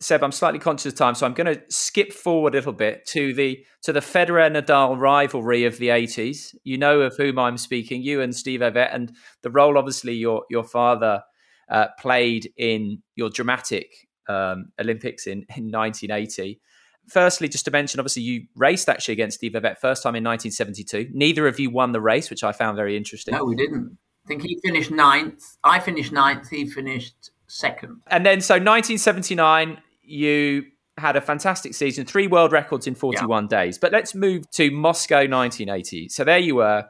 Seb, 0.00 0.22
I'm 0.22 0.32
slightly 0.32 0.58
conscious 0.58 0.92
of 0.92 0.98
time, 0.98 1.14
so 1.14 1.24
I'm 1.24 1.34
going 1.34 1.54
to 1.54 1.62
skip 1.70 2.12
forward 2.12 2.54
a 2.54 2.58
little 2.58 2.72
bit 2.72 3.06
to 3.06 3.32
the 3.32 3.64
to 3.82 3.92
the 3.92 4.00
Federer 4.00 4.50
Nadal 4.50 4.98
rivalry 4.98 5.64
of 5.64 5.78
the 5.78 5.88
80s. 5.88 6.54
You 6.64 6.76
know 6.76 7.00
of 7.00 7.16
whom 7.16 7.38
I'm 7.38 7.56
speaking, 7.56 8.02
you 8.02 8.20
and 8.20 8.34
Steve 8.34 8.60
Ovett, 8.60 8.94
and 8.94 9.12
the 9.42 9.50
role 9.50 9.78
obviously 9.78 10.14
your 10.14 10.44
your 10.50 10.64
father 10.64 11.22
uh, 11.68 11.88
played 11.98 12.52
in 12.56 13.02
your 13.14 13.30
dramatic 13.30 14.08
um, 14.28 14.72
Olympics 14.80 15.26
in, 15.26 15.46
in 15.56 15.70
1980. 15.70 16.60
Firstly, 17.08 17.48
just 17.48 17.64
to 17.66 17.70
mention, 17.70 18.00
obviously, 18.00 18.22
you 18.22 18.46
raced 18.56 18.88
actually 18.88 19.12
against 19.12 19.38
Steve 19.38 19.52
Ovett 19.52 19.78
first 19.78 20.02
time 20.02 20.16
in 20.16 20.24
1972. 20.24 21.10
Neither 21.12 21.46
of 21.46 21.60
you 21.60 21.70
won 21.70 21.92
the 21.92 22.00
race, 22.00 22.30
which 22.30 22.42
I 22.42 22.52
found 22.52 22.76
very 22.76 22.96
interesting. 22.96 23.34
No, 23.34 23.44
we 23.44 23.54
didn't. 23.54 23.96
I 24.24 24.28
think 24.28 24.42
he 24.42 24.58
finished 24.64 24.90
ninth. 24.90 25.56
I 25.62 25.78
finished 25.78 26.10
ninth. 26.10 26.50
He 26.50 26.66
finished 26.66 27.30
second. 27.46 28.00
And 28.08 28.26
then, 28.26 28.40
so 28.40 28.54
1979, 28.54 29.80
you 30.02 30.64
had 30.98 31.14
a 31.14 31.20
fantastic 31.20 31.74
season, 31.74 32.06
three 32.06 32.26
world 32.26 32.52
records 32.52 32.86
in 32.86 32.94
41 32.94 33.44
yeah. 33.44 33.48
days. 33.48 33.78
But 33.78 33.92
let's 33.92 34.14
move 34.14 34.50
to 34.52 34.70
Moscow 34.70 35.16
1980. 35.16 36.08
So 36.08 36.24
there 36.24 36.38
you 36.38 36.56
were. 36.56 36.86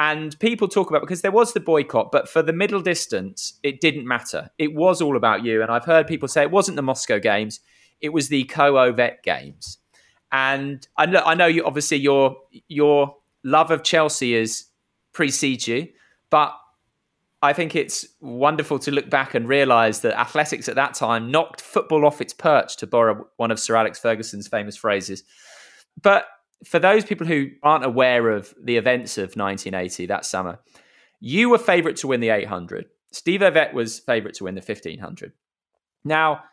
And 0.00 0.38
people 0.40 0.66
talk 0.66 0.88
about 0.88 1.02
because 1.02 1.20
there 1.20 1.30
was 1.30 1.52
the 1.52 1.60
boycott, 1.60 2.10
but 2.10 2.26
for 2.26 2.42
the 2.42 2.54
middle 2.54 2.80
distance, 2.80 3.58
it 3.62 3.82
didn't 3.82 4.06
matter. 4.06 4.48
It 4.56 4.74
was 4.74 5.02
all 5.02 5.14
about 5.14 5.44
you. 5.44 5.60
And 5.60 5.70
I've 5.70 5.84
heard 5.84 6.06
people 6.06 6.26
say 6.26 6.40
it 6.40 6.50
wasn't 6.50 6.76
the 6.76 6.82
Moscow 6.82 7.18
Games; 7.18 7.60
it 8.00 8.08
was 8.08 8.28
the 8.28 8.44
Coe-Ovett 8.44 9.22
Games. 9.22 9.76
And 10.32 10.88
I 10.96 11.04
know, 11.04 11.20
I 11.20 11.34
know 11.34 11.44
you 11.44 11.66
obviously 11.66 11.98
your 11.98 12.38
your 12.66 13.14
love 13.44 13.70
of 13.70 13.82
Chelsea 13.82 14.34
is 14.34 14.68
precedes 15.12 15.68
you, 15.68 15.88
but 16.30 16.54
I 17.42 17.52
think 17.52 17.76
it's 17.76 18.06
wonderful 18.22 18.78
to 18.78 18.90
look 18.90 19.10
back 19.10 19.34
and 19.34 19.46
realise 19.46 19.98
that 19.98 20.18
athletics 20.18 20.66
at 20.70 20.76
that 20.76 20.94
time 20.94 21.30
knocked 21.30 21.60
football 21.60 22.06
off 22.06 22.22
its 22.22 22.32
perch, 22.32 22.78
to 22.78 22.86
borrow 22.86 23.26
one 23.36 23.50
of 23.50 23.60
Sir 23.60 23.76
Alex 23.76 23.98
Ferguson's 23.98 24.48
famous 24.48 24.78
phrases. 24.78 25.24
But 26.00 26.24
for 26.64 26.78
those 26.78 27.04
people 27.04 27.26
who 27.26 27.48
aren't 27.62 27.84
aware 27.84 28.30
of 28.30 28.54
the 28.62 28.76
events 28.76 29.18
of 29.18 29.34
1980 29.34 30.06
that 30.06 30.24
summer, 30.24 30.58
you 31.20 31.50
were 31.50 31.58
favourite 31.58 31.96
to 31.98 32.06
win 32.06 32.20
the 32.20 32.30
800. 32.30 32.86
Steve 33.12 33.40
Ovett 33.40 33.72
was 33.72 33.98
favourite 33.98 34.34
to 34.36 34.44
win 34.44 34.54
the 34.54 34.60
1500. 34.60 35.32
Now, 36.04 36.44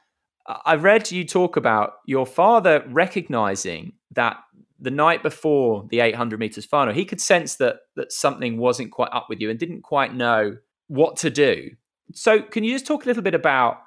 I 0.66 0.76
read 0.76 1.12
you 1.12 1.26
talk 1.26 1.58
about 1.58 1.94
your 2.06 2.26
father 2.26 2.84
recognizing 2.88 3.94
that 4.12 4.38
the 4.80 4.92
night 4.92 5.24
before 5.24 5.86
the 5.90 6.00
800 6.00 6.40
meters 6.40 6.66
final, 6.66 6.94
he 6.94 7.06
could 7.06 7.22
sense 7.22 7.56
that 7.56 7.78
that 7.96 8.12
something 8.12 8.58
wasn't 8.58 8.92
quite 8.92 9.12
up 9.12 9.28
with 9.30 9.42
you 9.42 9.50
and 9.50 9.60
didn't 9.60 9.82
quite 9.82 10.14
know 10.16 10.58
what 10.88 11.18
to 11.18 11.30
do. 11.30 11.72
So, 12.14 12.42
can 12.42 12.64
you 12.64 12.72
just 12.72 12.86
talk 12.86 13.04
a 13.04 13.08
little 13.08 13.24
bit 13.24 13.36
about 13.36 13.80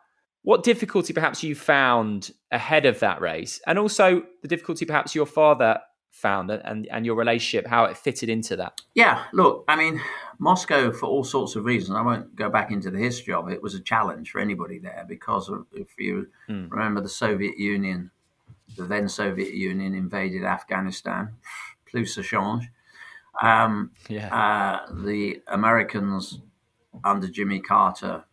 what 0.43 0.63
difficulty 0.63 1.13
perhaps 1.13 1.43
you 1.43 1.55
found 1.55 2.31
ahead 2.51 2.87
of 2.87 3.01
that 3.01 3.21
race, 3.21 3.61
and 3.67 3.79
also 3.79 4.23
the 4.43 4.49
difficulty 4.49 4.85
perhaps 4.85 5.15
your 5.15 5.27
father 5.27 5.79
found 6.11 6.51
and, 6.51 6.87
and 6.89 7.07
your 7.07 7.15
relationship, 7.15 7.67
how 7.67 7.85
it 7.85 7.97
fitted 7.97 8.29
into 8.29 8.57
that? 8.57 8.81
Yeah, 8.95 9.25
look, 9.33 9.65
I 9.69 9.77
mean, 9.77 10.01
Moscow, 10.39 10.93
for 10.93 11.07
all 11.07 11.25
sorts 11.25 11.57
of 11.57 11.65
reasons, 11.65 11.97
I 11.97 12.03
won't 12.03 12.35
go 12.37 12.51
back 12.51 12.71
into 12.71 12.91
the 12.91 12.99
history 12.99 13.33
of 13.33 13.49
it, 13.49 13.63
was 13.63 13.75
a 13.75 13.81
challenge 13.81 14.31
for 14.31 14.41
anybody 14.41 14.79
there 14.79 15.05
because 15.09 15.49
of, 15.49 15.67
if 15.73 15.89
you 15.99 16.29
mm. 16.49 16.71
remember 16.71 17.01
the 17.01 17.09
Soviet 17.09 17.59
Union, 17.59 18.11
the 18.77 18.85
then 18.85 19.09
Soviet 19.09 19.55
Union 19.55 19.95
invaded 19.95 20.45
Afghanistan, 20.45 21.31
plus 21.87 22.17
a 22.17 22.23
change. 22.23 22.69
Um, 23.41 23.93
yeah. 24.09 24.35
Uh, 24.35 24.93
the 25.03 25.41
Americans 25.47 26.41
under 27.05 27.29
Jimmy 27.29 27.61
Carter 27.61 28.25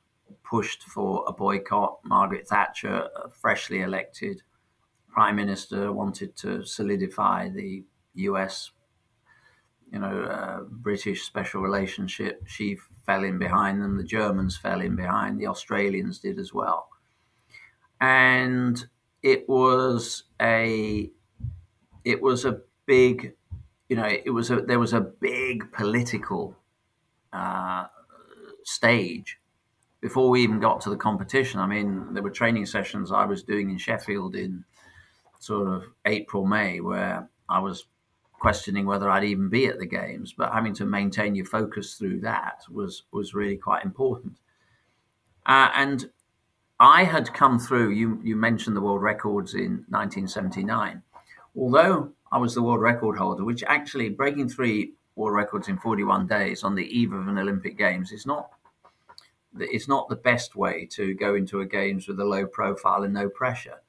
pushed 0.43 0.83
for 0.83 1.23
a 1.27 1.33
boycott. 1.33 1.99
Margaret 2.03 2.47
Thatcher, 2.47 3.09
freshly 3.41 3.81
elected, 3.81 4.41
prime 5.17 5.35
minister 5.35 5.91
wanted 5.91 6.35
to 6.35 6.63
solidify 6.63 7.49
the 7.49 7.83
U.S. 8.13 8.69
You 9.91 9.97
know, 9.97 10.21
uh, 10.21 10.59
British 10.69 11.23
special 11.23 11.59
relationship. 11.59 12.43
She 12.45 12.77
fell 13.03 13.23
in 13.23 13.39
behind 13.39 13.81
them. 13.81 13.97
The 13.97 14.03
Germans 14.03 14.57
fell 14.57 14.79
in 14.79 14.95
behind. 14.95 15.39
The 15.39 15.47
Australians 15.47 16.19
did 16.19 16.37
as 16.37 16.53
well. 16.53 16.89
And 17.99 18.77
it 19.23 19.49
was 19.49 20.25
a, 20.39 21.09
it 22.05 22.21
was 22.21 22.45
a 22.45 22.61
big, 22.85 23.33
you 23.89 23.95
know, 23.95 24.07
it 24.23 24.29
was 24.29 24.51
a 24.51 24.57
there 24.57 24.77
was 24.77 24.93
a 24.93 25.01
big 25.01 25.71
political 25.71 26.55
uh, 27.33 27.85
stage 28.65 29.39
before 29.99 30.29
we 30.29 30.43
even 30.43 30.59
got 30.59 30.81
to 30.81 30.91
the 30.91 30.95
competition. 30.95 31.59
I 31.59 31.65
mean, 31.65 32.13
there 32.13 32.21
were 32.21 32.29
training 32.29 32.67
sessions 32.67 33.11
I 33.11 33.25
was 33.25 33.41
doing 33.41 33.71
in 33.71 33.79
Sheffield 33.79 34.35
in 34.35 34.63
sort 35.39 35.67
of 35.67 35.83
April, 36.05 36.45
May, 36.45 36.79
where 36.79 37.29
I 37.49 37.59
was 37.59 37.85
questioning 38.39 38.85
whether 38.85 39.09
I'd 39.09 39.23
even 39.23 39.49
be 39.49 39.67
at 39.67 39.79
the 39.79 39.85
games. 39.85 40.33
But 40.37 40.53
having 40.53 40.73
to 40.75 40.85
maintain 40.85 41.35
your 41.35 41.45
focus 41.45 41.95
through 41.95 42.21
that 42.21 42.63
was 42.69 43.03
was 43.11 43.33
really 43.33 43.57
quite 43.57 43.83
important. 43.83 44.37
Uh, 45.45 45.69
and 45.75 46.09
I 46.79 47.03
had 47.03 47.33
come 47.33 47.59
through. 47.59 47.91
You 47.91 48.19
you 48.23 48.35
mentioned 48.35 48.75
the 48.75 48.81
world 48.81 49.01
records 49.01 49.53
in 49.53 49.85
1979. 49.89 51.01
Although 51.55 52.11
I 52.31 52.37
was 52.37 52.53
the 52.53 52.61
world 52.61 52.81
record 52.81 53.17
holder, 53.17 53.43
which 53.43 53.63
actually 53.63 54.09
breaking 54.09 54.49
three 54.49 54.93
world 55.15 55.33
records 55.33 55.67
in 55.67 55.77
41 55.77 56.27
days 56.27 56.63
on 56.63 56.75
the 56.75 56.85
eve 56.85 57.11
of 57.11 57.27
an 57.27 57.39
Olympic 57.39 57.77
Games 57.77 58.11
is 58.11 58.25
not 58.25 58.51
it's 59.59 59.87
not 59.87 60.07
the 60.07 60.15
best 60.15 60.55
way 60.55 60.87
to 60.91 61.15
go 61.15 61.33
into 61.33 61.61
a 61.61 61.65
games 61.65 62.07
with 62.07 62.19
a 62.19 62.25
low 62.25 62.45
profile 62.45 63.03
and 63.03 63.13
no 63.13 63.27
pressure. 63.27 63.81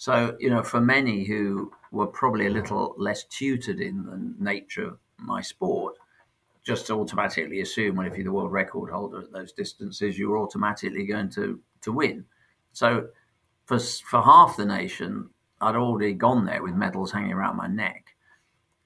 So, 0.00 0.34
you 0.40 0.48
know, 0.48 0.62
for 0.62 0.80
many 0.80 1.24
who 1.24 1.70
were 1.92 2.06
probably 2.06 2.46
a 2.46 2.50
little 2.50 2.94
less 2.96 3.24
tutored 3.24 3.80
in 3.80 4.06
the 4.06 4.34
nature 4.42 4.86
of 4.86 4.98
my 5.18 5.42
sport, 5.42 5.96
just 6.64 6.90
automatically 6.90 7.60
assume, 7.60 7.96
well, 7.96 8.06
if 8.06 8.14
you're 8.14 8.24
the 8.24 8.32
world 8.32 8.50
record 8.50 8.90
holder 8.90 9.20
at 9.20 9.30
those 9.30 9.52
distances, 9.52 10.18
you're 10.18 10.38
automatically 10.38 11.04
going 11.04 11.28
to, 11.32 11.60
to 11.82 11.92
win. 11.92 12.24
So, 12.72 13.08
for, 13.66 13.78
for 13.78 14.22
half 14.22 14.56
the 14.56 14.64
nation, 14.64 15.28
I'd 15.60 15.76
already 15.76 16.14
gone 16.14 16.46
there 16.46 16.62
with 16.62 16.72
medals 16.72 17.12
hanging 17.12 17.34
around 17.34 17.58
my 17.58 17.66
neck. 17.66 18.16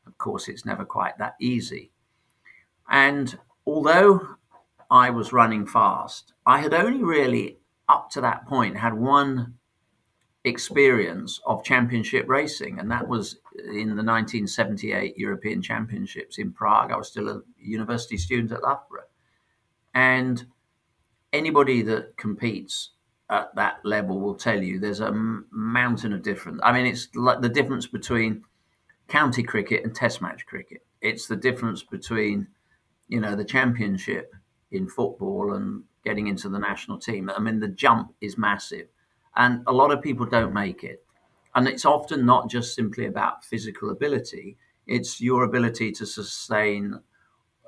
Of 0.08 0.18
course, 0.18 0.48
it's 0.48 0.66
never 0.66 0.84
quite 0.84 1.16
that 1.18 1.36
easy. 1.40 1.92
And 2.90 3.38
although 3.64 4.30
I 4.90 5.10
was 5.10 5.32
running 5.32 5.64
fast, 5.64 6.32
I 6.44 6.58
had 6.58 6.74
only 6.74 7.04
really, 7.04 7.58
up 7.88 8.10
to 8.10 8.20
that 8.22 8.48
point, 8.48 8.78
had 8.78 8.94
one 8.94 9.54
experience 10.44 11.40
of 11.46 11.64
championship 11.64 12.28
racing, 12.28 12.78
and 12.78 12.90
that 12.90 13.08
was 13.08 13.38
in 13.58 13.88
the 13.88 14.04
1978 14.04 15.16
European 15.16 15.62
Championships 15.62 16.38
in 16.38 16.52
Prague. 16.52 16.92
I 16.92 16.96
was 16.96 17.08
still 17.08 17.28
a 17.28 17.42
university 17.58 18.18
student 18.18 18.52
at 18.52 18.62
Loughborough. 18.62 19.08
And 19.94 20.44
anybody 21.32 21.82
that 21.82 22.16
competes 22.16 22.90
at 23.30 23.54
that 23.54 23.80
level 23.84 24.20
will 24.20 24.34
tell 24.34 24.62
you 24.62 24.78
there's 24.78 25.00
a 25.00 25.12
mountain 25.50 26.12
of 26.12 26.22
difference. 26.22 26.60
I 26.62 26.72
mean, 26.72 26.86
it's 26.86 27.08
like 27.14 27.40
the 27.40 27.48
difference 27.48 27.86
between 27.86 28.44
county 29.08 29.42
cricket 29.42 29.84
and 29.84 29.94
test 29.94 30.20
match 30.20 30.44
cricket. 30.46 30.84
It's 31.00 31.26
the 31.26 31.36
difference 31.36 31.82
between, 31.82 32.48
you 33.08 33.20
know, 33.20 33.34
the 33.34 33.44
championship 33.44 34.34
in 34.72 34.88
football 34.88 35.54
and 35.54 35.84
getting 36.04 36.26
into 36.26 36.48
the 36.48 36.58
national 36.58 36.98
team. 36.98 37.30
I 37.34 37.40
mean, 37.40 37.60
the 37.60 37.68
jump 37.68 38.12
is 38.20 38.36
massive, 38.36 38.88
and 39.36 39.62
a 39.66 39.72
lot 39.72 39.90
of 39.90 40.02
people 40.02 40.26
don't 40.26 40.54
make 40.54 40.84
it. 40.84 41.04
And 41.54 41.68
it's 41.68 41.84
often 41.84 42.26
not 42.26 42.50
just 42.50 42.74
simply 42.74 43.06
about 43.06 43.44
physical 43.44 43.90
ability; 43.90 44.56
it's 44.86 45.20
your 45.20 45.44
ability 45.44 45.92
to 45.92 46.06
sustain 46.06 47.00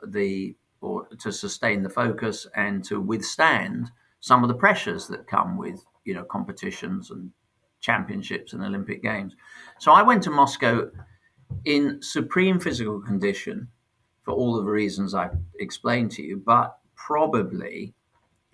the 0.07 0.55
or 0.81 1.07
to 1.19 1.33
sustain 1.33 1.83
the 1.83 1.91
focus 1.91 2.47
and 2.55 2.85
to 2.85 3.01
withstand 3.01 3.91
some 4.21 4.43
of 4.43 4.49
the 4.49 4.55
pressures 4.55 5.07
that 5.09 5.27
come 5.27 5.57
with 5.57 5.85
you 6.05 6.15
know 6.15 6.25
competitions 6.25 7.11
and 7.11 7.31
championships 7.81 8.53
and 8.53 8.63
Olympic 8.63 9.03
games. 9.03 9.35
So 9.79 9.93
I 9.93 10.03
went 10.03 10.23
to 10.25 10.31
Moscow 10.31 10.91
in 11.65 12.01
supreme 12.03 12.59
physical 12.59 13.01
condition 13.01 13.69
for 14.25 14.35
all 14.35 14.59
of 14.59 14.65
the 14.65 14.71
reasons 14.71 15.15
I've 15.15 15.39
explained 15.61 16.11
to 16.13 16.23
you, 16.23 16.43
but 16.45 16.79
probably 16.97 17.95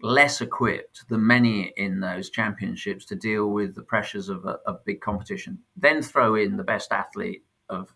less 0.03 0.41
equipped 0.41 1.09
than 1.09 1.25
many 1.25 1.73
in 1.77 2.01
those 2.01 2.29
championships 2.29 3.05
to 3.07 3.15
deal 3.15 3.49
with 3.49 3.75
the 3.75 3.83
pressures 3.83 4.29
of 4.29 4.45
a, 4.45 4.59
of 4.67 4.85
big 4.85 5.01
competition. 5.01 5.59
Then 5.77 6.03
throw 6.03 6.35
in 6.35 6.57
the 6.57 6.65
best 6.65 6.93
athlete 6.93 7.45
of 7.69 7.95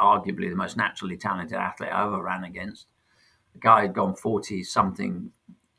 arguably 0.00 0.48
the 0.48 0.56
most 0.56 0.76
naturally 0.76 1.16
talented 1.16 1.58
athlete 1.58 1.90
I 1.92 2.04
ever 2.04 2.22
ran 2.22 2.44
against. 2.44 2.86
The 3.54 3.58
guy 3.58 3.82
had 3.82 3.94
gone 3.94 4.14
40 4.14 4.62
something 4.62 5.32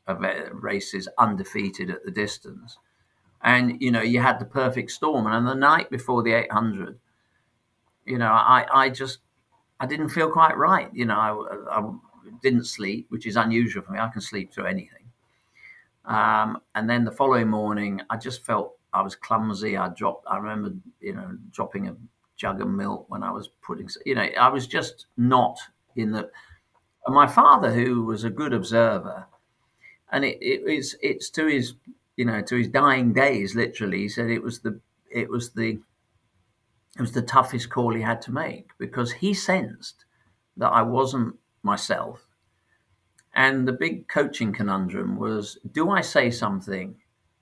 of 0.06 0.22
races 0.52 1.08
undefeated 1.18 1.90
at 1.90 2.04
the 2.04 2.10
distance. 2.10 2.76
And, 3.42 3.80
you 3.80 3.90
know, 3.90 4.02
you 4.02 4.20
had 4.20 4.38
the 4.38 4.44
perfect 4.44 4.90
storm. 4.90 5.26
And 5.26 5.34
on 5.34 5.44
the 5.44 5.54
night 5.54 5.90
before 5.90 6.22
the 6.22 6.32
800, 6.32 6.98
you 8.06 8.18
know, 8.18 8.30
I, 8.30 8.66
I 8.70 8.88
just, 8.90 9.18
I 9.80 9.86
didn't 9.86 10.10
feel 10.10 10.30
quite 10.30 10.56
right. 10.58 10.90
You 10.92 11.06
know, 11.06 11.46
I, 11.70 11.78
I 11.78 11.90
didn't 12.42 12.66
sleep, 12.66 13.06
which 13.08 13.26
is 13.26 13.36
unusual 13.36 13.82
for 13.82 13.92
me. 13.92 13.98
I 13.98 14.08
can 14.08 14.20
sleep 14.20 14.52
through 14.52 14.66
anything. 14.66 15.03
Um, 16.04 16.58
and 16.74 16.88
then 16.88 17.04
the 17.04 17.10
following 17.10 17.48
morning, 17.48 18.00
I 18.10 18.16
just 18.16 18.44
felt 18.44 18.74
I 18.92 19.02
was 19.02 19.16
clumsy. 19.16 19.76
I 19.76 19.88
dropped. 19.88 20.26
I 20.28 20.36
remember, 20.36 20.74
you 21.00 21.14
know, 21.14 21.36
dropping 21.50 21.88
a 21.88 21.96
jug 22.36 22.60
of 22.60 22.68
milk 22.68 23.06
when 23.08 23.22
I 23.22 23.30
was 23.30 23.48
putting. 23.62 23.88
You 24.04 24.14
know, 24.14 24.28
I 24.38 24.48
was 24.48 24.66
just 24.66 25.06
not 25.16 25.58
in 25.96 26.12
the. 26.12 26.30
My 27.06 27.26
father, 27.26 27.72
who 27.72 28.04
was 28.04 28.24
a 28.24 28.30
good 28.30 28.52
observer, 28.52 29.26
and 30.10 30.24
it, 30.24 30.38
it, 30.40 30.62
it's 30.66 30.94
it's 31.02 31.30
to 31.30 31.46
his 31.46 31.74
you 32.16 32.24
know 32.24 32.40
to 32.42 32.56
his 32.56 32.68
dying 32.68 33.12
days, 33.12 33.54
literally, 33.54 33.98
he 33.98 34.08
said 34.08 34.30
it 34.30 34.42
was 34.42 34.60
the 34.60 34.80
it 35.10 35.28
was 35.28 35.50
the 35.52 35.80
it 36.96 37.00
was 37.00 37.12
the 37.12 37.22
toughest 37.22 37.70
call 37.70 37.94
he 37.94 38.02
had 38.02 38.22
to 38.22 38.32
make 38.32 38.70
because 38.78 39.12
he 39.12 39.34
sensed 39.34 40.04
that 40.56 40.68
I 40.68 40.82
wasn't 40.82 41.36
myself. 41.62 42.28
And 43.34 43.66
the 43.66 43.72
big 43.72 44.06
coaching 44.08 44.52
conundrum 44.52 45.16
was 45.16 45.58
do 45.72 45.90
I 45.90 46.00
say 46.00 46.30
something 46.30 46.96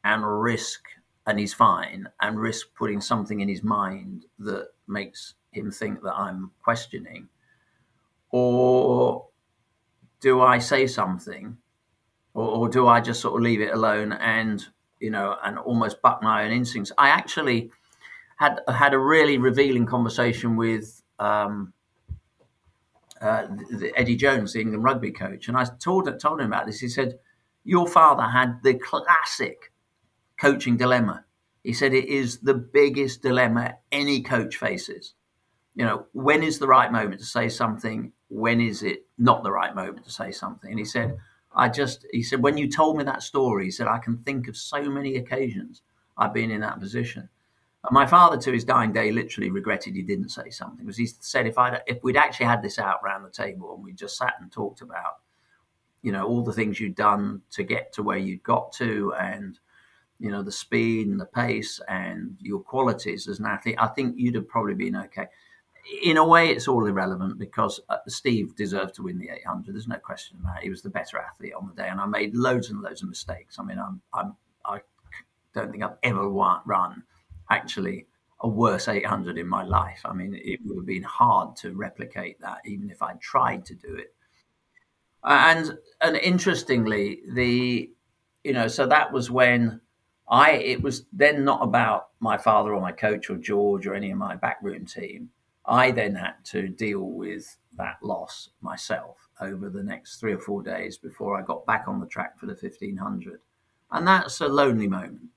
and 0.05 0.43
risk, 0.43 0.83
and 1.27 1.39
he's 1.39 1.55
fine, 1.55 2.09
and 2.21 2.41
risk 2.41 2.69
putting 2.75 3.01
something 3.01 3.41
in 3.41 3.49
his 3.49 3.63
mind 3.63 4.25
that 4.39 4.69
makes 4.89 5.35
him 5.53 5.71
think 5.71 6.03
that 6.03 6.15
I'm 6.15 6.51
questioning? 6.63 7.29
Or 8.31 9.27
do 10.21 10.41
I 10.41 10.59
say 10.59 10.87
something, 10.87 11.59
or, 12.33 12.49
or 12.49 12.69
do 12.69 12.89
I 12.89 13.01
just 13.01 13.21
sort 13.21 13.37
of 13.37 13.43
leave 13.43 13.61
it 13.61 13.75
alone 13.75 14.13
and, 14.13 14.65
you 14.99 15.11
know, 15.11 15.37
and 15.45 15.59
almost 15.59 16.01
buck 16.01 16.23
my 16.23 16.45
own 16.45 16.53
instincts? 16.53 16.91
I 16.97 17.11
actually 17.11 17.71
had 18.39 18.61
had 18.67 18.95
a 18.95 18.99
really 18.99 19.37
revealing 19.37 19.85
conversation 19.85 20.57
with 20.57 21.03
um, 21.19 21.75
uh, 23.23 23.47
Eddie 23.97 24.17
Jones, 24.17 24.53
the 24.53 24.61
England 24.61 24.85
rugby 24.85 25.13
coach, 25.13 25.49
and 25.49 25.57
I 25.57 25.65
told 25.79 26.09
told 26.21 26.41
him 26.41 26.47
about 26.47 26.67
this. 26.67 26.81
He 26.81 26.89
said, 26.89 27.19
"Your 27.65 27.87
father 27.87 28.25
had 28.25 28.63
the 28.63 28.75
classic 28.75 29.73
coaching 30.41 30.77
dilemma." 30.77 31.25
He 31.63 31.73
said 31.73 31.95
it 31.95 32.07
is 32.07 32.41
the 32.41 32.55
biggest 32.55 33.23
dilemma 33.23 33.77
any 33.93 34.21
coach 34.23 34.57
faces. 34.57 35.15
You 35.75 35.85
know, 35.85 36.07
when 36.13 36.43
is 36.43 36.59
the 36.59 36.67
right 36.67 36.91
moment 36.91 37.21
to 37.21 37.27
say 37.27 37.49
something? 37.49 38.13
When 38.29 38.61
is 38.61 38.83
it 38.83 39.07
not 39.17 39.43
the 39.43 39.53
right 39.53 39.75
moment 39.75 40.05
to 40.05 40.11
say 40.11 40.33
something? 40.33 40.71
And 40.71 40.79
he 40.79 40.85
said, 40.85 41.17
I 41.55 41.69
just, 41.69 42.07
he 42.11 42.23
said, 42.23 42.43
when 42.43 42.59
you 42.59 42.71
told 42.71 42.97
me 42.97 43.05
that 43.05 43.23
story, 43.23 43.67
he 43.67 43.71
said, 43.71 43.87
I 43.87 43.99
can 43.99 44.19
think 44.19 44.49
of 44.49 44.57
so 44.57 44.83
many 44.91 45.17
occasions 45.17 45.83
I've 46.17 46.35
been 46.35 46.51
in 46.51 46.61
that 46.61 46.81
position. 46.81 47.29
And 47.85 47.95
my 47.95 48.07
father, 48.07 48.37
to 48.39 48.53
his 48.53 48.65
dying 48.65 48.93
day, 48.93 49.11
literally 49.11 49.51
regretted 49.51 49.95
he 49.95 50.03
didn't 50.03 50.29
say 50.29 50.51
something 50.51 50.87
because 50.87 50.97
he 50.97 51.07
said 51.07 51.47
if 51.47 51.59
I 51.59 51.81
if 51.87 52.03
we'd 52.05 52.17
actually 52.17 52.47
had 52.47 52.63
this 52.63 52.79
out 52.79 53.01
around 53.05 53.25
the 53.25 53.31
table 53.31 53.75
and 53.75 53.83
we 53.83 53.93
just 53.93 54.17
sat 54.17 54.35
and 54.41 54.53
talked 54.53 54.83
about, 54.83 55.19
you 56.03 56.13
know, 56.13 56.25
all 56.25 56.43
the 56.43 56.53
things 56.53 56.79
you'd 56.79 56.95
done 56.95 57.43
to 57.51 57.65
get 57.65 57.93
to 57.95 58.03
where 58.03 58.19
you'd 58.19 58.43
got 58.45 58.73
to 58.75 59.13
and 59.19 59.59
you 60.21 60.31
know 60.31 60.43
the 60.43 60.53
speed 60.53 61.09
and 61.09 61.19
the 61.19 61.27
pace 61.27 61.81
and 61.89 62.37
your 62.41 62.61
qualities 62.61 63.27
as 63.27 63.41
an 63.41 63.47
athlete, 63.47 63.77
I 63.79 63.89
think 63.89 64.15
you'd 64.17 64.37
have 64.37 64.49
probably 64.49 64.75
been 64.75 64.97
okay. 64.97 65.27
In 66.05 66.17
a 66.17 66.25
way, 66.25 66.51
it's 66.51 66.69
all 66.69 66.87
irrelevant 66.87 67.41
because 67.41 67.81
uh, 67.89 67.97
Steve 68.07 68.55
deserved 68.55 68.95
to 68.95 69.03
win 69.03 69.19
the 69.19 69.31
800. 69.31 69.75
There's 69.75 69.89
no 69.89 69.97
question 69.97 70.39
about 70.41 70.59
it. 70.59 70.63
He 70.63 70.71
was 70.71 70.83
the 70.83 70.91
better 70.91 71.19
athlete 71.19 71.55
on 71.55 71.67
the 71.67 71.75
day, 71.75 71.89
and 71.89 72.01
I 72.01 72.07
made 72.07 72.37
loads 72.37 72.71
and 72.71 72.81
loads 72.81 73.03
of 73.03 73.09
mistakes. 73.09 73.59
I 73.59 73.65
mean, 73.65 73.81
I'm, 73.81 74.01
I'm 74.15 74.37
I 74.65 74.79
don't 75.53 75.73
think 75.73 75.83
I've 75.83 75.97
ever 76.05 76.29
run 76.29 77.03
actually 77.53 78.07
a 78.41 78.49
worse 78.49 78.89
800 78.89 79.39
in 79.39 79.47
my 79.47 79.63
life. 79.63 80.01
I 80.05 80.13
mean, 80.13 80.35
it 80.35 80.61
would 80.65 80.77
have 80.77 80.87
been 80.87 81.03
hard 81.03 81.57
to 81.57 81.75
replicate 81.75 82.41
that, 82.41 82.59
even 82.65 82.91
if 82.91 83.03
I 83.03 83.15
tried 83.15 83.65
to 83.67 83.75
do 83.75 83.95
it. 83.95 84.15
And 85.25 85.79
and 86.01 86.17
interestingly, 86.17 87.21
the 87.35 87.91
you 88.43 88.53
know, 88.53 88.67
so 88.67 88.87
that 88.87 89.13
was 89.13 89.31
when 89.31 89.81
I 90.29 90.53
it 90.53 90.83
was 90.83 91.05
then 91.13 91.45
not 91.45 91.63
about 91.63 92.09
my 92.19 92.37
father 92.37 92.75
or 92.75 92.81
my 92.81 92.91
coach 92.93 93.31
or 93.31 93.37
George 93.37 93.87
or 93.87 93.95
any 93.95 94.11
of 94.11 94.19
my 94.19 94.35
backroom 94.35 94.85
team. 94.87 95.31
I 95.65 95.93
then 95.93 96.17
had 96.17 96.35
to 96.47 96.67
deal 96.67 97.03
with 97.05 97.57
that 97.77 97.99
loss 98.03 98.51
myself 98.61 99.17
over 99.41 99.71
the 99.71 99.83
next 99.83 100.19
three 100.19 100.33
or 100.33 100.41
four 100.41 100.61
days 100.61 100.99
before 100.99 101.39
I 101.39 101.43
got 101.43 101.65
back 101.67 101.85
on 101.87 102.01
the 102.01 102.07
track 102.07 102.37
for 102.37 102.47
the 102.47 102.55
1500. 102.55 103.39
And 103.93 104.07
that's 104.07 104.41
a 104.41 104.49
lonely 104.49 104.89
moment 104.89 105.31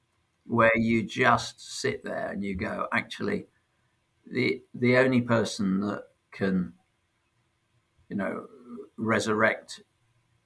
where 0.45 0.75
you 0.75 1.03
just 1.03 1.79
sit 1.79 2.03
there 2.03 2.29
and 2.31 2.43
you 2.43 2.55
go, 2.55 2.87
actually, 2.93 3.47
the 4.31 4.61
the 4.73 4.97
only 4.97 5.21
person 5.21 5.79
that 5.81 6.03
can, 6.31 6.73
you 8.09 8.15
know, 8.15 8.45
resurrect 8.97 9.83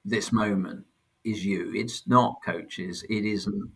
this 0.04 0.32
moment 0.32 0.84
is 1.24 1.44
you. 1.44 1.72
It's 1.74 2.06
not 2.06 2.36
coaches. 2.44 3.04
It 3.08 3.24
isn't 3.24 3.70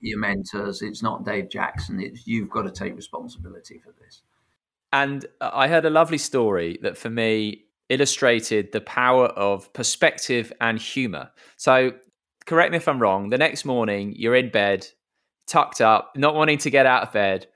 your 0.00 0.18
mentors. 0.18 0.82
It's 0.82 1.02
not 1.02 1.24
Dave 1.24 1.50
Jackson. 1.50 2.00
It's 2.00 2.26
you've 2.26 2.50
got 2.50 2.62
to 2.62 2.70
take 2.70 2.96
responsibility 2.96 3.78
for 3.78 3.94
this. 4.00 4.22
And 4.92 5.26
I 5.40 5.68
heard 5.68 5.84
a 5.84 5.90
lovely 5.90 6.18
story 6.18 6.78
that 6.82 6.96
for 6.98 7.10
me 7.10 7.64
illustrated 7.88 8.72
the 8.72 8.80
power 8.80 9.26
of 9.26 9.72
perspective 9.72 10.52
and 10.60 10.78
humor. 10.78 11.30
So, 11.56 11.92
correct 12.46 12.72
me 12.72 12.78
if 12.78 12.88
I'm 12.88 13.00
wrong, 13.00 13.30
the 13.30 13.38
next 13.38 13.64
morning 13.64 14.14
you're 14.16 14.34
in 14.34 14.50
bed, 14.50 14.86
tucked 15.50 15.80
up, 15.80 16.16
not 16.16 16.34
wanting 16.34 16.58
to 16.58 16.70
get 16.70 16.86
out 16.86 17.02
of 17.02 17.12
bed. 17.12 17.46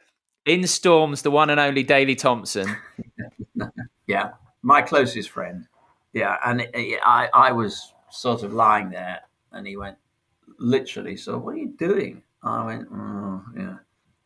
In 0.45 0.67
storms 0.67 1.23
the 1.23 1.31
one 1.31 1.49
and 1.49 1.59
only 1.59 1.83
Daley 1.83 2.17
Thompson. 2.17 2.77
yeah, 4.07 4.33
my 4.63 4.83
closest 4.83 5.31
friend. 5.31 5.67
Yeah, 6.13 6.37
and 6.45 6.61
it, 6.61 6.71
it, 6.75 7.01
I, 7.05 7.29
I 7.33 7.53
was 7.53 7.95
sort 8.11 8.43
of 8.43 8.53
lying 8.53 8.91
there, 8.91 9.21
and 9.53 9.67
he 9.67 9.77
went, 9.77 9.97
literally, 10.59 11.17
so 11.17 11.39
what 11.39 11.55
are 11.55 11.59
you 11.59 11.75
doing? 11.79 12.23
I 12.43 12.65
went, 12.67 12.89
oh, 12.93 13.43
yeah. 13.57 13.77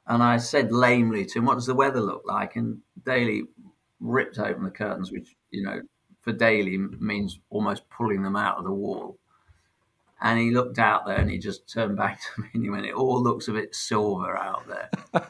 And 0.07 0.23
I 0.23 0.39
said 0.39 0.73
lamely 0.73 1.25
to 1.27 1.39
him, 1.39 1.45
what 1.45 1.55
does 1.55 1.67
the 1.67 1.75
weather 1.75 2.01
look 2.01 2.23
like? 2.25 2.57
And 2.57 2.79
Daley 3.05 3.45
ripped 4.01 4.39
open 4.39 4.65
the 4.65 4.71
curtains, 4.71 5.13
which, 5.13 5.37
you 5.51 5.63
know, 5.63 5.81
for 6.21 6.33
Daley 6.33 6.79
means 6.79 7.39
almost 7.51 7.89
pulling 7.91 8.23
them 8.23 8.37
out 8.37 8.59
of 8.59 8.65
the 8.65 8.73
wall. 8.73 9.19
And 10.21 10.39
he 10.39 10.51
looked 10.51 10.79
out 10.79 11.07
there 11.07 11.17
and 11.17 11.31
he 11.31 11.39
just 11.39 11.73
turned 11.73 11.97
back 11.97 12.21
to 12.35 12.43
me 12.43 12.49
and 12.55 12.63
he 12.63 12.71
went, 12.71 12.87
It 12.87 12.95
all 12.95 13.23
looks 13.23 13.49
a 13.49 13.53
bit 13.53 13.75
silver 13.75 14.37
out 14.37 14.67
there. 14.67 14.91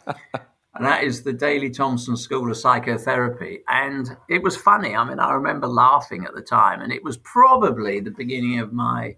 and 0.74 0.86
that 0.86 1.04
is 1.04 1.22
the 1.22 1.32
Daley 1.32 1.70
Thompson 1.70 2.16
School 2.16 2.50
of 2.50 2.56
Psychotherapy. 2.56 3.60
And 3.68 4.16
it 4.28 4.42
was 4.42 4.56
funny. 4.56 4.94
I 4.94 5.04
mean, 5.04 5.18
I 5.18 5.32
remember 5.32 5.66
laughing 5.66 6.24
at 6.24 6.34
the 6.34 6.42
time, 6.42 6.80
and 6.80 6.92
it 6.92 7.04
was 7.04 7.16
probably 7.18 8.00
the 8.00 8.10
beginning 8.10 8.60
of 8.60 8.72
my, 8.72 9.16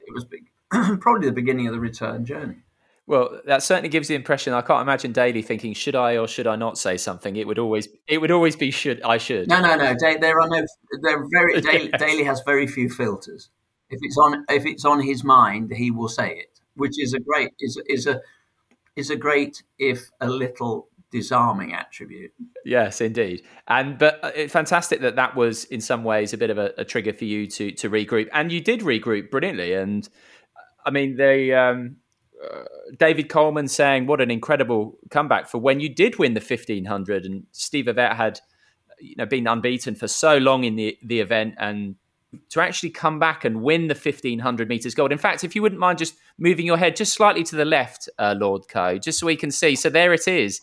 it 0.00 0.14
was 0.14 0.26
probably 1.00 1.28
the 1.28 1.32
beginning 1.32 1.66
of 1.66 1.72
the 1.72 1.80
return 1.80 2.24
journey. 2.24 2.62
Well, 3.06 3.40
that 3.46 3.62
certainly 3.64 3.88
gives 3.88 4.08
the 4.08 4.14
impression. 4.14 4.52
I 4.52 4.60
can't 4.60 4.80
imagine 4.80 5.12
Daley 5.12 5.42
thinking, 5.42 5.74
"Should 5.74 5.96
I 5.96 6.16
or 6.16 6.28
should 6.28 6.46
I 6.46 6.54
not 6.54 6.78
say 6.78 6.96
something?" 6.96 7.34
It 7.34 7.46
would 7.48 7.58
always, 7.58 7.88
it 8.06 8.18
would 8.18 8.30
always 8.30 8.54
be, 8.54 8.70
"Should 8.70 9.02
I 9.02 9.18
should." 9.18 9.48
No, 9.48 9.60
no, 9.60 9.74
no. 9.74 9.94
There 10.00 10.40
are 10.40 10.48
no. 10.48 10.64
They're 11.02 11.26
very. 11.30 11.60
Daley, 11.60 11.90
yes. 11.92 12.00
Daley 12.00 12.22
has 12.22 12.42
very 12.46 12.66
few 12.68 12.88
filters. 12.88 13.50
If 13.92 14.00
it's 14.02 14.18
on, 14.18 14.44
if 14.48 14.66
it's 14.66 14.84
on 14.84 15.00
his 15.00 15.22
mind, 15.22 15.72
he 15.72 15.90
will 15.90 16.08
say 16.08 16.30
it, 16.32 16.60
which 16.74 16.98
is 16.98 17.12
a 17.14 17.20
great 17.20 17.50
is 17.60 17.80
is 17.86 18.06
a 18.06 18.20
is 18.96 19.10
a 19.10 19.16
great 19.16 19.62
if 19.78 20.10
a 20.20 20.28
little 20.28 20.88
disarming 21.10 21.74
attribute. 21.74 22.32
Yes, 22.64 23.00
indeed. 23.00 23.42
And 23.68 23.98
but 23.98 24.18
uh, 24.24 24.48
fantastic 24.48 25.02
that 25.02 25.16
that 25.16 25.36
was 25.36 25.64
in 25.64 25.80
some 25.80 26.04
ways 26.04 26.32
a 26.32 26.38
bit 26.38 26.50
of 26.50 26.58
a, 26.58 26.72
a, 26.78 26.84
trigger 26.84 27.12
for 27.12 27.26
you 27.26 27.46
to 27.48 27.70
to 27.72 27.90
regroup, 27.90 28.28
and 28.32 28.50
you 28.50 28.60
did 28.60 28.80
regroup 28.80 29.30
brilliantly. 29.30 29.74
And 29.74 30.08
I 30.86 30.90
mean, 30.90 31.16
they 31.16 31.52
um, 31.52 31.96
uh, 32.42 32.64
David 32.98 33.28
Coleman 33.28 33.68
saying 33.68 34.06
what 34.06 34.20
an 34.20 34.30
incredible 34.30 34.98
comeback 35.10 35.48
for 35.48 35.58
when 35.58 35.80
you 35.80 35.88
did 35.88 36.18
win 36.18 36.34
the 36.34 36.40
1500 36.40 37.24
and 37.24 37.44
Steve 37.52 37.84
Ovett 37.84 38.16
had 38.16 38.40
you 38.98 39.14
know 39.16 39.26
been 39.26 39.46
unbeaten 39.46 39.94
for 39.94 40.08
so 40.08 40.38
long 40.38 40.64
in 40.64 40.76
the 40.76 40.96
the 41.04 41.20
event 41.20 41.54
and 41.58 41.96
to 42.50 42.60
actually 42.60 42.90
come 42.90 43.18
back 43.18 43.44
and 43.44 43.62
win 43.62 43.88
the 43.88 43.94
1500 43.94 44.68
meters 44.68 44.94
gold. 44.94 45.12
In 45.12 45.18
fact, 45.18 45.44
if 45.44 45.54
you 45.54 45.62
wouldn't 45.62 45.80
mind 45.80 45.98
just 45.98 46.14
moving 46.38 46.66
your 46.66 46.78
head 46.78 46.96
just 46.96 47.12
slightly 47.12 47.42
to 47.44 47.56
the 47.56 47.64
left, 47.64 48.08
uh, 48.18 48.34
Lord 48.38 48.68
Coe, 48.68 48.98
just 48.98 49.18
so 49.18 49.26
we 49.26 49.36
can 49.36 49.50
see. 49.50 49.76
So 49.76 49.90
there 49.90 50.12
it 50.12 50.26
is. 50.26 50.60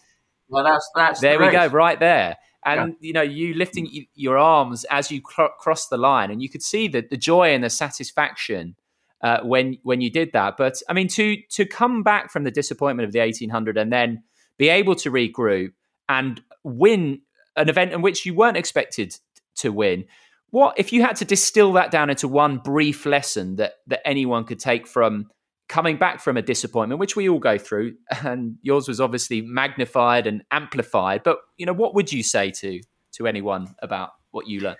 Well, 0.49 0.63
that's 0.63 0.89
that's 0.95 1.21
there 1.21 1.37
the 1.37 1.45
we 1.45 1.51
go, 1.51 1.67
right 1.67 1.99
there. 1.99 2.37
And 2.65 2.95
yeah. 2.99 3.07
you 3.07 3.13
know, 3.13 3.21
you 3.21 3.53
lifting 3.53 4.07
your 4.15 4.37
arms 4.37 4.83
as 4.85 5.11
you 5.11 5.21
cr- 5.21 5.53
cross 5.59 5.87
the 5.87 5.97
line, 5.97 6.31
and 6.31 6.41
you 6.41 6.49
could 6.49 6.63
see 6.63 6.87
that 6.89 7.09
the 7.09 7.17
joy 7.17 7.53
and 7.53 7.63
the 7.63 7.69
satisfaction 7.69 8.75
uh, 9.21 9.41
when 9.43 9.77
when 9.83 10.01
you 10.01 10.09
did 10.09 10.31
that. 10.33 10.57
But 10.57 10.81
I 10.89 10.93
mean, 10.93 11.07
to 11.09 11.37
to 11.51 11.65
come 11.65 12.03
back 12.03 12.31
from 12.31 12.43
the 12.43 12.51
disappointment 12.51 13.05
of 13.05 13.13
the 13.13 13.19
1800 13.19 13.77
and 13.77 13.93
then 13.93 14.23
be 14.57 14.69
able 14.69 14.95
to 14.95 15.11
regroup 15.11 15.73
and 16.09 16.41
win 16.63 17.21
an 17.55 17.69
event 17.69 17.93
in 17.93 18.01
which 18.01 18.25
you 18.25 18.33
weren't 18.33 18.57
expected 18.57 19.15
to 19.55 19.71
win. 19.71 20.05
What 20.51 20.75
if 20.77 20.91
you 20.91 21.01
had 21.01 21.15
to 21.17 21.25
distill 21.25 21.73
that 21.73 21.91
down 21.91 22.09
into 22.09 22.27
one 22.27 22.57
brief 22.57 23.05
lesson 23.05 23.57
that 23.57 23.73
that 23.87 24.05
anyone 24.05 24.45
could 24.45 24.59
take 24.59 24.87
from 24.87 25.29
coming 25.67 25.97
back 25.97 26.19
from 26.19 26.35
a 26.35 26.41
disappointment, 26.41 26.99
which 26.99 27.15
we 27.15 27.29
all 27.29 27.39
go 27.39 27.57
through, 27.57 27.95
and 28.23 28.57
yours 28.61 28.87
was 28.87 28.99
obviously 28.99 29.41
magnified 29.41 30.27
and 30.27 30.43
amplified. 30.51 31.23
But 31.23 31.37
you 31.57 31.65
know, 31.65 31.73
what 31.73 31.93
would 31.95 32.11
you 32.11 32.23
say 32.23 32.51
to 32.51 32.81
to 33.13 33.27
anyone 33.27 33.75
about 33.81 34.11
what 34.31 34.47
you 34.47 34.59
learned? 34.61 34.77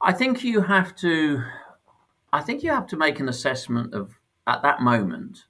I 0.00 0.12
think 0.12 0.44
you 0.44 0.60
have 0.60 0.94
to 0.96 1.42
I 2.32 2.40
think 2.40 2.62
you 2.62 2.70
have 2.70 2.86
to 2.88 2.96
make 2.96 3.20
an 3.20 3.28
assessment 3.28 3.94
of 3.94 4.18
at 4.46 4.62
that 4.62 4.80
moment 4.80 5.44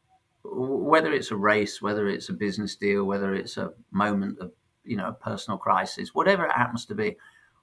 whether 0.45 1.11
it's 1.13 1.31
a 1.31 1.37
race, 1.37 1.81
whether 1.81 2.07
it's 2.07 2.29
a 2.29 2.35
business 2.35 2.77
deal, 2.77 3.05
whether 3.05 3.35
it's 3.35 3.57
a 3.57 3.73
moment 3.91 4.39
of 4.41 4.53
you 4.85 4.97
know 4.97 5.09
a 5.09 5.13
personal 5.13 5.59
crisis, 5.59 6.15
whatever 6.15 6.45
it 6.45 6.53
happens 6.53 6.85
to 6.87 6.95
be. 6.95 7.17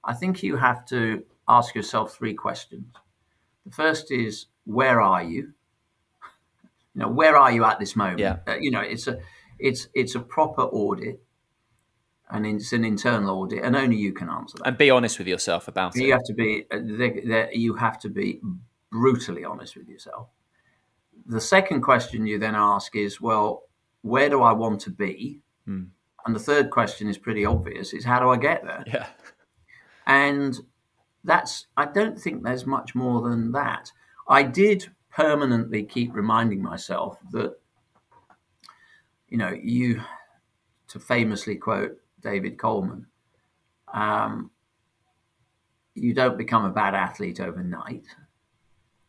I 0.04 0.14
think 0.14 0.42
you 0.42 0.56
have 0.56 0.84
to 0.86 1.22
ask 1.48 1.74
yourself 1.74 2.14
three 2.14 2.34
questions. 2.34 2.86
The 3.66 3.72
first 3.72 4.10
is 4.10 4.46
where 4.64 5.00
are 5.00 5.22
you? 5.22 5.52
You 6.94 7.02
know, 7.02 7.08
where 7.08 7.36
are 7.36 7.50
you 7.50 7.64
at 7.64 7.78
this 7.78 7.96
moment? 7.96 8.20
Yeah. 8.20 8.38
Uh, 8.46 8.56
you 8.60 8.70
know, 8.70 8.80
it's 8.80 9.06
a 9.06 9.18
it's 9.58 9.88
it's 9.94 10.14
a 10.14 10.20
proper 10.20 10.62
audit 10.62 11.22
and 12.32 12.46
it's 12.46 12.72
an 12.72 12.84
internal 12.84 13.42
audit, 13.42 13.62
and 13.62 13.76
only 13.76 13.96
you 13.96 14.12
can 14.12 14.28
answer 14.28 14.58
that. 14.58 14.66
And 14.66 14.78
be 14.78 14.90
honest 14.90 15.18
with 15.18 15.28
yourself 15.28 15.68
about 15.68 15.94
you 15.94 16.02
it. 16.02 16.06
You 16.06 16.12
have 16.12 16.24
to 16.24 16.34
be. 16.34 16.66
Uh, 16.72 17.46
you 17.52 17.74
have 17.74 17.98
to 18.00 18.08
be 18.08 18.40
brutally 18.90 19.44
honest 19.44 19.76
with 19.76 19.88
yourself. 19.88 20.28
The 21.26 21.40
second 21.40 21.82
question 21.82 22.26
you 22.26 22.38
then 22.38 22.54
ask 22.54 22.96
is, 22.96 23.20
well, 23.20 23.64
where 24.00 24.28
do 24.28 24.42
I 24.42 24.52
want 24.52 24.80
to 24.82 24.90
be? 24.90 25.40
Hmm. 25.66 25.84
And 26.24 26.34
the 26.34 26.40
third 26.40 26.70
question 26.70 27.08
is 27.08 27.18
pretty 27.18 27.44
obvious: 27.44 27.92
is 27.92 28.04
how 28.04 28.18
do 28.18 28.30
I 28.30 28.36
get 28.36 28.64
there? 28.64 28.84
Yeah. 28.86 29.06
And 30.06 30.58
that's 31.24 31.66
I 31.76 31.86
don't 31.86 32.18
think 32.18 32.42
there's 32.42 32.66
much 32.66 32.94
more 32.94 33.28
than 33.28 33.52
that. 33.52 33.92
I 34.28 34.42
did 34.42 34.88
permanently 35.10 35.84
keep 35.84 36.14
reminding 36.14 36.62
myself 36.62 37.18
that 37.32 37.58
you 39.28 39.38
know 39.38 39.50
you 39.50 40.02
to 40.88 41.00
famously 41.00 41.56
quote 41.56 41.96
David 42.20 42.58
Coleman, 42.58 43.06
um, 43.92 44.50
you 45.94 46.14
don't 46.14 46.38
become 46.38 46.64
a 46.64 46.70
bad 46.70 46.94
athlete 46.94 47.40
overnight. 47.40 48.06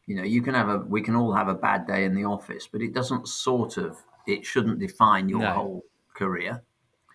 You 0.05 0.15
know, 0.15 0.23
you 0.23 0.41
can 0.41 0.53
have 0.53 0.69
a, 0.69 0.77
we 0.79 1.01
can 1.01 1.15
all 1.15 1.33
have 1.33 1.47
a 1.47 1.53
bad 1.53 1.87
day 1.87 2.03
in 2.03 2.15
the 2.15 2.25
office, 2.25 2.67
but 2.71 2.81
it 2.81 2.93
doesn't 2.93 3.27
sort 3.27 3.77
of, 3.77 3.97
it 4.27 4.45
shouldn't 4.45 4.79
define 4.79 5.29
your 5.29 5.39
no. 5.39 5.51
whole 5.51 5.85
career. 6.13 6.63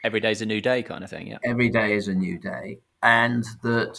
Every 0.04 0.20
day's 0.20 0.40
a 0.40 0.46
new 0.46 0.60
day, 0.60 0.82
kind 0.82 1.04
of 1.04 1.10
thing. 1.10 1.26
Yeah. 1.28 1.38
Every 1.44 1.68
day 1.68 1.94
is 1.94 2.08
a 2.08 2.14
new 2.14 2.38
day. 2.38 2.78
And 3.02 3.44
that 3.62 3.98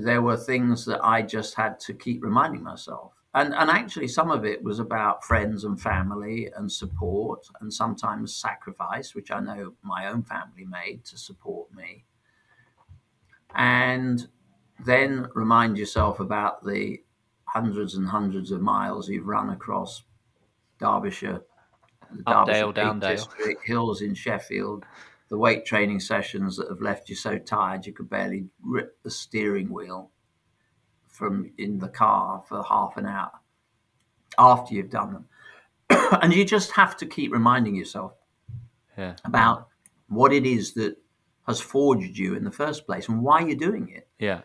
there 0.00 0.22
were 0.22 0.36
things 0.36 0.84
that 0.86 1.04
I 1.04 1.22
just 1.22 1.54
had 1.54 1.78
to 1.80 1.94
keep 1.94 2.22
reminding 2.22 2.62
myself. 2.62 3.12
And, 3.34 3.54
and 3.54 3.70
actually, 3.70 4.08
some 4.08 4.30
of 4.30 4.44
it 4.44 4.62
was 4.62 4.78
about 4.78 5.24
friends 5.24 5.64
and 5.64 5.80
family 5.80 6.50
and 6.56 6.70
support, 6.70 7.46
and 7.60 7.72
sometimes 7.72 8.36
sacrifice, 8.36 9.14
which 9.14 9.30
I 9.30 9.40
know 9.40 9.72
my 9.82 10.08
own 10.08 10.22
family 10.22 10.66
made 10.66 11.04
to 11.06 11.16
support 11.16 11.72
me. 11.74 12.04
And 13.54 14.28
then 14.84 15.28
remind 15.34 15.78
yourself 15.78 16.20
about 16.20 16.64
the 16.64 17.02
hundreds 17.44 17.94
and 17.94 18.06
hundreds 18.06 18.50
of 18.50 18.60
miles 18.60 19.08
you've 19.08 19.26
run 19.26 19.50
across 19.50 20.04
Derbyshire, 20.78 21.42
the 22.10 22.22
Updale, 22.24 22.46
Derbyshire 22.46 22.72
Downdale. 22.72 23.16
District, 23.16 23.64
hills 23.64 24.02
in 24.02 24.14
Sheffield, 24.14 24.84
the 25.32 25.38
weight 25.38 25.64
training 25.64 25.98
sessions 25.98 26.58
that 26.58 26.68
have 26.68 26.82
left 26.82 27.08
you 27.08 27.14
so 27.14 27.38
tired 27.38 27.86
you 27.86 27.92
could 27.94 28.10
barely 28.10 28.44
grip 28.60 28.98
the 29.02 29.10
steering 29.10 29.72
wheel 29.72 30.10
from 31.08 31.50
in 31.56 31.78
the 31.78 31.88
car 31.88 32.44
for 32.46 32.62
half 32.62 32.98
an 32.98 33.06
hour 33.06 33.30
after 34.36 34.74
you've 34.74 34.90
done 34.90 35.14
them. 35.14 35.24
and 36.20 36.34
you 36.34 36.44
just 36.44 36.72
have 36.72 36.98
to 36.98 37.06
keep 37.06 37.32
reminding 37.32 37.74
yourself 37.74 38.12
yeah. 38.98 39.14
about 39.24 39.68
what 40.08 40.34
it 40.34 40.44
is 40.44 40.74
that 40.74 40.98
has 41.46 41.62
forged 41.62 42.18
you 42.18 42.34
in 42.34 42.44
the 42.44 42.50
first 42.50 42.84
place 42.84 43.08
and 43.08 43.22
why 43.22 43.40
you're 43.40 43.56
doing 43.56 43.88
it. 43.88 44.08
Yeah. 44.18 44.42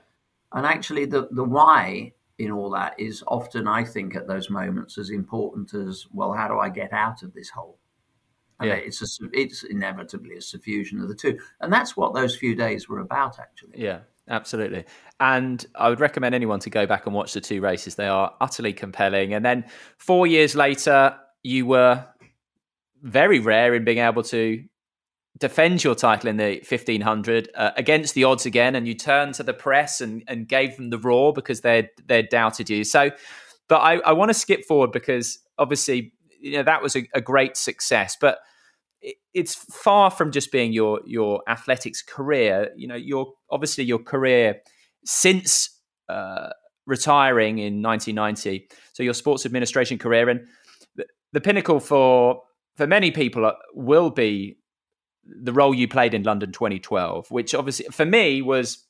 And 0.53 0.65
actually, 0.65 1.03
the, 1.03 1.27
the 1.31 1.43
why 1.43 2.13
in 2.37 2.49
all 2.49 2.69
that 2.69 2.97
is 2.97 3.25
often, 3.27 3.67
I 3.67 3.83
think, 3.83 4.15
at 4.15 4.29
those 4.29 4.49
moments 4.49 4.97
as 4.97 5.09
important 5.09 5.73
as, 5.73 6.05
well, 6.13 6.31
how 6.31 6.47
do 6.47 6.57
I 6.57 6.69
get 6.69 6.93
out 6.93 7.23
of 7.23 7.33
this 7.33 7.49
hole? 7.49 7.77
And 8.59 8.69
yeah. 8.69 8.75
it's 8.75 9.01
a, 9.01 9.25
it's 9.33 9.63
inevitably 9.63 10.35
a 10.35 10.41
suffusion 10.41 10.99
of 11.01 11.07
the 11.07 11.15
two, 11.15 11.37
and 11.61 11.71
that's 11.71 11.95
what 11.95 12.13
those 12.13 12.35
few 12.35 12.55
days 12.55 12.89
were 12.89 12.99
about, 12.99 13.39
actually. 13.39 13.73
Yeah, 13.75 13.99
absolutely. 14.27 14.85
And 15.19 15.63
I 15.75 15.89
would 15.89 15.99
recommend 15.99 16.33
anyone 16.33 16.59
to 16.61 16.69
go 16.69 16.87
back 16.87 17.05
and 17.05 17.13
watch 17.13 17.33
the 17.33 17.41
two 17.41 17.61
races. 17.61 17.95
They 17.95 18.07
are 18.07 18.33
utterly 18.41 18.73
compelling. 18.73 19.33
And 19.33 19.45
then 19.45 19.65
four 19.97 20.25
years 20.25 20.55
later, 20.55 21.15
you 21.43 21.67
were 21.67 22.03
very 23.03 23.39
rare 23.39 23.75
in 23.75 23.83
being 23.83 23.99
able 23.99 24.23
to 24.23 24.63
defend 25.39 25.83
your 25.83 25.95
title 25.95 26.29
in 26.29 26.37
the 26.37 26.55
1500 26.67 27.49
uh, 27.55 27.71
against 27.77 28.15
the 28.15 28.23
odds 28.23 28.45
again 28.45 28.75
and 28.75 28.87
you 28.87 28.95
turned 28.95 29.35
to 29.35 29.43
the 29.43 29.53
press 29.53 30.01
and, 30.01 30.23
and 30.27 30.47
gave 30.47 30.75
them 30.77 30.89
the 30.89 30.97
raw 30.97 31.31
because 31.31 31.61
they 31.61 31.87
they 32.07 32.23
doubted 32.23 32.69
you 32.69 32.83
so 32.83 33.11
but 33.67 33.77
i, 33.77 33.97
I 33.97 34.13
want 34.13 34.29
to 34.29 34.33
skip 34.33 34.65
forward 34.65 34.91
because 34.91 35.39
obviously 35.59 36.13
you 36.47 36.57
know 36.57 36.63
that 36.63 36.81
was 36.81 36.95
a, 36.95 37.07
a 37.13 37.21
great 37.21 37.57
success 37.57 38.17
but 38.19 38.39
it's 39.33 39.55
far 39.55 40.09
from 40.09 40.31
just 40.31 40.51
being 40.51 40.73
your 40.73 41.01
your 41.05 41.41
athletics 41.47 42.01
career. 42.01 42.71
You 42.75 42.87
know, 42.87 42.95
your 42.95 43.33
obviously 43.49 43.83
your 43.83 43.99
career 43.99 44.61
since 45.05 45.79
uh, 46.09 46.49
retiring 46.85 47.59
in 47.59 47.81
1990. 47.81 48.67
So 48.93 49.03
your 49.03 49.13
sports 49.13 49.45
administration 49.45 49.97
career 49.97 50.29
and 50.29 50.47
the, 50.95 51.05
the 51.33 51.41
pinnacle 51.41 51.79
for 51.79 52.41
for 52.75 52.87
many 52.87 53.11
people 53.11 53.45
uh, 53.45 53.53
will 53.73 54.09
be 54.09 54.57
the 55.25 55.53
role 55.53 55.73
you 55.73 55.87
played 55.87 56.13
in 56.13 56.23
London 56.23 56.51
2012, 56.51 57.29
which 57.29 57.53
obviously 57.53 57.85
for 57.91 58.05
me 58.05 58.41
was 58.41 58.85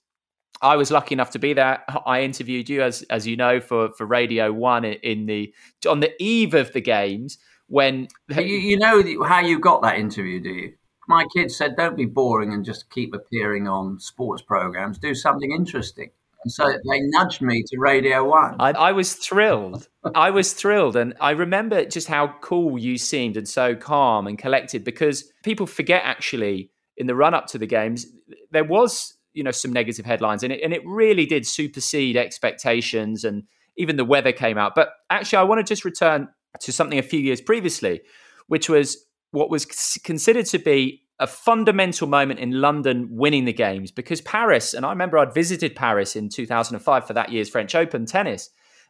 I 0.61 0.75
was 0.75 0.91
lucky 0.91 1.13
enough 1.13 1.31
to 1.31 1.39
be 1.39 1.53
there. 1.53 1.83
I 2.05 2.21
interviewed 2.21 2.69
you, 2.69 2.81
as 2.81 3.03
as 3.03 3.27
you 3.27 3.35
know, 3.35 3.59
for 3.59 3.91
for 3.93 4.05
Radio 4.05 4.51
One 4.51 4.85
in 4.85 5.25
the 5.25 5.53
on 5.87 5.99
the 5.99 6.11
eve 6.21 6.53
of 6.53 6.73
the 6.73 6.81
games 6.81 7.37
when 7.67 8.07
you, 8.29 8.43
you 8.43 8.77
know 8.77 9.23
how 9.23 9.41
you 9.41 9.59
got 9.59 9.81
that 9.81 9.97
interview, 9.97 10.39
do 10.41 10.49
you? 10.49 10.73
My 11.07 11.25
kids 11.35 11.55
said, 11.55 11.75
"Don't 11.75 11.95
be 11.95 12.05
boring 12.05 12.53
and 12.53 12.65
just 12.65 12.89
keep 12.89 13.13
appearing 13.13 13.67
on 13.67 13.99
sports 13.99 14.41
programs. 14.41 14.97
Do 14.97 15.13
something 15.15 15.51
interesting." 15.51 16.09
And 16.43 16.51
so 16.51 16.65
they 16.65 16.99
nudged 17.01 17.41
me 17.41 17.63
to 17.67 17.77
Radio 17.77 18.23
One. 18.29 18.55
I, 18.59 18.71
I 18.71 18.91
was 18.91 19.13
thrilled. 19.13 19.87
I 20.15 20.31
was 20.31 20.53
thrilled, 20.53 20.95
and 20.95 21.13
I 21.19 21.31
remember 21.31 21.85
just 21.85 22.07
how 22.07 22.35
cool 22.41 22.77
you 22.77 22.97
seemed 22.97 23.37
and 23.37 23.47
so 23.47 23.75
calm 23.75 24.27
and 24.27 24.37
collected. 24.37 24.83
Because 24.83 25.31
people 25.43 25.65
forget 25.65 26.01
actually 26.03 26.71
in 26.95 27.07
the 27.07 27.15
run 27.15 27.33
up 27.33 27.47
to 27.47 27.57
the 27.57 27.67
games, 27.67 28.07
there 28.51 28.63
was 28.63 29.16
you 29.37 29.43
know 29.43 29.51
some 29.51 29.71
negative 29.71 30.05
headlines, 30.05 30.43
and 30.43 30.51
it 30.51 30.61
and 30.63 30.73
it 30.73 30.81
really 30.85 31.25
did 31.25 31.45
supersede 31.45 32.17
expectations, 32.17 33.23
and 33.23 33.43
even 33.77 33.95
the 33.95 34.03
weather 34.03 34.31
came 34.31 34.57
out. 34.57 34.73
But 34.75 34.89
actually, 35.09 35.37
I 35.37 35.43
want 35.43 35.65
to 35.65 35.71
just 35.71 35.85
return 35.85 36.27
to 36.59 36.71
something 36.73 36.97
a 36.97 37.03
few 37.03 37.19
years 37.19 37.39
previously, 37.39 38.01
which 38.47 38.67
was 38.67 39.05
what 39.31 39.51
was 39.51 39.65
considered 40.03 40.47
to 40.47 40.57
be 40.57 41.03
a 41.19 41.27
fundamental 41.27 42.07
moment 42.07 42.39
in 42.39 42.61
London 42.61 43.07
winning 43.11 43.45
the 43.45 43.53
games 43.53 43.91
because 43.91 44.21
Paris, 44.21 44.73
and 44.73 44.85
I 44.85 44.89
remember 44.89 45.17
I'd 45.17 45.33
visited 45.33 45.75
Paris 45.75 46.15
in 46.15 46.29
2005 46.29 47.07
for 47.07 47.13
that 47.13 47.31
year's 47.31 47.49
French 47.49 47.75
Open 47.75 48.05
tennis, 48.05 48.49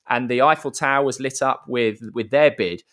and 0.10 0.30
the 0.30 0.42
Eiffel 0.42 0.72
Tower 0.72 1.06
was 1.06 1.20
lit 1.20 1.42
up 1.42 1.66
with 1.68 2.00
with 2.14 2.30
their 2.30 2.52
bid, 2.58 2.84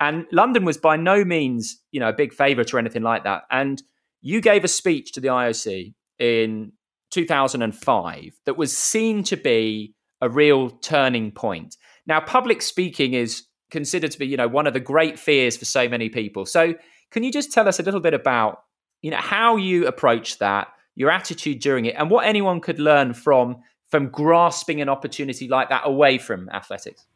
and 0.00 0.24
London 0.32 0.64
was 0.64 0.78
by 0.78 0.96
no 0.96 1.22
means 1.22 1.82
you 1.92 2.00
know 2.00 2.08
a 2.08 2.14
big 2.14 2.32
favourite 2.32 2.72
or 2.72 2.78
anything 2.78 3.02
like 3.02 3.24
that. 3.24 3.42
And 3.50 3.82
you 4.22 4.40
gave 4.40 4.64
a 4.64 4.68
speech 4.68 5.12
to 5.12 5.20
the 5.20 5.28
IOC 5.28 5.92
in 6.18 6.72
2005 7.14 8.40
that 8.44 8.56
was 8.56 8.76
seen 8.76 9.22
to 9.22 9.36
be 9.36 9.94
a 10.20 10.28
real 10.28 10.70
turning 10.70 11.30
point. 11.30 11.76
Now, 12.06 12.20
public 12.20 12.60
speaking 12.60 13.14
is 13.14 13.44
considered 13.70 14.10
to 14.10 14.18
be, 14.18 14.26
you 14.26 14.36
know, 14.36 14.48
one 14.48 14.66
of 14.66 14.74
the 14.74 14.80
great 14.80 15.18
fears 15.18 15.56
for 15.56 15.64
so 15.64 15.88
many 15.88 16.08
people. 16.08 16.44
So, 16.44 16.74
can 17.10 17.22
you 17.22 17.30
just 17.30 17.52
tell 17.52 17.68
us 17.68 17.78
a 17.78 17.82
little 17.82 18.00
bit 18.00 18.14
about, 18.14 18.64
you 19.00 19.10
know, 19.10 19.18
how 19.18 19.56
you 19.56 19.86
approach 19.86 20.38
that, 20.38 20.68
your 20.96 21.10
attitude 21.10 21.60
during 21.60 21.84
it, 21.86 21.94
and 21.96 22.10
what 22.10 22.26
anyone 22.26 22.60
could 22.60 22.80
learn 22.80 23.14
from 23.14 23.58
from 23.90 24.08
grasping 24.08 24.80
an 24.80 24.88
opportunity 24.88 25.46
like 25.46 25.68
that 25.68 25.82
away 25.84 26.18
from 26.18 26.48
athletics? 26.48 27.06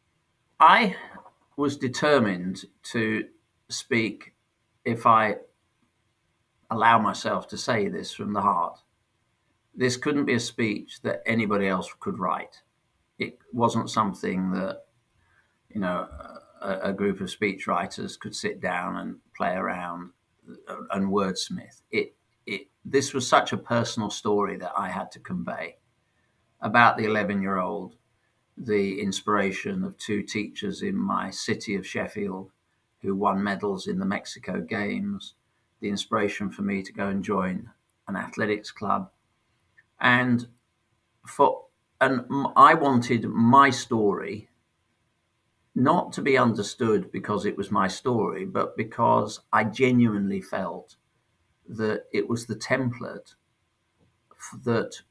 I 0.61 0.95
was 1.57 1.75
determined 1.75 2.63
to 2.93 3.25
speak 3.69 4.33
if 4.85 5.05
I 5.05 5.35
allow 6.71 6.99
myself 6.99 7.47
to 7.49 7.57
say 7.57 7.89
this 7.89 8.13
from 8.13 8.31
the 8.31 8.41
heart. 8.41 8.79
This 9.79 9.95
couldn't 9.95 10.25
be 10.25 10.33
a 10.33 10.41
speech 10.41 11.01
that 11.03 11.23
anybody 11.25 11.65
else 11.65 11.89
could 12.01 12.19
write. 12.19 12.63
It 13.17 13.39
wasn't 13.53 13.89
something 13.89 14.51
that, 14.51 14.81
you 15.69 15.79
know, 15.79 16.05
a, 16.61 16.89
a 16.89 16.93
group 16.93 17.21
of 17.21 17.29
speech 17.29 17.65
writers 17.65 18.17
could 18.17 18.35
sit 18.35 18.59
down 18.59 18.97
and 18.97 19.15
play 19.37 19.53
around 19.53 20.11
and 20.91 21.07
wordsmith. 21.07 21.81
It, 21.91 22.13
it, 22.45 22.67
this 22.83 23.13
was 23.13 23.25
such 23.25 23.53
a 23.53 23.57
personal 23.57 24.09
story 24.09 24.57
that 24.57 24.73
I 24.77 24.89
had 24.89 25.13
to 25.13 25.19
convey 25.19 25.77
about 26.59 26.97
the 26.97 27.05
11 27.05 27.41
year 27.41 27.59
old, 27.59 27.95
the 28.57 28.99
inspiration 28.99 29.85
of 29.85 29.97
two 29.97 30.23
teachers 30.23 30.81
in 30.81 30.97
my 30.97 31.29
city 31.29 31.75
of 31.75 31.87
Sheffield 31.87 32.51
who 33.01 33.15
won 33.15 33.41
medals 33.41 33.87
in 33.87 33.97
the 33.97 34.05
Mexico 34.05 34.59
Games, 34.59 35.35
the 35.79 35.87
inspiration 35.87 36.49
for 36.49 36.63
me 36.63 36.83
to 36.83 36.91
go 36.91 37.07
and 37.07 37.23
join 37.23 37.69
an 38.09 38.17
athletics 38.17 38.71
club. 38.71 39.09
And 40.01 40.47
for 41.27 41.65
and 42.01 42.25
I 42.55 42.73
wanted 42.75 43.25
my 43.25 43.69
story 43.71 44.49
not 45.75 46.13
to 46.13 46.21
be 46.21 46.37
understood 46.37 47.11
because 47.11 47.45
it 47.45 47.57
was 47.57 47.71
my 47.71 47.87
story, 47.87 48.45
but 48.45 48.77
because 48.77 49.39
I 49.51 49.63
genuinely 49.63 50.41
felt 50.41 50.95
that 51.67 52.05
it 52.13 52.29
was 52.29 52.45
the 52.47 52.55
template 52.55 53.35
that 54.63 55.01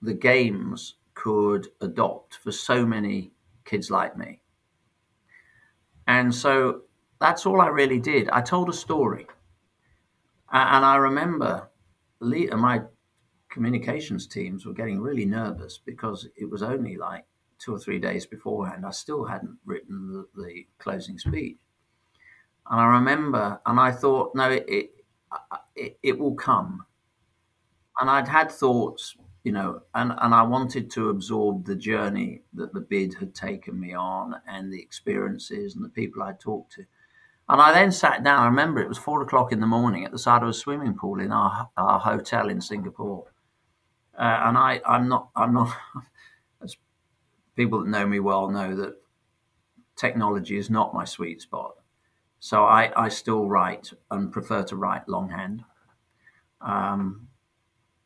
the 0.00 0.14
games 0.14 0.94
could 1.14 1.68
adopt 1.80 2.36
for 2.36 2.52
so 2.52 2.86
many 2.86 3.32
kids 3.64 3.90
like 3.90 4.16
me. 4.16 4.40
And 6.06 6.34
so 6.34 6.82
that's 7.20 7.46
all 7.46 7.60
I 7.60 7.68
really 7.68 7.98
did. 7.98 8.28
I 8.30 8.40
told 8.40 8.68
a 8.68 8.72
story. 8.72 9.26
And 10.52 10.84
I 10.84 10.96
remember 10.96 11.68
my 12.20 12.82
communications 13.56 14.26
teams 14.26 14.66
were 14.66 14.74
getting 14.74 15.00
really 15.00 15.24
nervous 15.24 15.80
because 15.82 16.28
it 16.36 16.44
was 16.44 16.62
only 16.62 16.98
like 16.98 17.24
two 17.58 17.74
or 17.74 17.78
three 17.78 17.98
days 17.98 18.26
beforehand, 18.26 18.84
I 18.84 18.90
still 18.90 19.24
hadn't 19.24 19.56
written 19.64 20.12
the, 20.12 20.42
the 20.42 20.66
closing 20.78 21.18
speech. 21.18 21.56
And 22.70 22.78
I 22.78 22.84
remember, 22.84 23.58
and 23.64 23.80
I 23.80 23.92
thought, 23.92 24.34
no, 24.34 24.50
it, 24.50 24.66
it, 24.68 24.90
it, 25.74 25.98
it 26.02 26.18
will 26.18 26.34
come. 26.34 26.84
And 27.98 28.10
I'd 28.10 28.28
had 28.28 28.52
thoughts, 28.52 29.16
you 29.42 29.52
know, 29.52 29.80
and, 29.94 30.12
and 30.18 30.34
I 30.34 30.42
wanted 30.42 30.90
to 30.90 31.08
absorb 31.08 31.64
the 31.64 31.76
journey 31.76 32.42
that 32.52 32.74
the 32.74 32.80
bid 32.80 33.14
had 33.14 33.34
taken 33.34 33.80
me 33.80 33.94
on 33.94 34.34
and 34.46 34.70
the 34.70 34.82
experiences 34.82 35.76
and 35.76 35.82
the 35.82 35.88
people 35.88 36.22
I'd 36.22 36.40
talked 36.40 36.72
to. 36.72 36.84
And 37.48 37.62
I 37.62 37.72
then 37.72 37.90
sat 37.90 38.22
down. 38.22 38.42
I 38.42 38.46
remember 38.48 38.82
it 38.82 38.88
was 38.88 38.98
four 38.98 39.22
o'clock 39.22 39.50
in 39.50 39.60
the 39.60 39.66
morning 39.66 40.04
at 40.04 40.12
the 40.12 40.18
side 40.18 40.42
of 40.42 40.48
a 40.50 40.52
swimming 40.52 40.92
pool 40.92 41.20
in 41.20 41.32
our, 41.32 41.70
our 41.78 41.98
hotel 42.00 42.50
in 42.50 42.60
Singapore. 42.60 43.24
Uh, 44.18 44.40
and 44.46 44.56
I, 44.58 44.80
I'm 44.86 45.08
not, 45.08 45.30
I'm 45.36 45.52
not, 45.52 45.76
As 46.62 46.76
people 47.56 47.80
that 47.80 47.88
know 47.90 48.06
me 48.06 48.20
well 48.20 48.50
know 48.50 48.76
that 48.76 48.96
technology 49.96 50.56
is 50.56 50.70
not 50.70 50.94
my 50.94 51.04
sweet 51.04 51.40
spot. 51.40 51.74
So 52.40 52.64
I, 52.64 52.92
I 52.96 53.08
still 53.08 53.48
write 53.48 53.92
and 54.10 54.32
prefer 54.32 54.62
to 54.64 54.76
write 54.76 55.08
longhand. 55.08 55.64
Um, 56.60 57.28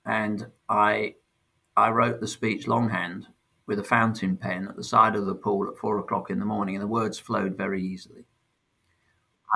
and 0.07 0.49
I 0.69 1.17
I 1.77 1.91
wrote 1.91 2.21
the 2.21 2.29
speech 2.29 2.69
longhand 2.69 3.29
with 3.67 3.79
a 3.81 3.85
fountain 3.85 4.37
pen 4.37 4.69
at 4.69 4.77
the 4.77 4.85
side 4.85 5.17
of 5.17 5.27
the 5.27 5.35
pool 5.35 5.69
at 5.71 5.79
four 5.79 5.99
o'clock 5.99 6.31
in 6.31 6.39
the 6.41 6.47
morning, 6.47 6.77
and 6.77 6.83
the 6.83 6.89
words 6.89 7.19
flowed 7.19 7.57
very 7.57 7.83
easily. 7.83 8.27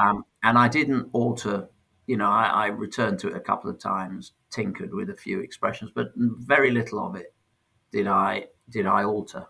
Um, 0.01 0.25
and 0.43 0.59
I 0.59 0.69
didn't 0.69 1.09
alter, 1.13 1.69
you 2.07 2.17
know, 2.17 2.29
I, 2.29 2.47
I, 2.47 2.67
returned 2.67 3.19
to 3.21 3.29
it 3.29 3.37
a 3.37 3.41
couple 3.41 3.71
of 3.71 3.79
times, 3.79 4.33
tinkered 4.51 4.93
with 4.93 5.11
a 5.11 5.17
few 5.17 5.41
expressions, 5.41 5.91
but 5.95 6.13
very 6.17 6.71
little 6.71 7.05
of 7.05 7.17
it 7.17 7.35
did 7.93 8.07
I 8.07 8.47
did 8.71 8.87
I 8.87 9.05
alter 9.05 9.47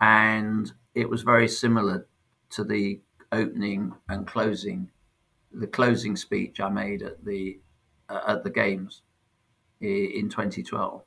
and 0.00 0.72
it 0.94 1.08
was 1.08 1.22
very 1.22 1.48
similar 1.48 2.06
to 2.50 2.64
the 2.64 3.00
opening 3.32 3.92
and 4.08 4.26
closing, 4.26 4.90
the 5.52 5.66
closing 5.66 6.16
speech 6.16 6.60
I 6.60 6.68
made 6.68 7.02
at 7.02 7.24
the 7.24 7.60
uh, 8.08 8.20
at 8.26 8.44
the 8.44 8.50
games 8.50 9.02
in 9.80 10.28
2012. 10.28 11.02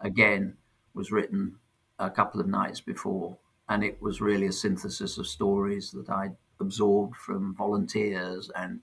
Again, 0.00 0.56
was 0.94 1.10
written 1.10 1.56
a 1.98 2.10
couple 2.10 2.40
of 2.40 2.46
nights 2.46 2.80
before, 2.80 3.36
and 3.68 3.82
it 3.82 4.00
was 4.00 4.20
really 4.20 4.46
a 4.46 4.52
synthesis 4.52 5.18
of 5.18 5.26
stories 5.26 5.90
that 5.92 6.10
I 6.10 6.30
absorbed 6.60 7.16
from 7.16 7.54
volunteers 7.54 8.50
and 8.54 8.80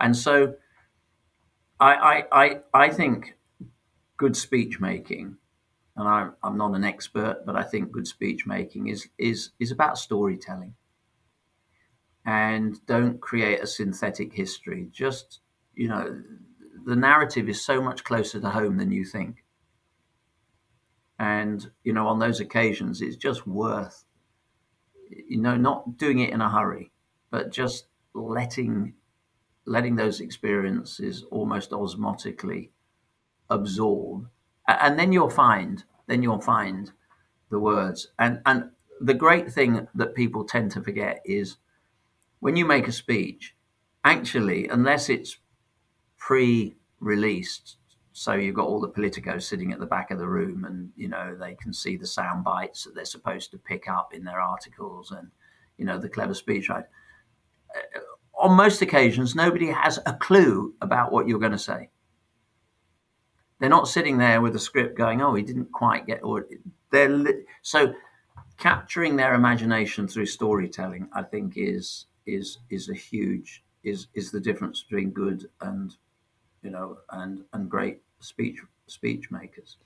and 0.00 0.16
so 0.16 0.54
I 1.80 1.94
I 1.94 2.24
I, 2.32 2.60
I 2.74 2.88
think 2.90 3.36
good 4.16 4.36
speech 4.36 4.80
making 4.80 5.36
and 5.98 6.08
I, 6.08 6.28
am 6.44 6.56
not 6.56 6.76
an 6.76 6.84
expert, 6.84 7.42
but 7.44 7.56
I 7.56 7.64
think 7.64 7.90
good 7.90 8.06
speech 8.06 8.46
making 8.46 8.86
is 8.86 9.08
is 9.18 9.50
is 9.58 9.72
about 9.72 9.98
storytelling. 9.98 10.74
And 12.24 12.84
don't 12.86 13.20
create 13.20 13.60
a 13.60 13.66
synthetic 13.66 14.32
history. 14.32 14.88
Just 14.92 15.40
you 15.74 15.88
know, 15.88 16.22
the 16.86 16.94
narrative 16.94 17.48
is 17.48 17.64
so 17.64 17.82
much 17.82 18.04
closer 18.04 18.40
to 18.40 18.50
home 18.50 18.76
than 18.76 18.92
you 18.92 19.04
think. 19.04 19.44
And 21.18 21.68
you 21.82 21.92
know, 21.92 22.06
on 22.06 22.20
those 22.20 22.38
occasions, 22.38 23.02
it's 23.02 23.16
just 23.16 23.44
worth 23.44 24.04
you 25.10 25.40
know 25.40 25.56
not 25.56 25.98
doing 25.98 26.20
it 26.20 26.30
in 26.30 26.40
a 26.40 26.48
hurry, 26.48 26.92
but 27.30 27.50
just 27.50 27.86
letting 28.14 28.94
letting 29.68 29.96
those 29.96 30.20
experiences 30.20 31.24
almost 31.30 31.70
osmotically 31.70 32.70
absorb 33.50 34.28
and 34.66 34.98
then 34.98 35.12
you'll 35.12 35.30
find 35.30 35.84
then 36.06 36.22
you'll 36.22 36.40
find 36.40 36.92
the 37.50 37.58
words 37.58 38.08
and 38.18 38.40
and 38.46 38.70
the 39.00 39.14
great 39.14 39.50
thing 39.52 39.86
that 39.94 40.14
people 40.14 40.44
tend 40.44 40.70
to 40.70 40.82
forget 40.82 41.20
is 41.24 41.56
when 42.40 42.56
you 42.56 42.64
make 42.64 42.88
a 42.88 42.92
speech 42.92 43.54
actually, 44.04 44.68
unless 44.68 45.08
it's 45.08 45.38
pre-released, 46.16 47.76
so 48.12 48.32
you've 48.32 48.54
got 48.54 48.66
all 48.66 48.80
the 48.80 48.88
politicos 48.88 49.42
sitting 49.42 49.72
at 49.72 49.78
the 49.78 49.86
back 49.86 50.10
of 50.10 50.18
the 50.18 50.26
room, 50.26 50.64
and 50.64 50.90
you 50.96 51.08
know 51.08 51.36
they 51.38 51.54
can 51.54 51.72
see 51.72 51.96
the 51.96 52.06
sound 52.06 52.42
bites 52.42 52.84
that 52.84 52.94
they're 52.94 53.04
supposed 53.04 53.50
to 53.50 53.58
pick 53.58 53.88
up 53.88 54.12
in 54.12 54.24
their 54.24 54.40
articles, 54.40 55.12
and 55.12 55.28
you 55.76 55.84
know 55.84 55.98
the 55.98 56.08
clever 56.08 56.34
speech. 56.34 56.68
On 58.38 58.56
most 58.56 58.80
occasions, 58.82 59.34
nobody 59.34 59.66
has 59.66 59.98
a 60.06 60.14
clue 60.14 60.74
about 60.80 61.12
what 61.12 61.26
you're 61.26 61.40
going 61.40 61.52
to 61.52 61.58
say. 61.58 61.90
They're 63.58 63.68
not 63.68 63.88
sitting 63.88 64.18
there 64.18 64.40
with 64.40 64.54
a 64.54 64.60
script 64.60 64.96
going, 64.96 65.20
"Oh, 65.20 65.34
he 65.34 65.42
didn't 65.42 65.72
quite 65.72 66.06
get." 66.06 66.22
Or 66.22 66.46
they're 66.90 67.08
li- 67.08 67.44
so 67.62 67.94
capturing 68.56 69.16
their 69.16 69.34
imagination 69.34 70.06
through 70.06 70.26
storytelling. 70.26 71.08
I 71.12 71.22
think 71.22 71.54
is 71.56 72.06
is 72.26 72.58
is 72.70 72.88
a 72.88 72.94
huge 72.94 73.64
is 73.82 74.06
is 74.14 74.30
the 74.30 74.40
difference 74.40 74.82
between 74.82 75.10
good 75.10 75.48
and 75.60 75.96
you 76.62 76.70
know 76.70 76.98
and 77.10 77.44
and 77.52 77.68
great 77.68 78.00
speech 78.20 78.58
speech 78.86 79.30
makers. 79.30 79.78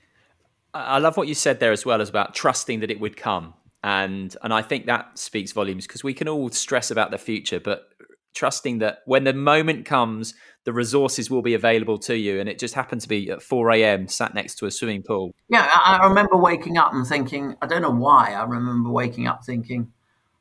I 0.73 0.97
love 0.97 1.17
what 1.17 1.27
you 1.27 1.35
said 1.35 1.59
there 1.59 1.71
as 1.71 1.85
well 1.85 2.01
as 2.01 2.09
about 2.09 2.33
trusting 2.33 2.79
that 2.79 2.89
it 2.89 2.99
would 2.99 3.15
come. 3.15 3.53
And 3.83 4.35
and 4.41 4.53
I 4.53 4.61
think 4.61 4.85
that 4.85 5.17
speaks 5.17 5.51
volumes 5.51 5.85
because 5.85 6.03
we 6.03 6.13
can 6.13 6.27
all 6.27 6.49
stress 6.49 6.89
about 6.89 7.11
the 7.11 7.17
future, 7.17 7.59
but 7.59 7.89
trusting 8.33 8.79
that 8.79 8.99
when 9.05 9.23
the 9.23 9.33
moment 9.33 9.85
comes, 9.85 10.33
the 10.63 10.73
resources 10.73 11.29
will 11.29 11.41
be 11.41 11.53
available 11.53 11.97
to 11.99 12.17
you. 12.17 12.39
And 12.39 12.47
it 12.47 12.59
just 12.59 12.73
happened 12.73 13.01
to 13.01 13.09
be 13.09 13.29
at 13.29 13.41
4 13.41 13.71
a.m., 13.71 14.07
sat 14.07 14.33
next 14.33 14.55
to 14.55 14.65
a 14.65 14.71
swimming 14.71 15.03
pool. 15.03 15.33
Yeah, 15.49 15.69
I 15.73 16.07
remember 16.07 16.37
waking 16.37 16.77
up 16.77 16.93
and 16.93 17.05
thinking, 17.05 17.55
I 17.61 17.67
don't 17.67 17.81
know 17.81 17.91
why, 17.91 18.33
I 18.33 18.43
remember 18.43 18.89
waking 18.89 19.27
up 19.27 19.43
thinking, 19.43 19.91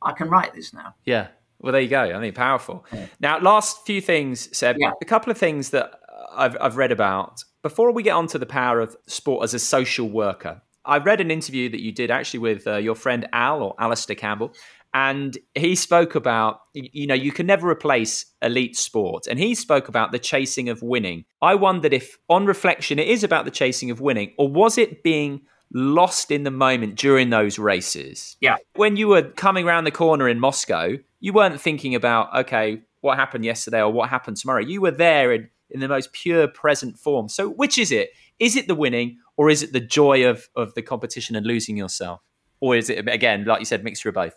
I 0.00 0.12
can 0.12 0.28
write 0.28 0.54
this 0.54 0.72
now. 0.72 0.94
Yeah. 1.04 1.28
Well, 1.60 1.72
there 1.72 1.80
you 1.80 1.88
go. 1.88 2.00
I 2.00 2.18
mean, 2.18 2.32
powerful. 2.32 2.84
Yeah. 2.92 3.06
Now, 3.20 3.38
last 3.38 3.86
few 3.86 4.00
things, 4.00 4.56
Seb. 4.56 4.76
Yeah. 4.78 4.92
A 5.00 5.04
couple 5.04 5.30
of 5.30 5.38
things 5.38 5.70
that 5.70 5.92
I've, 6.34 6.56
I've 6.60 6.76
read 6.76 6.92
about. 6.92 7.44
Before 7.62 7.92
we 7.92 8.02
get 8.02 8.12
on 8.12 8.26
to 8.28 8.38
the 8.38 8.46
power 8.46 8.80
of 8.80 8.96
sport 9.06 9.44
as 9.44 9.54
a 9.54 9.60
social 9.60 10.08
worker, 10.08 10.60
I 10.84 10.98
read 10.98 11.20
an 11.20 11.30
interview 11.30 11.68
that 11.70 11.80
you 11.80 11.92
did 11.92 12.10
actually 12.10 12.40
with 12.40 12.66
uh, 12.66 12.76
your 12.76 12.96
friend 12.96 13.28
Al 13.32 13.62
or 13.62 13.74
Alastair 13.78 14.16
Campbell, 14.16 14.52
and 14.94 15.38
he 15.54 15.74
spoke 15.74 16.14
about 16.14 16.60
you 16.74 17.06
know 17.06 17.14
you 17.14 17.32
can 17.32 17.46
never 17.46 17.68
replace 17.68 18.26
elite 18.42 18.76
sport. 18.76 19.26
And 19.26 19.38
he 19.38 19.54
spoke 19.54 19.88
about 19.88 20.12
the 20.12 20.18
chasing 20.18 20.68
of 20.68 20.82
winning. 20.82 21.24
I 21.40 21.54
wondered 21.54 21.92
if 21.92 22.18
on 22.28 22.46
reflection 22.46 22.98
it 22.98 23.08
is 23.08 23.24
about 23.24 23.44
the 23.44 23.50
chasing 23.50 23.90
of 23.90 24.00
winning 24.00 24.32
or 24.38 24.48
was 24.48 24.78
it 24.78 25.02
being 25.02 25.42
lost 25.74 26.30
in 26.30 26.42
the 26.42 26.50
moment 26.50 26.96
during 26.96 27.30
those 27.30 27.58
races? 27.58 28.36
Yeah. 28.40 28.56
When 28.74 28.96
you 28.96 29.08
were 29.08 29.22
coming 29.22 29.66
around 29.66 29.84
the 29.84 29.90
corner 29.90 30.28
in 30.28 30.38
moscow 30.40 30.96
you 31.20 31.32
weren't 31.32 31.60
thinking 31.60 31.94
about 31.94 32.34
okay 32.34 32.82
what 33.00 33.18
happened 33.18 33.44
yesterday 33.44 33.80
or 33.80 33.90
what 33.90 34.10
happened 34.10 34.36
tomorrow. 34.36 34.60
You 34.60 34.80
were 34.80 34.90
there 34.90 35.32
in, 35.32 35.48
in 35.70 35.80
the 35.80 35.88
most 35.88 36.12
pure 36.12 36.46
present 36.46 36.98
form. 36.98 37.28
So 37.28 37.48
which 37.48 37.78
is 37.78 37.90
it? 37.90 38.10
Is 38.38 38.56
it 38.56 38.68
the 38.68 38.74
winning 38.74 39.18
or 39.36 39.50
is 39.50 39.62
it 39.62 39.72
the 39.72 39.80
joy 39.80 40.28
of 40.28 40.48
of 40.54 40.74
the 40.74 40.82
competition 40.82 41.34
and 41.34 41.46
losing 41.46 41.76
yourself? 41.78 42.20
Or 42.60 42.76
is 42.76 42.90
it 42.90 43.08
again 43.08 43.44
like 43.46 43.60
you 43.60 43.64
said 43.64 43.82
mixture 43.82 44.10
of 44.10 44.16
both 44.16 44.36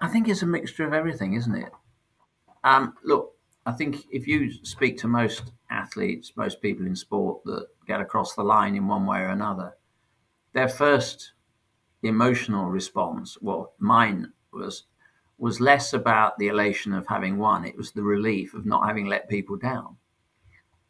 I 0.00 0.08
think 0.08 0.28
it's 0.28 0.42
a 0.42 0.46
mixture 0.46 0.86
of 0.86 0.92
everything, 0.92 1.34
isn't 1.34 1.54
it? 1.54 1.72
Um, 2.64 2.94
look, 3.04 3.34
I 3.66 3.72
think 3.72 4.06
if 4.10 4.26
you 4.26 4.52
speak 4.64 4.98
to 4.98 5.08
most 5.08 5.52
athletes, 5.70 6.32
most 6.36 6.62
people 6.62 6.86
in 6.86 6.96
sport 6.96 7.44
that 7.44 7.66
get 7.86 8.00
across 8.00 8.34
the 8.34 8.42
line 8.42 8.74
in 8.74 8.86
one 8.86 9.06
way 9.06 9.18
or 9.18 9.28
another, 9.28 9.76
their 10.52 10.68
first 10.68 11.32
emotional 12.02 12.66
response, 12.66 13.36
well, 13.40 13.74
mine 13.78 14.32
was 14.52 14.84
was 15.38 15.60
less 15.60 15.92
about 15.92 16.36
the 16.38 16.48
elation 16.48 16.92
of 16.92 17.06
having 17.06 17.38
won. 17.38 17.64
It 17.64 17.76
was 17.76 17.92
the 17.92 18.02
relief 18.02 18.54
of 18.54 18.66
not 18.66 18.86
having 18.86 19.06
let 19.06 19.28
people 19.28 19.56
down. 19.56 19.96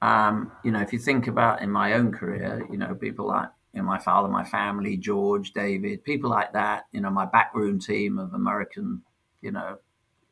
Um, 0.01 0.53
you 0.65 0.71
know, 0.71 0.81
if 0.81 0.93
you 0.93 0.99
think 0.99 1.27
about 1.27 1.61
in 1.61 1.71
my 1.71 1.93
own 1.93 2.13
career, 2.13 2.67
you 2.71 2.79
know, 2.79 2.95
people 2.95 3.27
like 3.27 3.51
you 3.73 3.81
know, 3.81 3.87
my 3.87 3.99
father, 3.99 4.29
my 4.29 4.45
family, 4.45 4.97
George, 4.97 5.53
David, 5.53 6.05
people 6.05 6.31
like 6.31 6.53
that, 6.53 6.87
you 6.93 7.01
know, 7.01 7.11
my 7.11 7.27
backroom 7.27 7.79
team 7.79 8.19
of 8.19 8.35
American, 8.35 9.03
you 9.43 9.53
know, 9.53 9.79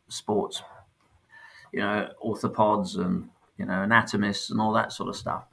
sports, 0.08 0.62
you 1.72 1.80
know, 1.80 2.08
orthopods 2.24 2.96
and, 2.96 3.28
you 3.58 3.66
know, 3.66 3.82
anatomists 3.82 4.50
and 4.50 4.60
all 4.60 4.72
that 4.72 4.92
sort 4.92 5.08
of 5.08 5.16
stuff. 5.16 5.44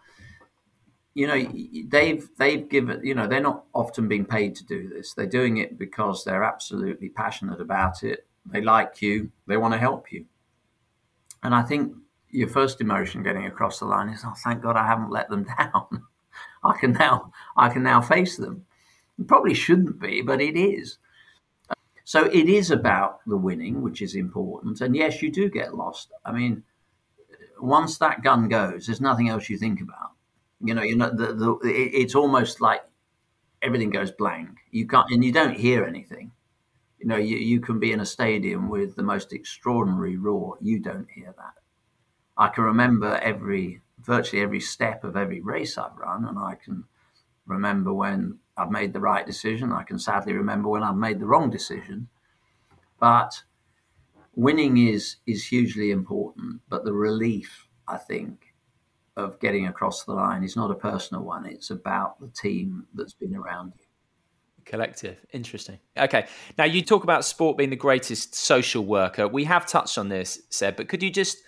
You 1.15 1.27
know, 1.27 1.53
they've 1.89 2.27
they've 2.37 2.67
given, 2.67 3.05
you 3.05 3.13
know, 3.13 3.27
they're 3.27 3.39
not 3.39 3.65
often 3.73 4.07
being 4.07 4.25
paid 4.25 4.55
to 4.55 4.65
do 4.65 4.89
this. 4.89 5.13
They're 5.13 5.27
doing 5.27 5.57
it 5.57 5.77
because 5.77 6.23
they're 6.23 6.43
absolutely 6.43 7.09
passionate 7.09 7.61
about 7.61 8.03
it. 8.03 8.25
They 8.45 8.61
like 8.61 9.01
you. 9.01 9.31
They 9.45 9.57
want 9.57 9.73
to 9.73 9.79
help 9.79 10.11
you. 10.11 10.25
And 11.43 11.53
I 11.53 11.61
think 11.61 11.93
your 12.29 12.47
first 12.47 12.81
emotion 12.81 13.21
getting 13.21 13.45
across 13.45 13.79
the 13.79 13.85
line 13.85 14.09
is, 14.09 14.23
oh, 14.25 14.33
thank 14.43 14.63
God 14.63 14.75
I 14.75 14.87
haven't 14.87 15.11
let 15.11 15.29
them 15.29 15.45
down. 15.57 16.03
I 16.63 16.77
can 16.77 16.93
now 16.93 17.31
I 17.57 17.69
can 17.69 17.83
now 17.83 18.01
face 18.01 18.37
them. 18.37 18.65
It 19.19 19.27
probably 19.27 19.53
shouldn't 19.53 19.99
be, 19.99 20.21
but 20.21 20.41
it 20.41 20.57
is. 20.57 20.97
So 22.05 22.25
it 22.25 22.49
is 22.49 22.69
about 22.71 23.21
the 23.25 23.37
winning, 23.37 23.81
which 23.81 24.01
is 24.01 24.15
important. 24.15 24.81
And 24.81 24.95
yes, 24.95 25.21
you 25.21 25.31
do 25.31 25.49
get 25.49 25.75
lost. 25.75 26.11
I 26.25 26.31
mean, 26.31 26.63
once 27.59 27.97
that 27.99 28.23
gun 28.23 28.49
goes, 28.49 28.85
there's 28.85 29.01
nothing 29.01 29.29
else 29.29 29.49
you 29.49 29.57
think 29.57 29.81
about. 29.81 30.11
You 30.61 30.73
know, 30.73 30.83
you 30.83 30.95
know, 30.95 31.09
the, 31.09 31.33
the, 31.33 31.59
it's 31.63 32.15
almost 32.15 32.59
like 32.61 32.83
everything 33.61 33.89
goes 33.89 34.11
blank. 34.11 34.49
You 34.71 34.85
can't, 34.87 35.09
and 35.11 35.23
you 35.23 35.31
don't 35.31 35.55
hear 35.55 35.85
anything. 35.85 36.31
You 36.99 37.07
know, 37.07 37.17
you, 37.17 37.37
you 37.37 37.59
can 37.59 37.79
be 37.79 37.91
in 37.91 37.99
a 37.99 38.05
stadium 38.05 38.69
with 38.69 38.95
the 38.95 39.03
most 39.03 39.33
extraordinary 39.33 40.17
roar. 40.17 40.57
You 40.61 40.79
don't 40.79 41.09
hear 41.09 41.33
that. 41.37 41.53
I 42.37 42.47
can 42.49 42.63
remember 42.63 43.17
every 43.17 43.81
virtually 44.03 44.41
every 44.41 44.59
step 44.59 45.03
of 45.03 45.15
every 45.15 45.41
race 45.41 45.77
I've 45.77 45.97
run, 45.97 46.25
and 46.25 46.37
I 46.37 46.55
can 46.55 46.85
remember 47.45 47.93
when 47.93 48.39
I've 48.57 48.71
made 48.71 48.93
the 48.93 48.99
right 48.99 49.25
decision. 49.25 49.71
I 49.71 49.83
can 49.83 49.99
sadly 49.99 50.33
remember 50.33 50.69
when 50.69 50.83
I've 50.83 50.95
made 50.95 51.19
the 51.19 51.25
wrong 51.25 51.49
decision. 51.49 52.07
But 52.99 53.43
winning 54.35 54.77
is 54.77 55.17
is 55.25 55.45
hugely 55.45 55.91
important. 55.91 56.61
But 56.69 56.85
the 56.85 56.93
relief, 56.93 57.67
I 57.87 57.97
think, 57.97 58.53
of 59.17 59.39
getting 59.39 59.67
across 59.67 60.03
the 60.03 60.13
line 60.13 60.43
is 60.43 60.55
not 60.55 60.71
a 60.71 60.75
personal 60.75 61.23
one. 61.23 61.45
It's 61.45 61.69
about 61.69 62.19
the 62.19 62.27
team 62.27 62.85
that's 62.93 63.13
been 63.13 63.35
around 63.35 63.73
you. 63.77 63.85
Collective. 64.65 65.17
Interesting. 65.33 65.79
Okay. 65.97 66.27
Now 66.57 66.63
you 66.63 66.81
talk 66.81 67.03
about 67.03 67.25
sport 67.25 67.57
being 67.57 67.69
the 67.69 67.75
greatest 67.75 68.33
social 68.33 68.85
worker. 68.85 69.27
We 69.27 69.43
have 69.43 69.65
touched 69.65 69.97
on 69.97 70.07
this, 70.07 70.41
Seb, 70.49 70.77
but 70.77 70.87
could 70.87 71.03
you 71.03 71.11
just 71.11 71.39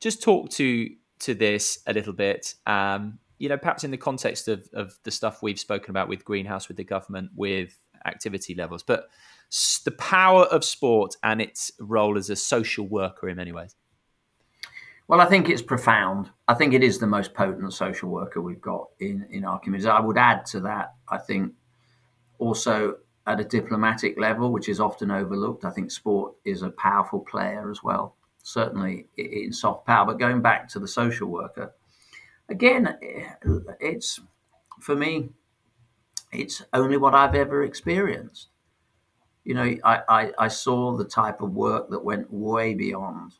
just 0.00 0.22
talk 0.22 0.50
to 0.50 0.90
to 1.22 1.34
this 1.34 1.78
a 1.86 1.92
little 1.92 2.12
bit. 2.12 2.54
Um, 2.66 3.18
you 3.38 3.48
know, 3.48 3.56
perhaps 3.56 3.82
in 3.82 3.90
the 3.90 3.96
context 3.96 4.46
of, 4.48 4.68
of 4.72 4.98
the 5.02 5.10
stuff 5.10 5.42
we've 5.42 5.58
spoken 5.58 5.90
about 5.90 6.08
with 6.08 6.24
Greenhouse, 6.24 6.68
with 6.68 6.76
the 6.76 6.84
government, 6.84 7.30
with 7.34 7.76
activity 8.04 8.54
levels, 8.54 8.82
but 8.82 9.08
the 9.84 9.90
power 9.92 10.44
of 10.44 10.64
sport 10.64 11.16
and 11.22 11.40
its 11.40 11.72
role 11.80 12.16
as 12.16 12.30
a 12.30 12.36
social 12.36 12.86
worker 12.86 13.28
in 13.28 13.36
many 13.36 13.52
ways. 13.52 13.74
Well, 15.08 15.20
I 15.20 15.26
think 15.26 15.48
it's 15.48 15.60
profound. 15.60 16.30
I 16.48 16.54
think 16.54 16.72
it 16.72 16.82
is 16.82 16.98
the 16.98 17.06
most 17.06 17.34
potent 17.34 17.72
social 17.72 18.08
worker 18.08 18.40
we've 18.40 18.60
got 18.60 18.88
in, 19.00 19.26
in 19.30 19.44
our 19.44 19.58
community. 19.58 19.88
I 19.88 20.00
would 20.00 20.16
add 20.16 20.46
to 20.46 20.60
that, 20.60 20.94
I 21.08 21.18
think 21.18 21.52
also 22.38 22.96
at 23.26 23.40
a 23.40 23.44
diplomatic 23.44 24.18
level, 24.18 24.52
which 24.52 24.68
is 24.68 24.80
often 24.80 25.10
overlooked, 25.10 25.64
I 25.64 25.70
think 25.70 25.90
sport 25.90 26.34
is 26.44 26.62
a 26.62 26.70
powerful 26.70 27.20
player 27.20 27.70
as 27.70 27.82
well 27.82 28.16
certainly 28.42 29.06
in 29.16 29.52
soft 29.52 29.86
power. 29.86 30.06
But 30.06 30.18
going 30.18 30.42
back 30.42 30.68
to 30.68 30.78
the 30.78 30.88
social 30.88 31.28
worker, 31.28 31.72
again, 32.48 32.96
it's 33.80 34.20
for 34.80 34.96
me, 34.96 35.30
it's 36.32 36.62
only 36.72 36.96
what 36.96 37.14
I've 37.14 37.34
ever 37.34 37.64
experienced. 37.64 38.48
You 39.44 39.54
know, 39.54 39.76
I, 39.84 40.00
I, 40.08 40.32
I 40.38 40.48
saw 40.48 40.96
the 40.96 41.04
type 41.04 41.40
of 41.40 41.52
work 41.52 41.90
that 41.90 42.04
went 42.04 42.32
way 42.32 42.74
beyond 42.74 43.32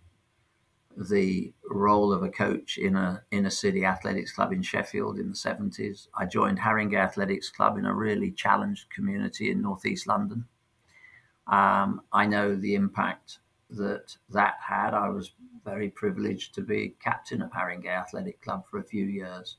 the 0.97 1.53
role 1.71 2.13
of 2.13 2.23
a 2.23 2.29
coach 2.29 2.77
in 2.77 2.97
a 2.97 3.23
in 3.31 3.47
a 3.47 3.51
city 3.51 3.85
athletics 3.85 4.33
club 4.33 4.53
in 4.53 4.63
Sheffield 4.63 5.19
in 5.19 5.31
the 5.31 5.35
70s. 5.35 6.09
I 6.15 6.27
joined 6.27 6.59
Haringey 6.59 6.97
Athletics 6.97 7.51
Club 7.51 7.79
in 7.79 7.87
a 7.87 7.95
really 7.95 8.31
challenged 8.31 8.91
community 8.91 9.51
in 9.51 9.63
northeast 9.63 10.07
London. 10.07 10.45
Um, 11.47 12.03
I 12.13 12.27
know 12.27 12.55
the 12.55 12.75
impact 12.75 13.39
that 13.77 14.17
that 14.31 14.55
had. 14.67 14.95
I 14.95 15.09
was 15.09 15.33
very 15.65 15.91
privileged 15.91 16.55
to 16.55 16.63
be 16.63 16.95
captain 17.03 17.43
of 17.43 17.51
Haringey 17.53 17.89
Athletic 17.89 18.41
Club 18.43 18.65
for 18.71 18.79
a 18.79 18.85
few 18.85 19.05
years. 19.05 19.57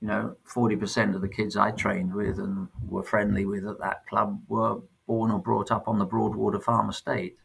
You 0.00 0.08
know, 0.08 0.36
40% 0.52 1.14
of 1.14 1.22
the 1.22 1.28
kids 1.28 1.56
I 1.56 1.70
trained 1.70 2.14
with 2.14 2.38
and 2.38 2.68
were 2.86 3.02
friendly 3.02 3.46
with 3.46 3.66
at 3.66 3.78
that 3.78 4.06
club 4.06 4.40
were 4.48 4.80
born 5.06 5.30
or 5.30 5.38
brought 5.38 5.70
up 5.70 5.88
on 5.88 5.98
the 5.98 6.04
Broadwater 6.04 6.60
Farm 6.60 6.90
Estate. 6.90 7.36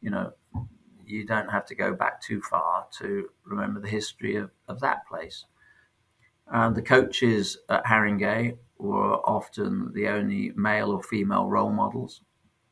You 0.00 0.10
know, 0.10 0.32
you 1.04 1.26
don't 1.26 1.50
have 1.50 1.66
to 1.66 1.74
go 1.74 1.94
back 1.94 2.20
too 2.20 2.40
far 2.42 2.86
to 2.98 3.28
remember 3.44 3.80
the 3.80 3.88
history 3.88 4.36
of, 4.36 4.50
of 4.68 4.80
that 4.80 5.06
place. 5.08 5.46
And 6.48 6.76
the 6.76 6.82
coaches 6.82 7.58
at 7.68 7.84
Haringey 7.84 8.56
were 8.78 9.16
often 9.28 9.92
the 9.94 10.08
only 10.08 10.52
male 10.54 10.92
or 10.92 11.02
female 11.02 11.48
role 11.48 11.72
models 11.72 12.20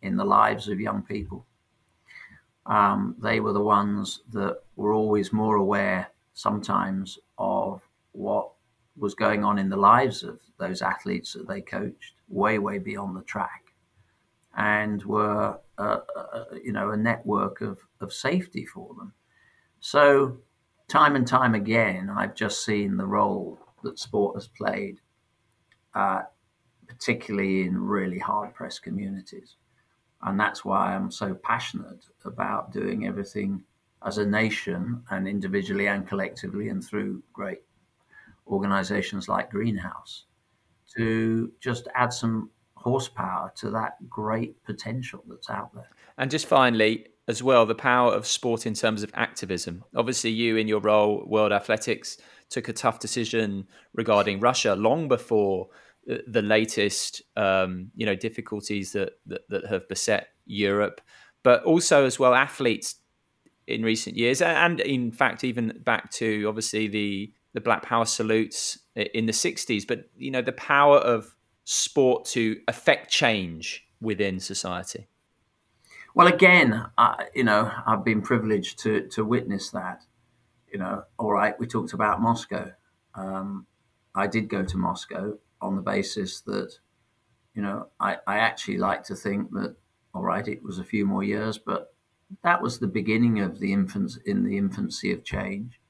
in 0.03 0.17
the 0.17 0.25
lives 0.25 0.69
of 0.69 0.79
young 0.79 1.03
people 1.03 1.47
um, 2.67 3.17
they 3.23 3.41
were 3.41 3.53
the 3.53 3.61
ones 3.61 4.23
that 4.33 4.59
were 4.77 4.93
always 4.93 5.33
more 5.33 5.57
aware 5.57 6.09
sometimes 6.33 7.19
of 7.39 7.83
what 8.13 8.51
was 8.97 9.15
going 9.15 9.45
on 9.45 9.59
in 9.59 9.69
the 9.69 9.77
lives 9.77 10.23
of 10.23 10.39
those 10.59 10.83
athletes 10.83 11.33
that 11.33 11.49
they 11.49 11.61
coached, 11.61 12.15
way, 12.29 12.59
way 12.59 12.79
beyond 12.79 13.17
the 13.17 13.23
track, 13.23 13.75
and 14.57 15.03
were, 15.05 15.59
uh, 15.79 15.99
uh, 16.17 16.45
you 16.63 16.73
know, 16.73 16.91
a 16.91 16.97
network 16.97 17.61
of, 17.61 17.79
of 18.01 18.13
safety 18.13 18.65
for 18.65 18.95
them. 18.95 19.13
So, 19.81 20.39
time 20.89 21.17
and 21.17 21.27
time 21.27 21.55
again, 21.55 22.09
I've 22.09 22.35
just 22.35 22.65
seen 22.65 22.97
the 22.97 23.07
role 23.07 23.59
that 23.83 23.99
sport 23.99 24.37
has 24.37 24.47
played, 24.47 25.01
uh, 25.95 26.23
particularly 26.87 27.63
in 27.63 27.79
really 27.79 28.19
hard 28.19 28.55
pressed 28.55 28.83
communities. 28.83 29.57
And 30.25 30.41
that's 30.41 30.65
why 30.65 30.95
I'm 30.95 31.11
so 31.11 31.35
passionate 31.35 32.07
about 32.25 32.73
doing 32.73 33.07
everything 33.07 33.63
as 34.07 34.19
a 34.19 34.27
nation 34.27 35.03
and 35.11 35.29
individually 35.29 35.87
and 35.87 36.07
collectively 36.07 36.69
and 36.69 36.83
through 36.83 37.23
great 37.33 37.63
organizations 38.47 39.29
like 39.29 39.51
Greenhouse 39.51 40.25
to 40.97 41.53
just 41.61 41.89
add 41.95 42.13
some 42.13 42.51
horsepower 42.75 43.53
to 43.57 43.71
that 43.71 43.97
great 44.09 44.63
potential 44.65 45.25
that's 45.29 45.49
out 45.49 45.75
there. 45.75 45.89
And 46.19 46.31
just 46.31 46.47
finally, 46.47 47.07
as 47.27 47.43
well, 47.43 47.65
the 47.65 47.75
power 47.75 48.13
of 48.13 48.27
sport 48.27 48.67
in 48.67 48.75
terms 48.75 49.03
of 49.03 49.11
activism. 49.15 49.85
Obviously, 49.97 50.31
you 50.31 50.57
in 50.57 50.69
your 50.69 50.81
role, 50.81 51.25
World 51.27 51.53
Athletics, 51.53 52.19
took 52.51 52.69
a 52.69 52.73
tough 52.73 52.99
decision 52.99 53.67
regarding 53.95 54.41
Russia 54.41 54.75
long 54.75 55.09
before 55.09 55.69
the 56.07 56.43
latest, 56.43 57.23
um, 57.37 57.91
you 57.95 58.07
know, 58.07 58.15
difficulties 58.15 58.93
that, 58.93 59.13
that 59.27 59.49
that 59.49 59.67
have 59.67 59.89
beset 59.89 60.29
Europe, 60.47 61.01
but 61.43 61.63
also 61.65 62.05
as 62.05 62.19
well 62.19 62.35
athletes 62.35 62.97
in 63.67 63.83
recent 63.83 64.17
years, 64.17 64.43
and 64.43 64.81
in 64.81 65.11
fact, 65.11 65.45
even 65.45 65.81
back 65.85 66.11
to 66.13 66.45
obviously 66.47 66.89
the 66.89 67.33
the 67.55 67.61
Black 67.61 67.83
Power 67.83 68.05
salutes 68.05 68.79
in 68.97 69.27
the 69.27 69.33
60s, 69.33 69.87
but 69.87 70.11
you 70.17 70.31
know 70.31 70.43
the 70.43 70.53
power 70.53 70.99
of 70.99 71.35
sport 71.65 72.25
to 72.27 72.61
affect 72.69 73.11
change 73.11 73.87
within 74.01 74.39
society. 74.41 75.07
Well, 76.15 76.27
again, 76.27 76.85
uh, 76.99 77.17
you 77.35 77.45
know, 77.45 77.71
I've 77.87 78.05
been 78.05 78.23
privileged 78.23 78.79
to 78.81 79.09
to 79.09 79.25
witness 79.25 79.71
that. 79.71 80.03
You 80.73 80.79
know, 80.79 81.05
all 81.19 81.33
right, 81.33 81.59
we 81.59 81.67
talked 81.67 81.93
about 81.93 82.21
Moscow. 82.21 82.73
Um, 83.15 83.67
I 84.15 84.27
did 84.27 84.49
go 84.49 84.65
to 84.65 84.77
Moscow 84.77 85.39
on 85.65 85.77
the 85.77 85.83
basis 85.83 86.41
that, 86.43 86.73
you 87.55 87.63
know, 87.63 87.89
I, 87.99 88.19
I 88.27 88.39
actually 88.39 88.79
like 88.79 89.03
to 89.05 89.15
think 89.15 89.51
that, 89.53 89.77
all 90.15 90.23
right, 90.23 90.47
it 90.47 90.63
was 90.63 90.79
a 90.79 90.85
few 90.85 91.07
more 91.07 91.25
years, 91.25 91.59
but 91.59 91.95
that 92.43 92.63
was 92.63 92.79
the 92.79 92.87
beginning 92.87 93.41
of 93.41 93.59
the 93.59 93.73
infants 93.73 94.19
in 94.25 94.45
the 94.45 94.57
infancy 94.57 95.13
of 95.13 95.25
change. 95.25 95.81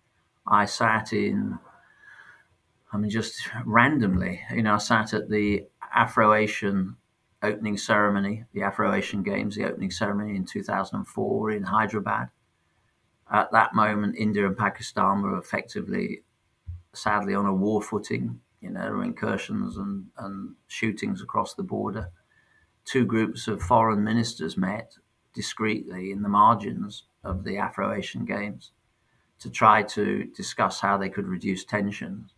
I 0.46 0.66
sat 0.66 1.12
in, 1.12 1.58
I 2.92 2.96
mean, 2.96 3.10
just 3.10 3.48
randomly, 3.64 4.42
you 4.54 4.62
know, 4.62 4.74
I 4.74 4.78
sat 4.78 5.14
at 5.14 5.28
the 5.28 5.64
Afro 5.94 6.34
Asian 6.34 6.96
opening 7.42 7.76
ceremony, 7.76 8.44
the 8.52 8.62
Afro 8.62 8.92
Asian 8.92 9.22
Games, 9.22 9.56
the 9.56 9.64
opening 9.64 9.90
ceremony 9.90 10.36
in 10.36 10.44
2004 10.44 11.50
in 11.50 11.62
Hyderabad. 11.62 12.28
At 13.30 13.52
that 13.52 13.74
moment, 13.74 14.16
India 14.16 14.46
and 14.46 14.56
Pakistan 14.56 15.22
were 15.22 15.38
effectively, 15.38 16.22
sadly, 16.94 17.34
on 17.34 17.46
a 17.46 17.54
war 17.54 17.82
footing. 17.82 18.40
You 18.64 18.70
know, 18.70 19.02
incursions 19.02 19.76
and, 19.76 20.06
and 20.16 20.54
shootings 20.68 21.20
across 21.20 21.52
the 21.52 21.62
border. 21.62 22.10
Two 22.86 23.04
groups 23.04 23.46
of 23.46 23.62
foreign 23.62 24.02
ministers 24.02 24.56
met 24.56 24.94
discreetly 25.34 26.10
in 26.10 26.22
the 26.22 26.30
margins 26.30 27.04
of 27.22 27.44
the 27.44 27.58
Afro 27.58 27.92
Asian 27.92 28.24
Games 28.24 28.70
to 29.40 29.50
try 29.50 29.82
to 29.82 30.24
discuss 30.34 30.80
how 30.80 30.96
they 30.96 31.10
could 31.10 31.26
reduce 31.26 31.64
tensions 31.64 32.32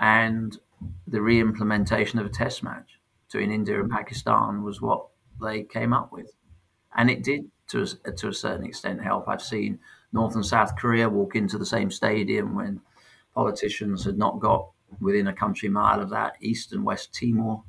and 0.00 0.58
the 1.06 1.20
re 1.20 1.40
implementation 1.40 2.18
of 2.18 2.26
a 2.26 2.30
test 2.30 2.62
match 2.64 2.98
between 3.26 3.52
India 3.52 3.80
and 3.80 3.90
Pakistan 3.90 4.64
was 4.64 4.80
what 4.80 5.06
they 5.40 5.62
came 5.62 5.92
up 5.92 6.10
with. 6.10 6.32
And 6.96 7.08
it 7.10 7.22
did, 7.22 7.50
to 7.68 7.86
a, 8.04 8.12
to 8.12 8.28
a 8.28 8.34
certain 8.34 8.66
extent, 8.66 9.02
help. 9.02 9.28
I've 9.28 9.42
seen 9.42 9.78
North 10.12 10.34
and 10.34 10.44
South 10.44 10.74
Korea 10.76 11.08
walk 11.08 11.36
into 11.36 11.58
the 11.58 11.66
same 11.66 11.90
stadium 11.90 12.56
when 12.56 12.80
politicians 13.34 14.04
had 14.04 14.18
not 14.18 14.40
got 14.40 14.70
within 15.00 15.26
a 15.26 15.32
country 15.32 15.68
mile 15.68 16.00
of 16.00 16.10
that. 16.10 16.36
East 16.40 16.72
and 16.72 16.84
West 16.84 17.14
Timor 17.14 17.62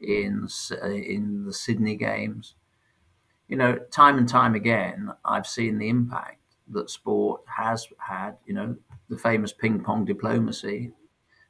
in 0.00 0.48
uh, 0.70 0.88
in 0.88 1.44
the 1.44 1.52
Sydney 1.52 1.96
Games. 1.96 2.54
You 3.48 3.56
know, 3.56 3.76
time 3.90 4.18
and 4.18 4.28
time 4.28 4.54
again, 4.54 5.12
I've 5.24 5.46
seen 5.46 5.78
the 5.78 5.88
impact 5.88 6.40
that 6.68 6.90
sport 6.90 7.42
has 7.46 7.86
had. 7.98 8.36
You 8.46 8.54
know, 8.54 8.76
the 9.08 9.18
famous 9.18 9.52
ping 9.52 9.82
pong 9.82 10.04
diplomacy 10.04 10.92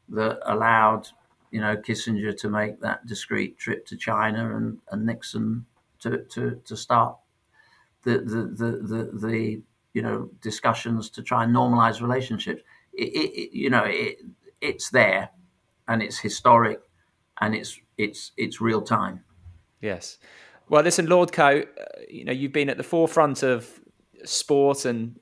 that 0.08 0.40
allowed 0.50 1.08
you 1.50 1.60
know 1.60 1.76
Kissinger 1.76 2.36
to 2.38 2.48
make 2.48 2.80
that 2.80 3.06
discreet 3.06 3.58
trip 3.58 3.86
to 3.86 3.96
China 3.96 4.56
and, 4.56 4.78
and 4.90 5.06
Nixon 5.06 5.66
to, 6.00 6.24
to, 6.24 6.60
to 6.64 6.76
start 6.76 7.16
the, 8.02 8.18
the 8.18 8.42
the, 8.44 8.70
the 8.82 9.26
the 9.28 9.62
you 9.94 10.02
know 10.02 10.30
discussions 10.40 11.10
to 11.10 11.22
try 11.22 11.44
and 11.44 11.54
normalize 11.54 12.00
relationships. 12.00 12.62
It, 12.92 13.04
it, 13.14 13.56
you 13.56 13.70
know 13.70 13.84
it, 13.86 14.18
it's 14.62 14.88
there 14.90 15.30
and 15.88 16.02
it's 16.02 16.18
historic 16.18 16.80
and 17.40 17.54
it's 17.54 17.78
it's 17.98 18.32
it's 18.38 18.60
real 18.60 18.80
time. 18.80 19.24
Yes. 19.80 20.18
Well, 20.68 20.82
listen, 20.82 21.06
Lord 21.06 21.32
Coe, 21.32 21.62
uh, 21.62 21.84
you 22.08 22.24
know 22.24 22.32
you've 22.32 22.52
been 22.52 22.70
at 22.70 22.78
the 22.78 22.82
forefront 22.82 23.42
of 23.42 23.68
sport 24.24 24.84
and 24.84 25.18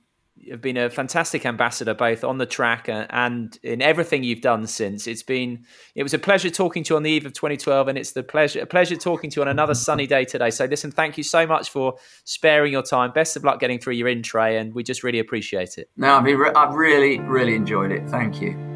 have 0.51 0.61
been 0.61 0.77
a 0.77 0.89
fantastic 0.89 1.45
ambassador 1.45 1.93
both 1.93 2.25
on 2.25 2.39
the 2.39 2.47
track 2.47 2.89
and 2.89 3.59
in 3.63 3.83
everything 3.83 4.23
you've 4.23 4.41
done 4.41 4.67
since. 4.67 5.07
It's 5.07 5.23
been 5.23 5.65
it 5.95 6.03
was 6.03 6.15
a 6.15 6.19
pleasure 6.19 6.51
talking 6.51 6.85
to 6.85 6.95
you 6.95 6.97
on 6.97 7.03
the 7.03 7.11
eve 7.11 7.27
of 7.27 7.33
2012, 7.33 7.89
and 7.89 7.99
it's 7.99 8.13
the 8.13 8.23
pleasure 8.23 8.61
a 8.61 8.67
pleasure 8.67 8.97
talking 8.97 9.31
to 9.31 9.41
you 9.41 9.43
on 9.43 9.49
another 9.49 9.75
sunny 9.75 10.07
day 10.07 10.25
today. 10.25 10.51
So 10.51 10.67
listen, 10.67 10.91
thank 10.91 11.17
you 11.19 11.25
so 11.25 11.47
much 11.47 11.71
for 11.71 11.97
sparing 12.25 12.73
your 12.73 12.83
time. 12.83 13.13
Best 13.13 13.37
of 13.37 13.45
luck 13.45 13.61
getting 13.61 13.79
through 13.79 13.95
your 13.95 14.09
in 14.09 14.23
tray, 14.23 14.59
and 14.59 14.75
we 14.75 14.83
just 14.83 15.03
really 15.03 15.19
appreciate 15.19 15.79
it. 15.79 15.91
No, 15.97 16.17
I've, 16.17 16.25
re- 16.25 16.53
I've 16.55 16.75
really 16.75 17.19
really 17.21 17.55
enjoyed 17.55 17.93
it. 17.93 18.09
Thank 18.09 18.41
you. 18.41 18.70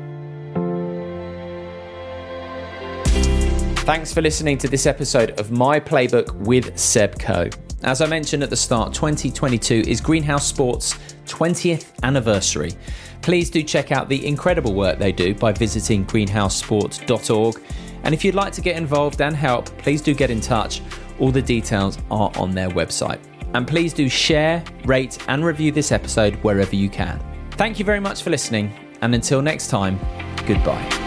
Thanks 3.84 4.14
for 4.14 4.22
listening 4.22 4.56
to 4.58 4.66
this 4.66 4.86
episode 4.86 5.38
of 5.38 5.50
My 5.50 5.78
Playbook 5.78 6.34
with 6.36 6.78
Seb 6.78 7.18
Coe. 7.18 7.50
As 7.82 8.00
I 8.00 8.06
mentioned 8.06 8.42
at 8.42 8.48
the 8.48 8.56
start, 8.56 8.94
2022 8.94 9.82
is 9.86 10.00
Greenhouse 10.00 10.46
Sports' 10.46 10.94
20th 11.26 11.92
anniversary. 12.02 12.72
Please 13.20 13.50
do 13.50 13.62
check 13.62 13.92
out 13.92 14.08
the 14.08 14.26
incredible 14.26 14.72
work 14.72 14.98
they 14.98 15.12
do 15.12 15.34
by 15.34 15.52
visiting 15.52 16.06
greenhousesport.org. 16.06 17.62
And 18.04 18.14
if 18.14 18.24
you'd 18.24 18.34
like 18.34 18.54
to 18.54 18.62
get 18.62 18.78
involved 18.78 19.20
and 19.20 19.36
help, 19.36 19.66
please 19.76 20.00
do 20.00 20.14
get 20.14 20.30
in 20.30 20.40
touch. 20.40 20.80
All 21.20 21.30
the 21.30 21.42
details 21.42 21.98
are 22.10 22.32
on 22.36 22.52
their 22.52 22.70
website. 22.70 23.20
And 23.52 23.68
please 23.68 23.92
do 23.92 24.08
share, 24.08 24.64
rate, 24.86 25.18
and 25.28 25.44
review 25.44 25.72
this 25.72 25.92
episode 25.92 26.36
wherever 26.36 26.74
you 26.74 26.88
can. 26.88 27.22
Thank 27.50 27.78
you 27.78 27.84
very 27.84 28.00
much 28.00 28.22
for 28.22 28.30
listening, 28.30 28.72
and 29.02 29.14
until 29.14 29.42
next 29.42 29.68
time, 29.68 30.00
goodbye. 30.46 31.03